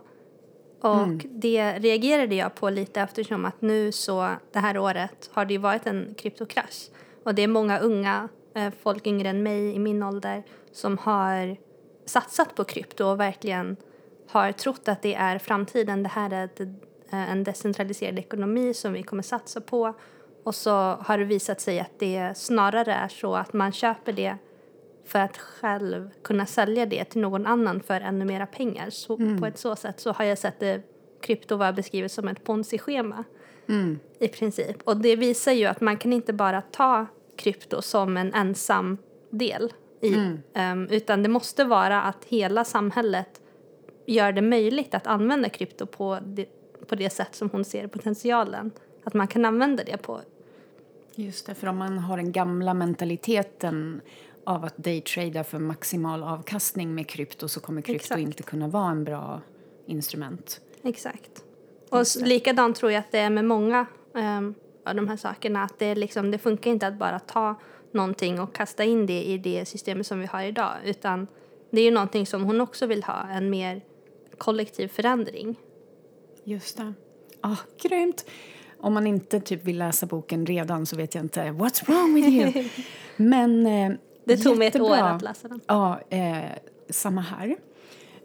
Och 0.81 1.03
mm. 1.03 1.20
det 1.24 1.79
reagerade 1.79 2.35
jag 2.35 2.55
på 2.55 2.70
lite 2.70 3.00
eftersom 3.00 3.44
att 3.44 3.62
nu 3.62 3.92
så 3.92 4.31
det 4.53 4.59
här 4.59 4.79
året 4.79 5.31
har 5.33 5.44
det 5.44 5.55
ju 5.55 5.59
varit 5.59 5.87
en 5.87 6.14
kryptokrasch. 6.18 6.90
Och 7.24 7.35
det 7.35 7.42
är 7.42 7.48
många 7.48 7.79
unga, 7.79 8.29
eh, 8.55 8.72
folk 8.83 9.07
yngre 9.07 9.29
än 9.29 9.42
mig 9.42 9.74
i 9.74 9.79
min 9.79 10.03
ålder, 10.03 10.42
som 10.72 10.98
har 10.98 11.57
satsat 12.05 12.55
på 12.55 12.64
krypto 12.64 13.05
och 13.05 13.20
verkligen 13.20 13.76
har 14.29 14.53
trott 14.53 14.88
att 14.88 15.03
det 15.03 15.14
är 15.14 15.38
framtiden. 15.38 16.03
Det 16.03 16.09
här 16.09 16.33
är 16.33 16.50
eh, 17.12 17.31
en 17.31 17.44
decentraliserad 17.44 18.18
ekonomi 18.18 18.74
som 18.74 18.92
vi 18.92 19.03
kommer 19.03 19.22
satsa 19.22 19.61
på. 19.61 19.94
Och 20.44 20.55
så 20.55 20.70
har 21.00 21.18
det 21.18 21.24
visat 21.24 21.61
sig 21.61 21.81
att 21.81 21.98
det 21.98 22.33
snarare 22.37 22.92
är 22.92 23.09
så 23.09 23.35
att 23.35 23.53
man 23.53 23.72
köper 23.72 24.12
det 24.12 24.37
för 25.05 25.19
att 25.19 25.39
själv 25.39 26.11
kunna 26.23 26.47
sälja 26.47 26.87
det 26.87 27.05
till 27.05 27.21
någon 27.21 27.47
annan 27.47 27.81
för 27.81 28.01
ännu 28.01 28.25
mera 28.25 28.47
pengar. 28.47 28.91
Så 28.91 29.17
mm. 29.17 29.41
på 29.41 29.47
ett 29.47 29.59
så 29.59 29.77
sätt 29.77 30.01
så 30.01 30.13
har 30.13 30.25
jag 30.25 30.39
sett 30.39 30.61
det 30.61 30.83
krypto 31.21 31.57
vara 31.57 31.73
beskrivet 31.73 32.13
som 32.13 32.29
ett 32.29 32.45
ponzi-schema 32.45 33.25
mm. 33.69 33.99
i 34.19 34.29
princip. 34.29 34.77
Och 34.85 34.97
det 34.97 35.17
visar 35.17 35.53
ju 35.53 35.67
att 35.67 35.81
man 35.81 35.97
kan 35.97 36.13
inte 36.13 36.33
bara 36.33 36.63
ta 36.63 37.07
krypto 37.37 37.83
som 37.83 38.17
en 38.17 38.35
ensam 38.35 38.99
del 39.31 39.73
i, 40.01 40.15
mm. 40.15 40.39
um, 40.55 40.89
utan 40.91 41.23
det 41.23 41.29
måste 41.29 41.65
vara 41.65 42.03
att 42.03 42.25
hela 42.25 42.65
samhället 42.65 43.41
gör 44.07 44.33
det 44.33 44.43
möjligt 44.43 44.95
att 44.95 45.07
använda 45.07 45.49
krypto 45.49 45.87
på 45.87 46.19
det, 46.25 46.47
på 46.87 46.95
det 46.95 47.11
sätt 47.11 47.35
som 47.35 47.51
hon 47.51 47.65
ser 47.65 47.87
potentialen. 47.87 48.71
Att 49.05 49.15
man 49.15 49.29
kan 49.29 49.45
använda 49.45 49.85
det 49.85 49.97
på. 49.97 50.21
Just 51.15 51.47
det, 51.47 51.55
för 51.55 51.67
om 51.67 51.77
man 51.77 51.99
har 51.99 52.17
den 52.17 52.33
gamla 52.33 52.75
mentaliteten 52.75 54.01
av 54.44 54.64
att 54.64 54.76
daytrada 54.76 55.44
för 55.44 55.59
maximal 55.59 56.22
avkastning 56.22 56.94
med 56.94 57.09
krypto 57.09 57.48
så 57.48 57.61
kommer 57.61 57.83
krypto 57.83 58.05
Exakt. 58.05 58.20
inte 58.20 58.42
kunna 58.42 58.68
vara 58.68 58.90
en 58.90 59.05
bra 59.05 59.40
instrument. 59.87 60.61
Exakt. 60.83 61.44
Och 61.90 62.05
likadant 62.22 62.76
tror 62.76 62.92
jag 62.92 63.00
att 63.00 63.12
det 63.12 63.18
är 63.18 63.31
med 63.31 63.44
många 63.44 63.87
um, 64.12 64.55
av 64.87 64.94
de 64.94 65.09
här 65.09 65.16
sakerna. 65.16 65.62
Att 65.62 65.79
det, 65.79 65.94
liksom, 65.94 66.31
det 66.31 66.38
funkar 66.38 66.70
inte 66.70 66.87
att 66.87 66.98
bara 66.98 67.18
ta 67.18 67.61
någonting 67.92 68.40
och 68.40 68.55
kasta 68.55 68.85
in 68.85 69.07
det 69.07 69.22
i 69.22 69.38
det 69.38 69.64
systemet 69.64 70.07
som 70.07 70.20
vi 70.20 70.26
har 70.26 70.42
idag. 70.42 70.72
Utan 70.85 71.26
det 71.70 71.81
är 71.81 71.85
ju 71.85 71.90
någonting 71.90 72.26
som 72.26 72.44
hon 72.44 72.61
också 72.61 72.87
vill 72.87 73.05
ha, 73.05 73.29
en 73.29 73.50
mer 73.50 73.83
kollektiv 74.38 74.88
förändring. 74.88 75.57
Just 76.44 76.76
det. 76.76 76.92
Ah, 77.40 77.57
grymt! 77.83 78.24
Om 78.79 78.94
man 78.94 79.07
inte 79.07 79.40
typ 79.40 79.64
vill 79.64 79.79
läsa 79.79 80.07
boken 80.07 80.46
redan 80.46 80.87
så 80.87 80.96
vet 80.96 81.14
jag 81.14 81.24
inte 81.24 81.40
what's 81.40 81.87
wrong 81.87 82.14
with 82.14 82.29
you. 82.29 82.68
Men 83.16 83.66
eh, 83.66 83.92
Det 84.24 84.37
tog 84.37 84.59
mig 84.59 84.68
ett 84.68 84.80
år 84.80 84.96
att 84.96 85.22
läsa 85.22 85.48
den. 85.48 85.61
Ja, 85.66 86.00
eh, 86.11 86.44
samma 86.90 87.20
här. 87.20 87.56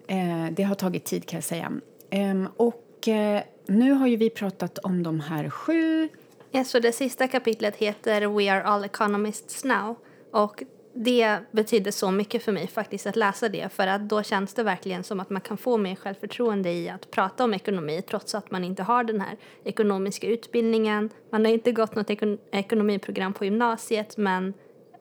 Eh, 0.08 0.52
det 0.52 0.64
har 0.64 0.76
tagit 0.76 1.06
tid 1.06 1.26
kan 1.26 1.38
jag 1.38 1.44
säga. 1.44 1.72
Ehm, 2.10 2.48
och 2.58 3.08
eh, 3.08 3.42
nu 3.66 3.92
har 3.92 4.08
ju 4.08 4.16
vi 4.16 4.30
pratat 4.30 4.78
om 4.78 5.04
de 5.04 5.20
här 5.20 5.50
sju 5.50 6.10
Ja, 6.56 6.64
så 6.64 6.80
det 6.80 6.92
sista 6.92 7.28
kapitlet 7.28 7.76
heter 7.76 8.28
We 8.28 8.52
are 8.52 8.64
all 8.64 8.84
economists 8.86 9.64
now. 9.64 9.96
Och 10.32 10.64
det 10.94 11.38
betyder 11.52 11.92
så 11.92 12.12
mycket 12.12 12.44
för 12.44 12.52
mig 12.52 12.68
faktiskt 12.68 13.08
att 13.08 13.16
läsa 13.16 13.50
det 13.50 13.74
för 13.74 13.88
att 13.88 14.10
då 14.10 14.24
känns 14.24 14.54
det 14.54 14.64
verkligen 14.64 15.04
som 15.04 15.20
att 15.20 15.30
man 15.30 15.42
kan 15.42 15.58
få 15.58 15.78
mer 15.78 15.96
självförtroende 15.96 16.72
i 16.72 16.90
att 16.90 17.12
prata 17.12 17.44
om 17.44 17.54
ekonomi 17.54 18.02
trots 18.02 18.36
att 18.36 18.52
man 18.52 18.64
inte 18.64 18.84
har 18.84 19.04
den 19.04 19.22
här 19.22 19.38
ekonomiska 19.64 20.28
utbildningen. 20.28 21.10
Man 21.30 21.46
har 21.46 21.52
inte 21.52 21.72
gått 21.72 21.96
något 21.96 22.10
ekon 22.10 22.38
ekonomiprogram 22.52 23.34
på 23.34 23.46
gymnasiet 23.46 24.18
men 24.18 24.54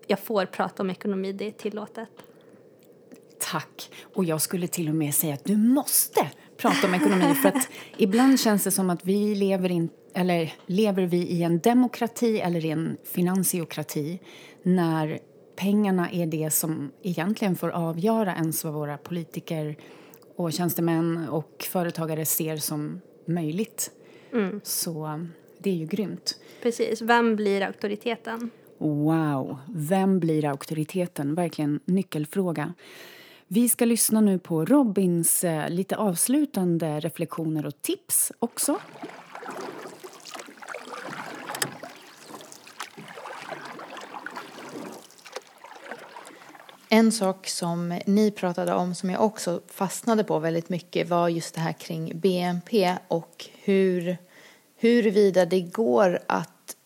jag 0.07 0.19
får 0.19 0.47
prata 0.47 0.83
om 0.83 0.91
ekonomi, 0.91 1.33
det 1.33 1.47
är 1.47 1.51
tillåtet. 1.51 2.09
Tack! 3.39 3.91
Och 4.15 4.25
jag 4.25 4.41
skulle 4.41 4.67
till 4.67 4.89
och 4.89 4.95
med 4.95 5.15
säga 5.15 5.35
att 5.35 5.45
du 5.45 5.57
måste 5.57 6.31
prata 6.57 6.87
om 6.87 6.95
ekonomi 6.95 7.35
för 7.35 7.49
att 7.49 7.69
ibland 7.97 8.41
känns 8.41 8.65
det 8.65 8.71
som 8.71 8.91
att 8.91 9.05
vi 9.05 9.35
lever 9.35 9.71
in, 9.71 9.89
eller 10.15 10.53
lever 10.67 11.07
vi 11.07 11.17
i 11.17 11.43
en 11.43 11.59
demokrati 11.59 12.41
eller 12.41 12.65
i 12.65 12.71
en 12.71 12.97
finansiokrati 13.05 14.21
när 14.63 15.19
pengarna 15.57 16.11
är 16.11 16.27
det 16.27 16.51
som 16.51 16.93
egentligen 17.03 17.57
får 17.57 17.71
avgöra 17.71 18.35
ens 18.35 18.65
vad 18.65 18.73
våra 18.73 18.97
politiker 18.99 19.77
och 20.37 20.53
tjänstemän 20.53 21.29
och 21.29 21.67
företagare 21.71 22.25
ser 22.25 22.57
som 22.57 23.01
möjligt. 23.27 23.91
Mm. 24.33 24.61
Så 24.65 25.27
det 25.59 25.71
är 25.71 25.75
ju 25.75 25.87
grymt. 25.87 26.41
Precis. 26.63 27.03
Vem 27.03 27.37
blir 27.37 27.63
auktoriteten? 27.63 28.51
Wow! 28.79 29.59
Vem 29.69 30.21
blir 30.21 30.45
auktoriteten? 30.45 31.35
Verkligen 31.35 31.81
nyckelfråga. 31.85 32.75
Vi 33.47 33.69
ska 33.69 33.85
lyssna 33.85 34.21
nu 34.21 34.39
på 34.39 34.65
Robins 34.65 35.45
eh, 35.45 35.71
lite 35.71 35.97
avslutande 35.97 37.01
reflektioner 37.01 37.67
och 37.67 37.83
tips 37.83 38.33
också. 38.39 38.79
En 46.89 47.13
sak 47.13 47.49
som 47.49 48.01
ni 48.07 48.31
pratade 48.31 48.75
om 48.75 48.95
som 48.95 49.11
jag 49.11 49.25
också 49.25 49.61
fastnade 49.69 50.25
på 50.25 50.39
väldigt 50.39 50.69
mycket 50.69 51.09
var 51.09 51.29
just 51.29 51.55
det 51.55 51.61
här 51.61 51.73
kring 51.73 52.21
BNP 52.21 52.97
och 53.09 53.47
hur, 53.65 54.17
huruvida 54.77 55.47
det 55.47 55.61
går 55.61 56.19
att 56.27 56.77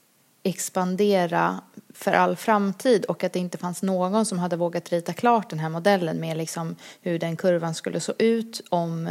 expandera 0.42 1.61
för 1.98 2.12
all 2.12 2.37
framtid 2.37 3.04
och 3.04 3.24
att 3.24 3.32
det 3.32 3.38
inte 3.38 3.58
fanns 3.58 3.82
någon 3.82 4.26
som 4.26 4.38
hade 4.38 4.56
vågat 4.56 4.92
rita 4.92 5.12
klart 5.12 5.50
den 5.50 5.58
här 5.58 5.68
modellen 5.68 6.20
med 6.20 6.37
liksom 6.37 6.76
hur 7.02 7.18
den 7.18 7.37
kurvan 7.37 7.74
skulle 7.74 8.00
se 8.00 8.12
ut 8.18 8.61
om 8.68 9.06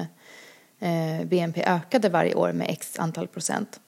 eh, 0.80 1.26
BNP 1.26 1.64
ökade 1.64 2.10
varje 2.10 2.36
år 2.36 2.52
med 2.52 2.70
x 2.70 3.00
antal 3.00 3.28
procent. 3.28 3.80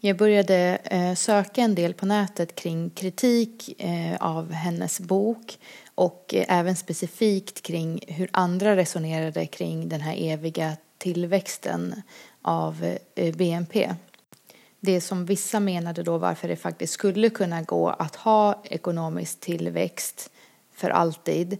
Jag 0.00 0.16
började 0.16 0.78
eh, 0.84 1.14
söka 1.14 1.60
en 1.60 1.74
del 1.74 1.94
på 1.94 2.06
nätet 2.06 2.54
kring 2.54 2.90
kritik 2.90 3.82
eh, 3.82 4.16
av 4.20 4.52
hennes 4.52 5.00
bok 5.00 5.58
och 5.94 6.34
även 6.34 6.76
specifikt 6.76 7.62
kring 7.62 8.00
hur 8.08 8.28
andra 8.32 8.76
resonerade 8.76 9.46
kring 9.46 9.88
den 9.88 10.00
här 10.00 10.16
eviga 10.18 10.76
tillväxten 10.98 12.02
av 12.42 12.96
BNP 13.34 13.94
det 14.84 15.00
som 15.00 15.24
vissa 15.24 15.60
menade 15.60 16.02
då 16.02 16.18
varför 16.18 16.48
det 16.48 16.56
faktiskt 16.56 16.92
skulle 16.92 17.30
kunna 17.30 17.62
gå 17.62 17.88
att 17.88 18.16
ha 18.16 18.62
ekonomisk 18.64 19.40
tillväxt 19.40 20.30
för 20.74 20.90
alltid 20.90 21.58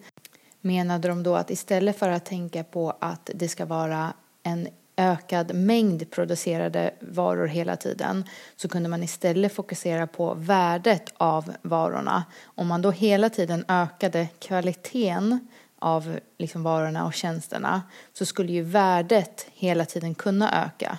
menade 0.61 1.09
de 1.09 1.23
då 1.23 1.37
att 1.37 1.51
istället 1.51 1.99
för 1.99 2.09
att 2.09 2.25
tänka 2.25 2.65
på 2.65 2.97
att 3.01 3.31
det 3.35 3.49
ska 3.49 3.67
vara 3.67 4.13
en 4.43 4.69
ökad 4.97 5.55
mängd 5.55 6.11
producerade 6.11 6.95
varor 7.01 7.47
hela 7.47 7.77
tiden 7.77 8.25
så 8.57 8.69
kunde 8.69 8.89
man 8.89 9.03
istället 9.03 9.55
fokusera 9.55 10.07
på 10.07 10.35
värdet 10.35 11.13
av 11.17 11.53
varorna. 11.63 12.25
Om 12.45 12.67
man 12.67 12.83
då 12.83 12.91
hela 12.91 13.31
tiden 13.31 13.65
ökade 13.69 14.29
kvaliteten 14.39 15.49
av 15.79 16.19
liksom 16.39 16.63
varorna 16.63 17.07
och 17.07 17.15
tjänsterna 17.15 17.83
så 18.13 18.27
skulle 18.27 18.53
ju 18.53 18.63
värdet 18.63 19.47
hela 19.53 19.85
tiden 19.85 20.15
kunna 20.15 20.65
öka. 20.65 20.99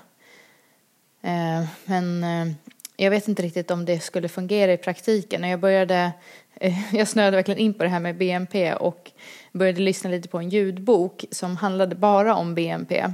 Eh, 1.26 1.66
men 1.86 2.24
eh, 2.24 2.54
jag 2.98 3.12
vet 3.12 3.28
inte 3.28 3.42
riktigt 3.42 3.72
om 3.72 3.86
det 3.86 4.00
skulle 4.00 4.28
fungera 4.28 4.74
i 4.74 4.78
praktiken. 4.78 5.44
Jag 5.44 5.60
började, 5.60 6.12
eh, 6.56 6.96
jag 6.96 7.08
snöade 7.08 7.38
verkligen 7.38 7.60
in 7.60 7.74
på 7.74 7.84
det 7.84 7.90
här 7.90 8.00
med 8.00 8.18
BNP 8.18 8.74
och 8.74 9.12
började 9.52 9.82
lyssna 9.82 10.10
lite 10.10 10.28
på 10.28 10.38
en 10.38 10.50
ljudbok 10.50 11.26
som 11.32 11.58
handlade 11.58 11.96
bara 11.96 12.36
om 12.36 12.56
BNP. 12.56 13.06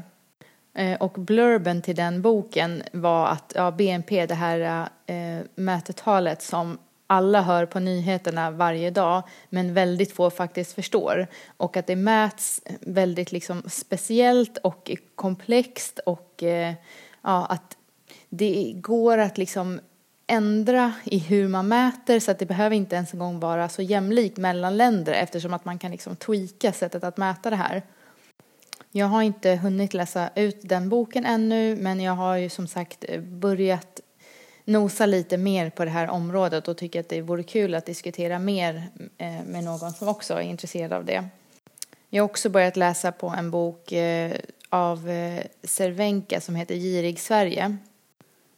Eh, 0.74 1.02
och 1.02 1.12
blurben 1.12 1.82
till 1.82 1.96
den 1.96 2.22
boken 2.22 2.84
var 2.92 3.28
att 3.28 3.54
ja, 3.56 3.72
BNP, 3.72 4.26
det 4.26 4.36
här 4.36 4.90
eh, 5.06 5.46
mätetalet 5.56 6.42
som 6.42 6.78
alla 7.08 7.42
hör 7.42 7.66
på 7.66 7.80
nyheterna 7.80 8.52
varje 8.52 8.92
dag 8.92 9.24
men 9.50 9.74
väldigt 9.74 10.14
få 10.14 10.30
faktiskt 10.30 10.74
förstår. 10.74 11.28
Och 11.58 11.78
att 11.78 11.88
det 11.88 11.96
mäts 11.96 12.62
väldigt 12.82 13.32
liksom 13.32 13.64
speciellt 13.68 14.58
och 14.58 14.92
komplext 15.16 16.00
och 16.06 16.44
eh, 16.44 16.74
ja, 17.22 17.46
att 17.46 17.78
det 18.34 18.74
går 18.76 19.18
att 19.18 19.38
liksom 19.38 19.80
ändra 20.28 20.94
i 21.04 21.18
hur 21.18 21.48
man 21.48 21.68
mäter 21.68 22.20
så 22.20 22.32
att 22.32 22.40
det 22.40 22.46
behöver 22.46 22.76
inte 22.76 22.96
ens 22.96 23.14
en 23.14 23.20
gång 23.20 23.40
vara 23.40 23.70
så 23.70 23.82
jämlikt 23.82 24.38
mellan 24.38 24.78
länder 24.78 25.14
eftersom 25.14 25.54
att 25.54 25.66
man 25.66 25.80
kan 25.80 25.92
liksom 25.92 26.16
tweaka 26.16 26.72
sättet 26.72 27.04
att 27.04 27.18
mäta 27.18 27.50
det 27.50 27.56
här. 27.56 27.82
Jag 28.92 29.06
har 29.06 29.22
inte 29.22 29.56
hunnit 29.56 29.94
läsa 29.94 30.30
ut 30.36 30.60
den 30.62 30.90
boken 30.90 31.26
ännu 31.26 31.76
men 31.76 32.00
jag 32.00 32.14
har 32.14 32.36
ju 32.36 32.50
som 32.50 32.68
sagt 32.68 33.06
eh, 33.08 33.22
börjat 33.22 34.00
nosa 34.66 35.06
lite 35.06 35.38
mer 35.38 35.70
på 35.70 35.86
det 35.86 35.92
här 35.92 36.10
området 36.10 36.68
och 36.68 36.78
tycker 36.78 37.00
att 37.00 37.10
det 37.10 37.22
vore 37.22 37.44
kul 37.44 37.76
att 37.76 37.86
diskutera 37.86 38.40
mer 38.40 38.90
eh, 39.18 39.44
med 39.46 39.64
någon 39.64 39.92
som 39.92 40.08
också 40.08 40.34
är 40.34 40.42
intresserad 40.42 40.94
av 40.94 41.06
det. 41.06 41.24
Jag 42.10 42.24
har 42.24 42.30
också 42.30 42.50
börjat 42.50 42.78
läsa 42.78 43.12
på 43.12 43.28
en 43.28 43.52
bok 43.52 43.92
eh, 43.92 44.32
av 44.70 45.10
Cervenka 45.64 46.42
som 46.42 46.56
heter 46.56 46.76
Girig 46.76 47.20
Sverige 47.20 47.78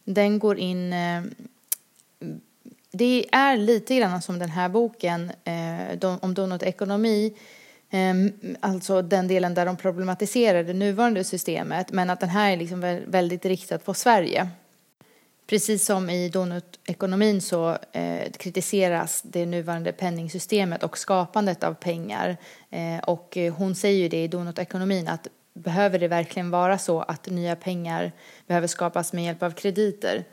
den 0.04 0.38
går 0.38 0.58
in 0.58 0.92
eh, 0.92 1.22
det 2.92 3.26
är 3.32 3.56
lite 3.56 3.96
grann 3.96 4.22
som 4.22 4.38
den 4.38 4.50
här 4.50 4.68
boken 4.68 5.32
eh, 5.44 6.18
om 6.20 6.34
donutekonomi 6.34 7.34
Ehm, 7.94 8.32
alltså 8.60 9.02
den 9.02 9.28
delen 9.28 9.54
där 9.54 9.66
de 9.66 9.76
problematiserar 9.76 10.64
det 10.64 10.72
nuvarande 10.72 11.24
systemet 11.24 11.92
men 11.92 12.10
att 12.10 12.20
den 12.20 12.28
här 12.28 12.52
är 12.52 12.56
liksom 12.56 12.80
väldigt 13.06 13.44
riktad 13.44 13.78
på 13.78 13.94
Sverige. 13.94 14.48
Precis 15.46 15.86
som 15.86 16.10
i 16.10 16.28
donutekonomin 16.28 17.40
så 17.40 17.78
eh, 17.92 18.30
kritiseras 18.38 19.22
det 19.22 19.46
nuvarande 19.46 19.92
penningsystemet 19.92 20.82
och 20.82 20.98
skapandet 20.98 21.64
av 21.64 21.74
pengar. 21.74 22.36
Eh, 22.70 22.98
och 22.98 23.36
eh, 23.36 23.54
hon 23.54 23.74
säger 23.74 24.02
ju 24.02 24.08
det 24.08 24.24
i 24.24 24.28
donutekonomin 24.28 25.08
att 25.08 25.28
behöver 25.54 25.98
det 25.98 26.08
verkligen 26.08 26.50
vara 26.50 26.78
så 26.78 27.00
att 27.00 27.26
nya 27.26 27.56
pengar 27.56 28.12
behöver 28.46 28.66
skapas 28.66 29.12
med 29.12 29.24
hjälp 29.24 29.42
av 29.42 29.50
krediter? 29.50 30.24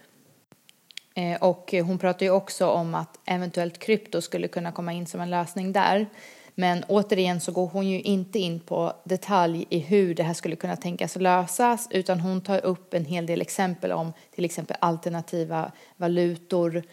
Eh, 1.16 1.42
och 1.42 1.74
hon 1.74 2.00
pratar 2.00 2.26
ju 2.26 2.32
också 2.32 2.68
om 2.68 2.96
att 2.96 3.20
eventuellt 3.26 3.80
krypto 3.80 4.22
skulle 4.22 4.48
kunna 4.48 4.72
komma 4.72 4.94
in 4.94 5.08
som 5.08 5.22
en 5.22 5.30
lösning 5.30 5.74
där. 5.74 6.08
Men 6.56 6.84
återigen 6.88 7.42
så 7.42 7.52
går 7.52 7.68
hon 7.68 7.88
ju 7.88 8.02
inte 8.02 8.40
in 8.40 8.60
på 8.60 8.94
detalj 9.04 9.66
i 9.70 9.80
hur 9.80 10.16
det 10.16 10.24
här 10.24 10.34
skulle 10.34 10.56
kunna 10.56 10.76
tänkas 10.76 11.16
lösas 11.16 11.88
utan 11.92 12.20
hon 12.20 12.42
tar 12.42 12.66
upp 12.66 12.94
en 12.94 13.06
hel 13.06 13.26
del 13.26 13.42
exempel 13.42 13.92
om 13.92 14.14
till 14.36 14.46
exempel 14.46 14.78
alternativa 14.80 15.72
valutor 15.98 16.84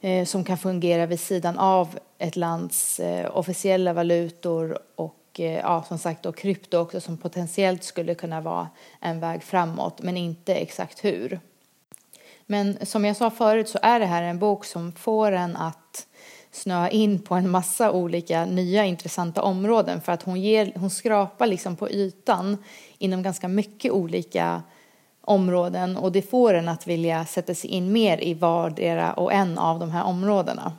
eh, 0.00 0.24
som 0.24 0.44
kan 0.44 0.58
fungera 0.58 1.06
vid 1.06 1.20
sidan 1.20 1.58
av 1.58 1.98
ett 2.18 2.36
lands 2.36 3.00
eh, 3.00 3.36
officiella 3.36 3.92
valutor 3.92 4.78
och 4.96 5.25
och 5.36 5.40
eh, 5.40 5.60
ja, 5.60 5.82
som 5.88 5.98
sagt 5.98 6.22
då 6.22 6.32
krypto 6.32 6.78
också 6.78 7.00
som 7.00 7.16
potentiellt 7.16 7.84
skulle 7.84 8.14
kunna 8.14 8.40
vara 8.40 8.68
en 9.00 9.20
väg 9.20 9.42
framåt 9.42 10.02
men 10.02 10.16
inte 10.16 10.54
exakt 10.54 11.04
hur. 11.04 11.40
Men 12.46 12.86
som 12.86 13.04
jag 13.04 13.16
sa 13.16 13.30
förut 13.30 13.68
så 13.68 13.78
är 13.82 14.00
det 14.00 14.06
här 14.06 14.22
en 14.22 14.38
bok 14.38 14.64
som 14.64 14.92
får 14.92 15.32
en 15.32 15.56
att 15.56 16.06
snöa 16.50 16.90
in 16.90 17.18
på 17.18 17.34
en 17.34 17.50
massa 17.50 17.92
olika 17.92 18.44
nya 18.44 18.84
intressanta 18.84 19.42
områden 19.42 20.00
för 20.00 20.12
att 20.12 20.22
hon, 20.22 20.40
ger, 20.40 20.72
hon 20.74 20.90
skrapar 20.90 21.46
liksom 21.46 21.76
på 21.76 21.90
ytan 21.90 22.58
inom 22.98 23.22
ganska 23.22 23.48
mycket 23.48 23.92
olika 23.92 24.62
områden 25.20 25.96
och 25.96 26.12
det 26.12 26.22
får 26.22 26.54
en 26.54 26.68
att 26.68 26.86
vilja 26.86 27.24
sätta 27.24 27.54
sig 27.54 27.70
in 27.70 27.92
mer 27.92 28.24
i 28.24 28.34
vardera 28.34 29.12
och 29.12 29.32
en 29.32 29.58
av 29.58 29.78
de 29.78 29.90
här 29.90 30.04
områdena. 30.04 30.72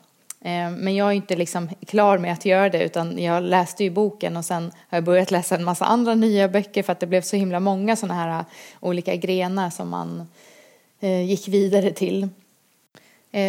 Eh, 0.48 0.72
men 0.72 0.96
jag 0.96 1.08
är 1.08 1.12
inte 1.12 1.36
liksom 1.36 1.70
klar 1.88 2.18
med 2.18 2.34
att 2.34 2.46
göra 2.46 2.70
det 2.70 2.84
utan 2.84 3.24
jag 3.24 3.44
läste 3.44 3.84
ju 3.84 3.90
boken 3.90 4.38
och 4.38 4.46
sen 4.46 4.64
har 4.90 4.98
jag 4.98 5.04
börjat 5.04 5.32
läsa 5.32 5.56
en 5.56 5.64
massa 5.64 5.86
andra 5.86 6.16
nya 6.16 6.48
böcker 6.48 6.84
för 6.84 6.92
att 6.92 7.00
det 7.00 7.08
blev 7.08 7.22
så 7.22 7.36
himla 7.36 7.60
många 7.60 7.96
sådana 7.96 8.14
här 8.14 8.40
eh, 8.40 8.46
olika 8.80 9.16
grenar 9.16 9.70
som 9.70 9.90
man 9.90 10.28
eh, 11.00 11.22
gick 11.22 11.48
vidare 11.48 11.92
till. 11.92 12.30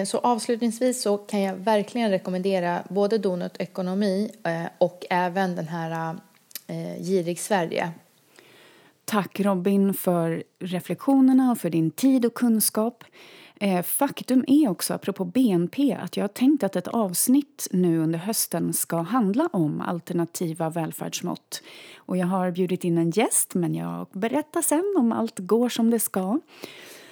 Så 0.06 0.18
avslutningsvis 0.18 1.02
så 1.02 1.18
kan 1.18 1.40
jag 1.40 1.54
verkligen 1.54 2.10
rekommendera 2.10 2.82
både 2.88 3.18
Donut 3.18 3.56
ekonomi 3.58 4.30
och 4.78 5.06
även 5.10 5.56
den 5.56 5.68
här 5.68 6.16
Girig 6.98 7.40
Sverige. 7.40 7.90
Tack 9.04 9.40
Robin 9.40 9.94
för 9.94 10.42
reflektionerna 10.58 11.50
och 11.50 11.58
för 11.58 11.70
din 11.70 11.90
tid 11.90 12.26
och 12.26 12.34
kunskap. 12.34 13.04
Eh, 13.60 13.82
faktum 13.82 14.44
är 14.46 14.68
också, 14.68 14.94
apropå 14.94 15.24
BNP, 15.24 15.94
att 15.94 16.16
jag 16.16 16.24
har 16.24 16.28
tänkt 16.28 16.62
att 16.62 16.76
ett 16.76 16.88
avsnitt 16.88 17.68
nu 17.70 17.98
under 17.98 18.18
hösten 18.18 18.72
ska 18.72 18.96
handla 18.96 19.48
om 19.52 19.80
alternativa 19.80 20.70
välfärdsmått. 20.70 21.62
Och 21.96 22.16
jag 22.16 22.26
har 22.26 22.50
bjudit 22.50 22.84
in 22.84 22.98
en 22.98 23.10
gäst, 23.10 23.54
men 23.54 23.74
jag 23.74 24.06
berättar 24.12 24.62
sen 24.62 24.94
om 24.98 25.12
allt 25.12 25.38
går 25.38 25.68
som 25.68 25.90
det 25.90 26.00
ska. 26.00 26.40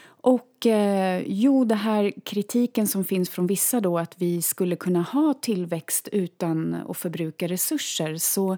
Och 0.06 0.66
eh, 0.66 1.22
jo, 1.26 1.64
det 1.64 1.74
här 1.74 2.12
kritiken 2.24 2.86
som 2.86 3.04
finns 3.04 3.30
från 3.30 3.46
vissa 3.46 3.80
då 3.80 3.98
att 3.98 4.14
vi 4.16 4.42
skulle 4.42 4.76
kunna 4.76 5.02
ha 5.02 5.34
tillväxt 5.34 6.08
utan 6.12 6.74
att 6.88 6.96
förbruka 6.96 7.48
resurser 7.48 8.16
så 8.16 8.56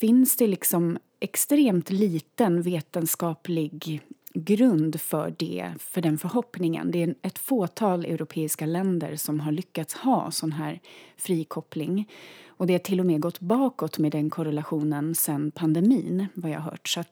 finns 0.00 0.36
det 0.36 0.46
liksom 0.46 0.98
extremt 1.20 1.90
liten 1.90 2.62
vetenskaplig 2.62 4.02
grund 4.34 5.00
för 5.00 5.34
det, 5.38 5.74
för 5.78 6.00
den 6.00 6.18
förhoppningen. 6.18 6.90
Det 6.90 7.02
är 7.02 7.14
ett 7.22 7.38
fåtal 7.38 8.04
europeiska 8.04 8.66
länder 8.66 9.16
som 9.16 9.40
har 9.40 9.52
lyckats 9.52 9.94
ha 9.94 10.30
sån 10.30 10.52
här 10.52 10.80
frikoppling. 11.16 12.08
Och 12.46 12.66
det 12.66 12.72
har 12.72 12.78
till 12.78 13.00
och 13.00 13.06
med 13.06 13.20
gått 13.20 13.40
bakåt 13.40 13.98
med 13.98 14.12
den 14.12 14.30
korrelationen 14.30 15.14
sen 15.14 15.50
pandemin, 15.50 16.26
vad 16.34 16.50
jag 16.50 16.60
har 16.60 16.70
hört. 16.70 16.88
Så 16.88 17.04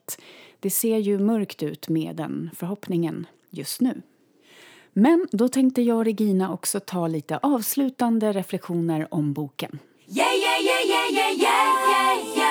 det 0.59 0.69
ser 0.69 0.97
ju 0.97 1.19
mörkt 1.19 1.63
ut 1.63 1.89
med 1.89 2.15
den 2.15 2.49
förhoppningen 2.55 3.27
just 3.49 3.81
nu. 3.81 4.01
Men 4.93 5.27
då 5.31 5.47
tänkte 5.47 5.81
jag 5.81 5.97
och 5.97 6.05
Regina 6.05 6.53
också 6.53 6.79
ta 6.79 7.07
lite 7.07 7.37
avslutande 7.37 8.31
reflektioner 8.31 9.07
om 9.11 9.33
boken. 9.33 9.79
Yeah, 10.07 10.35
yeah, 10.35 10.61
yeah, 10.61 10.85
yeah, 10.87 11.13
yeah, 11.13 11.31
yeah, 11.31 12.37
yeah, 12.37 12.42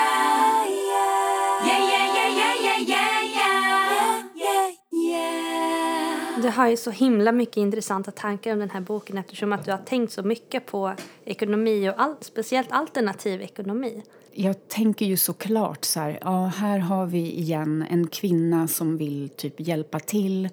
Du 6.43 6.49
har 6.49 6.68
ju 6.68 6.76
så 6.76 6.90
himla 6.90 7.32
mycket 7.32 7.57
intressanta 7.57 8.11
tankar 8.11 8.53
om 8.53 8.59
den 8.59 8.70
här 8.70 8.80
boken 8.80 9.18
eftersom 9.18 9.53
att 9.53 9.64
du 9.64 9.70
har 9.70 9.78
tänkt 9.78 10.12
så 10.12 10.22
mycket 10.22 10.66
på 10.66 10.95
ekonomi 11.24 11.88
och 11.88 11.95
all, 11.97 12.14
speciellt 12.20 12.72
alternativ 12.72 13.43
ekonomi. 13.43 14.03
Jag 14.32 14.68
tänker 14.68 15.07
ju 15.07 15.16
såklart 15.16 15.84
så 15.84 16.01
här, 16.01 16.18
ja 16.20 16.47
här 16.47 16.78
har 16.78 17.07
vi 17.07 17.32
igen 17.32 17.86
en 17.90 18.07
kvinna 18.07 18.68
som 18.68 18.97
vill 18.97 19.28
typ 19.28 19.55
hjälpa 19.61 20.01
till 20.01 20.49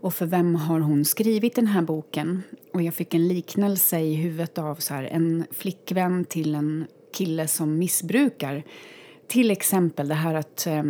och 0.00 0.14
för 0.14 0.26
vem 0.26 0.54
har 0.54 0.80
hon 0.80 1.04
skrivit 1.04 1.54
den 1.54 1.66
här 1.66 1.82
boken? 1.82 2.42
Och 2.72 2.82
jag 2.82 2.94
fick 2.94 3.14
en 3.14 3.28
liknelse 3.28 4.00
i 4.00 4.14
huvudet 4.14 4.58
av 4.58 4.74
så 4.74 4.94
här, 4.94 5.04
en 5.04 5.44
flickvän 5.50 6.24
till 6.24 6.54
en 6.54 6.86
kille 7.12 7.48
som 7.48 7.78
missbrukar. 7.78 8.62
Till 9.26 9.50
exempel 9.50 10.08
det 10.08 10.14
här 10.14 10.34
att 10.34 10.66
eh, 10.66 10.82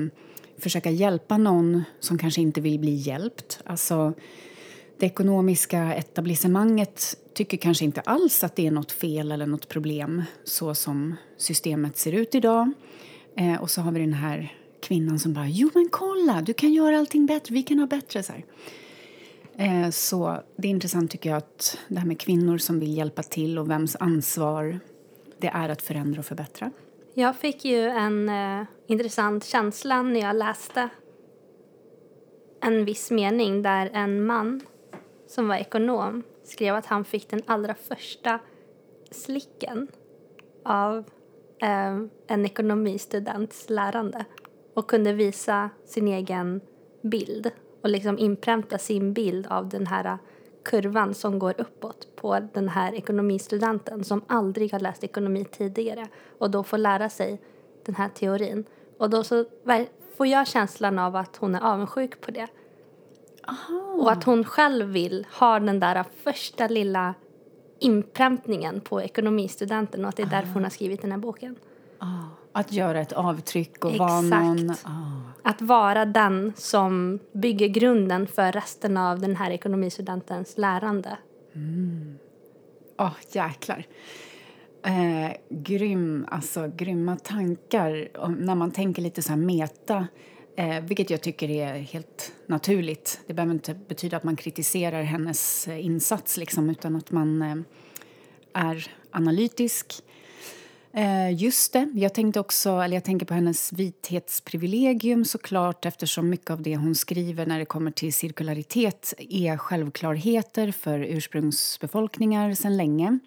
försöka 0.63 0.91
hjälpa 0.91 1.39
någon 1.39 1.85
som 2.01 2.19
kanske 2.19 2.41
inte 2.41 2.61
vill 2.61 2.79
bli 2.79 2.95
hjälpt. 2.95 3.61
Alltså, 3.65 4.13
det 4.99 5.07
ekonomiska 5.07 5.95
etablissemanget 5.95 7.17
tycker 7.35 7.57
kanske 7.57 7.85
inte 7.85 8.01
alls 8.01 8.45
att 8.45 8.57
det 8.57 8.67
är 8.67 8.71
något 8.71 8.93
fel 8.93 9.33
eller 9.33 9.47
något 9.47 9.69
problem 9.69 10.23
så 10.45 10.75
som 10.75 11.17
systemet 11.37 11.97
ser 11.97 12.13
ut 12.13 12.35
idag. 12.35 12.73
Eh, 13.37 13.63
och 13.63 13.71
så 13.71 13.81
har 13.81 13.93
vi 13.93 14.01
den 14.01 14.13
här 14.13 14.57
kvinnan 14.83 15.19
som 15.19 15.33
bara 15.33 15.49
jo 15.49 15.71
men 15.75 15.89
kolla, 15.91 16.43
du 16.43 16.53
kan 16.53 16.73
göra 16.73 16.99
allting 16.99 17.27
bättre, 17.27 17.55
vi 17.55 17.63
kan 17.63 17.79
ha 17.79 17.87
bättre. 17.87 18.23
Så 18.23 18.33
här. 18.33 18.45
Eh, 19.57 19.91
så 19.91 20.43
det 20.57 20.69
är 20.69 20.71
intressant 20.71 21.11
tycker 21.11 21.31
jag 21.31 21.37
att 21.37 21.79
det 21.89 21.99
här 21.99 22.07
med 22.07 22.21
kvinnor 22.21 22.59
som 22.59 22.81
vill 22.81 22.97
hjälpa 22.97 23.23
till 23.23 23.59
och 23.59 23.71
vems 23.71 23.97
ansvar 24.01 24.81
det 25.39 25.49
är 25.49 25.69
att 25.69 25.83
förändra 25.83 26.19
och 26.19 26.27
förbättra. 26.27 26.71
Jag 27.15 27.37
fick 27.37 27.65
ju 27.65 27.89
en 27.89 28.29
eh, 28.29 28.67
intressant 28.87 29.45
känsla 29.45 30.03
när 30.03 30.21
jag 30.21 30.37
läste 30.37 30.89
en 32.61 32.85
viss 32.85 33.11
mening 33.11 33.63
där 33.63 33.91
en 33.93 34.27
man 34.27 34.61
som 35.27 35.49
var 35.49 35.57
ekonom 35.57 36.23
skrev 36.45 36.75
att 36.75 36.87
han 36.87 37.05
fick 37.05 37.31
den 37.31 37.43
allra 37.47 37.75
första 37.75 38.39
slicken 39.11 39.89
av 40.65 40.99
eh, 41.63 41.99
en 42.27 42.47
ekonomistudents 42.47 43.71
lärande 43.71 44.25
och 44.75 44.91
kunde 44.91 45.13
visa 45.13 45.71
sin 45.85 46.09
egen 46.09 46.61
bild 47.03 47.51
och 47.83 47.89
liksom 47.89 48.19
inpränta 48.19 48.79
sin 48.79 49.13
bild 49.13 49.47
av 49.47 49.69
den 49.69 49.87
här 49.87 50.19
kurvan 50.65 51.15
som 51.15 51.39
går 51.39 51.55
uppåt 51.59 52.17
på 52.17 52.49
den 52.53 52.69
här 52.69 52.95
ekonomistudenten 52.95 54.05
som 54.05 54.23
aldrig 54.27 54.73
har 54.73 54.81
läst 54.81 55.05
ekonomi 55.05 55.45
tidigare 55.45 56.09
och 56.39 56.51
då 56.51 56.63
får 56.63 56.79
lära 56.79 57.09
sig 57.09 57.41
den 57.85 57.95
här 57.95 58.09
teorin. 58.09 58.65
Och 58.99 59.11
då 59.11 59.25
så 59.25 59.45
får 60.17 60.27
jag 60.27 60.47
känslan 60.47 60.99
av 60.99 61.17
att 61.17 61.37
hon 61.37 61.55
är 61.55 61.61
avundsjuk 61.61 62.21
på 62.21 62.31
det. 62.31 62.47
Aha. 63.49 64.03
Och 64.03 64.13
att 64.13 64.25
hon 64.25 64.45
själv 64.45 64.87
vill 64.87 65.27
ha 65.41 65.61
den 65.61 65.81
där 65.81 66.05
första 66.23 66.69
lilla 66.69 67.15
inpräntningen 67.79 68.81
på 68.81 69.03
ekonomistudenten 69.03 70.05
och 70.05 70.09
att 70.09 70.17
det 70.17 70.23
är 70.23 70.27
därför 70.27 70.53
hon 70.53 70.63
har 70.63 70.71
skrivit 70.71 71.03
den 71.03 71.13
här 71.13 71.19
boken. 71.19 71.57
Ah. 71.99 72.42
Att 72.53 72.73
göra 72.73 73.01
ett 73.01 73.13
avtryck 73.13 73.85
och 73.85 73.91
Exakt. 73.91 74.11
vara 74.11 74.21
någon... 74.21 74.71
Ah. 74.71 75.23
Att 75.45 75.63
vara 75.63 76.05
den 76.05 76.53
som 76.57 77.19
bygger 77.33 77.69
grunden 77.69 78.27
för 78.27 78.53
resten 78.53 78.97
av 78.97 79.21
den 79.21 79.37
här 79.37 79.51
ekonomistudentens 79.51 80.59
lärande. 80.59 81.19
Mm. 81.55 82.19
Oh, 82.99 83.17
jäklar. 83.33 83.87
Eh, 84.85 85.33
grym, 85.49 86.27
alltså, 86.31 86.73
grymma 86.77 87.17
tankar. 87.17 88.09
när 88.29 88.55
man 88.55 88.71
tänker 88.71 89.03
lite 89.03 89.23
så 89.23 89.37
meta, 89.37 90.07
eh, 90.57 90.81
vilket 90.81 91.11
jag 91.11 91.21
tycker 91.21 91.51
är 91.51 91.75
helt 91.75 92.33
naturligt. 92.47 93.21
Det 93.27 93.35
behöver 93.35 93.55
inte 93.55 93.75
betyda 93.75 94.17
att 94.17 94.25
man 94.25 94.37
kritiserar 94.37 95.03
hennes 95.03 95.69
eh, 95.69 95.87
insats, 95.87 96.37
liksom, 96.37 96.71
utan 96.71 96.97
att 96.97 97.11
man 97.11 97.43
eh, 97.43 97.57
är 98.53 98.87
analytisk 99.11 100.03
Eh, 100.95 101.35
just 101.35 101.73
det. 101.73 101.89
Jag 101.95 102.15
tänkte 102.15 102.41
också, 102.41 102.71
eller 102.71 102.97
jag 102.97 103.05
tänker 103.05 103.27
på 103.27 103.35
hennes 103.35 103.73
vithetsprivilegium 103.73 105.25
såklart 105.25 105.87
eftersom 105.87 106.29
mycket 106.29 106.51
av 106.51 106.63
det 106.63 106.77
hon 106.77 106.95
skriver 106.95 107.47
när 107.47 107.59
det 107.59 107.65
kommer 107.65 107.91
till 107.91 108.15
cirkularitet 108.15 109.15
är 109.19 109.57
självklarheter 109.57 110.73
för 110.73 110.99
ursprungsbefolkningar 110.99 112.55
sedan 112.55 112.77
länge. 112.77 113.19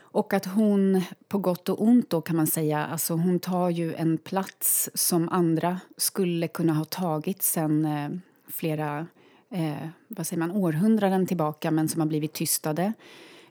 Och 0.00 0.32
att 0.32 0.46
hon, 0.46 1.02
på 1.28 1.38
gott 1.38 1.68
och 1.68 1.82
ont 1.82 2.10
då 2.10 2.20
kan 2.20 2.36
man 2.36 2.46
säga, 2.46 2.86
alltså 2.86 3.14
hon 3.14 3.40
tar 3.40 3.70
ju 3.70 3.94
en 3.94 4.18
plats 4.18 4.90
som 4.94 5.28
andra 5.28 5.80
skulle 5.96 6.48
kunna 6.48 6.72
ha 6.72 6.84
tagit 6.84 7.42
sen 7.42 7.84
eh, 7.84 8.08
flera 8.48 9.06
eh, 9.50 9.88
vad 10.08 10.26
säger 10.26 10.40
man, 10.40 10.50
århundraden 10.50 11.26
tillbaka 11.26 11.70
men 11.70 11.88
som 11.88 12.00
har 12.00 12.08
blivit 12.08 12.32
tystade 12.32 12.92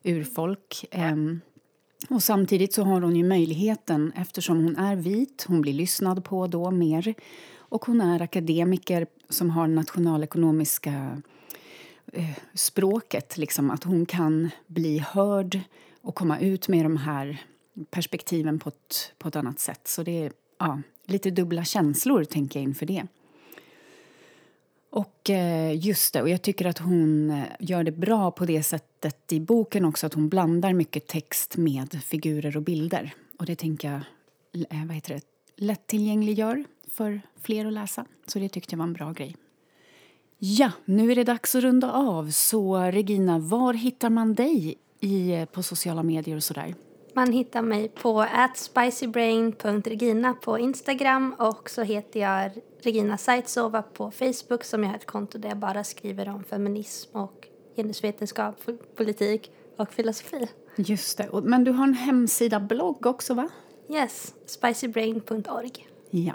urfolk. 0.03 0.85
Eh, 0.91 1.15
och 2.09 2.23
samtidigt 2.23 2.73
så 2.73 2.83
har 2.83 3.01
hon 3.01 3.15
ju 3.15 3.23
möjligheten, 3.23 4.11
eftersom 4.15 4.63
hon 4.63 4.77
är 4.77 4.95
vit, 4.95 5.45
hon 5.47 5.61
blir 5.61 5.73
lyssnad 5.73 6.23
på 6.23 6.47
då 6.47 6.71
mer 6.71 7.13
och 7.57 7.85
hon 7.85 8.01
är 8.01 8.21
akademiker 8.21 9.07
som 9.29 9.49
har 9.49 9.67
nationalekonomiska 9.67 11.21
eh, 12.13 12.37
språket, 12.53 13.37
liksom, 13.37 13.71
att 13.71 13.83
hon 13.83 14.05
kan 14.05 14.49
bli 14.67 14.99
hörd 14.99 15.59
och 16.01 16.15
komma 16.15 16.39
ut 16.39 16.67
med 16.67 16.85
de 16.85 16.97
här 16.97 17.41
perspektiven 17.89 18.59
på 18.59 18.69
ett, 18.69 19.13
på 19.17 19.27
ett 19.27 19.35
annat 19.35 19.59
sätt. 19.59 19.87
Så 19.87 20.03
det 20.03 20.23
är 20.23 20.31
ja, 20.57 20.81
lite 21.05 21.31
dubbla 21.31 21.63
känslor, 21.63 22.23
tänker 22.23 22.59
jag, 22.59 22.63
inför 22.63 22.85
det. 22.85 23.07
Och 24.97 25.29
eh, 25.29 25.85
just 25.85 26.13
det, 26.13 26.21
och 26.21 26.29
jag 26.29 26.41
tycker 26.41 26.65
att 26.65 26.77
hon 26.77 27.29
eh, 27.29 27.43
gör 27.59 27.83
det 27.83 27.91
bra 27.91 28.31
på 28.31 28.45
det 28.45 28.63
sättet 28.63 29.31
i 29.31 29.39
boken 29.39 29.85
också 29.85 30.07
att 30.07 30.13
hon 30.13 30.29
blandar 30.29 30.73
mycket 30.73 31.07
text 31.07 31.57
med 31.57 32.03
figurer 32.03 32.57
och 32.57 32.63
bilder. 32.63 33.13
Och 33.39 33.45
det 33.45 33.55
tänker 33.55 33.91
jag 33.91 34.01
eh, 34.69 34.85
vad 34.85 34.95
heter 34.95 35.13
det, 35.13 35.21
lättillgängliggör 35.55 36.63
för 36.91 37.21
fler 37.41 37.65
att 37.65 37.73
läsa. 37.73 38.05
Så 38.27 38.39
det 38.39 38.49
tyckte 38.49 38.73
jag 38.73 38.77
var 38.77 38.85
en 38.85 38.93
bra 38.93 39.11
grej. 39.11 39.35
Ja, 40.37 40.71
nu 40.85 41.11
är 41.11 41.15
det 41.15 41.23
dags 41.23 41.55
att 41.55 41.63
runda 41.63 41.91
av. 41.91 42.29
Så 42.29 42.77
Regina, 42.77 43.39
var 43.39 43.73
hittar 43.73 44.09
man 44.09 44.33
dig 44.33 44.75
i, 44.99 45.45
på 45.51 45.63
sociala 45.63 46.03
medier 46.03 46.35
och 46.35 46.43
sådär? 46.43 46.75
Man 47.17 47.31
hittar 47.31 47.61
mig 47.61 47.89
på 47.89 48.25
spicybrain.regina 48.55 50.33
på 50.33 50.59
Instagram 50.59 51.35
och 51.39 51.69
så 51.69 51.81
heter 51.81 52.19
jag 52.19 52.51
Regina 52.81 53.17
Saitsova 53.17 53.81
på 53.81 54.11
Facebook 54.11 54.63
som 54.63 54.83
jag 54.83 54.89
har 54.89 54.95
ett 54.95 55.05
konto 55.05 55.37
där 55.37 55.49
jag 55.49 55.57
bara 55.57 55.83
skriver 55.83 56.29
om 56.29 56.43
feminism 56.43 57.17
och 57.17 57.47
genusvetenskap, 57.75 58.55
politik 58.95 59.51
och 59.77 59.93
filosofi. 59.93 60.47
Just 60.75 61.17
det. 61.17 61.29
Men 61.43 61.63
du 61.63 61.71
har 61.71 61.83
en 61.83 61.93
hemsida, 61.93 62.59
blogg 62.59 63.05
också 63.05 63.33
va? 63.33 63.49
Yes, 63.89 64.33
spicybrain.org. 64.45 65.87
Ja. 66.09 66.33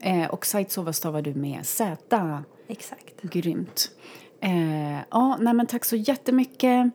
Eh, 0.00 0.30
och 0.30 0.46
Saitsova 0.46 0.92
stavar 0.92 1.22
du 1.22 1.34
med 1.34 1.66
Z. 1.66 2.42
Exakt. 2.66 3.22
Grymt. 3.22 3.90
Eh, 4.40 4.98
ja, 5.10 5.36
nej 5.40 5.54
men 5.54 5.66
tack 5.66 5.84
så 5.84 5.96
jättemycket. 5.96 6.92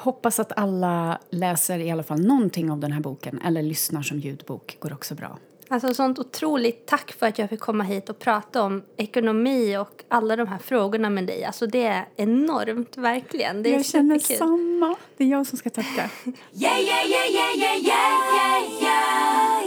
Hoppas 0.00 0.40
att 0.40 0.52
alla 0.58 1.18
läser 1.30 1.78
i 1.78 1.90
alla 1.90 2.02
fall 2.02 2.20
någonting 2.20 2.70
av 2.70 2.80
den 2.80 2.92
här 2.92 3.00
boken 3.00 3.40
eller 3.44 3.62
lyssnar 3.62 4.02
som 4.02 4.18
ljudbok. 4.18 4.76
går 4.80 4.92
också 4.92 5.14
bra. 5.14 5.38
Alltså 5.68 5.94
sånt 5.94 6.18
otroligt 6.18 6.86
tack 6.86 7.12
för 7.12 7.26
att 7.26 7.38
jag 7.38 7.50
fick 7.50 7.60
komma 7.60 7.84
hit 7.84 8.08
och 8.08 8.18
prata 8.18 8.62
om 8.62 8.82
ekonomi 8.96 9.76
och 9.76 10.04
alla 10.08 10.36
de 10.36 10.48
här 10.48 10.58
frågorna 10.58 11.10
med 11.10 11.26
dig. 11.26 11.44
Alltså 11.44 11.66
det 11.66 11.82
är 11.82 12.08
enormt, 12.16 12.96
verkligen. 12.96 13.62
Det 13.62 13.70
är 13.70 13.74
jag 13.74 13.86
känner 13.86 14.18
superkul. 14.18 14.36
samma. 14.38 14.96
Det 15.16 15.24
är 15.24 15.28
jag 15.28 15.46
som 15.46 15.58
ska 15.58 15.70
tacka. 15.70 16.10
yeah, 16.52 16.80
yeah, 16.80 17.06
yeah, 17.06 17.30
yeah, 17.30 17.58
yeah, 17.58 17.78
yeah, 17.78 18.82
yeah. 18.82 19.57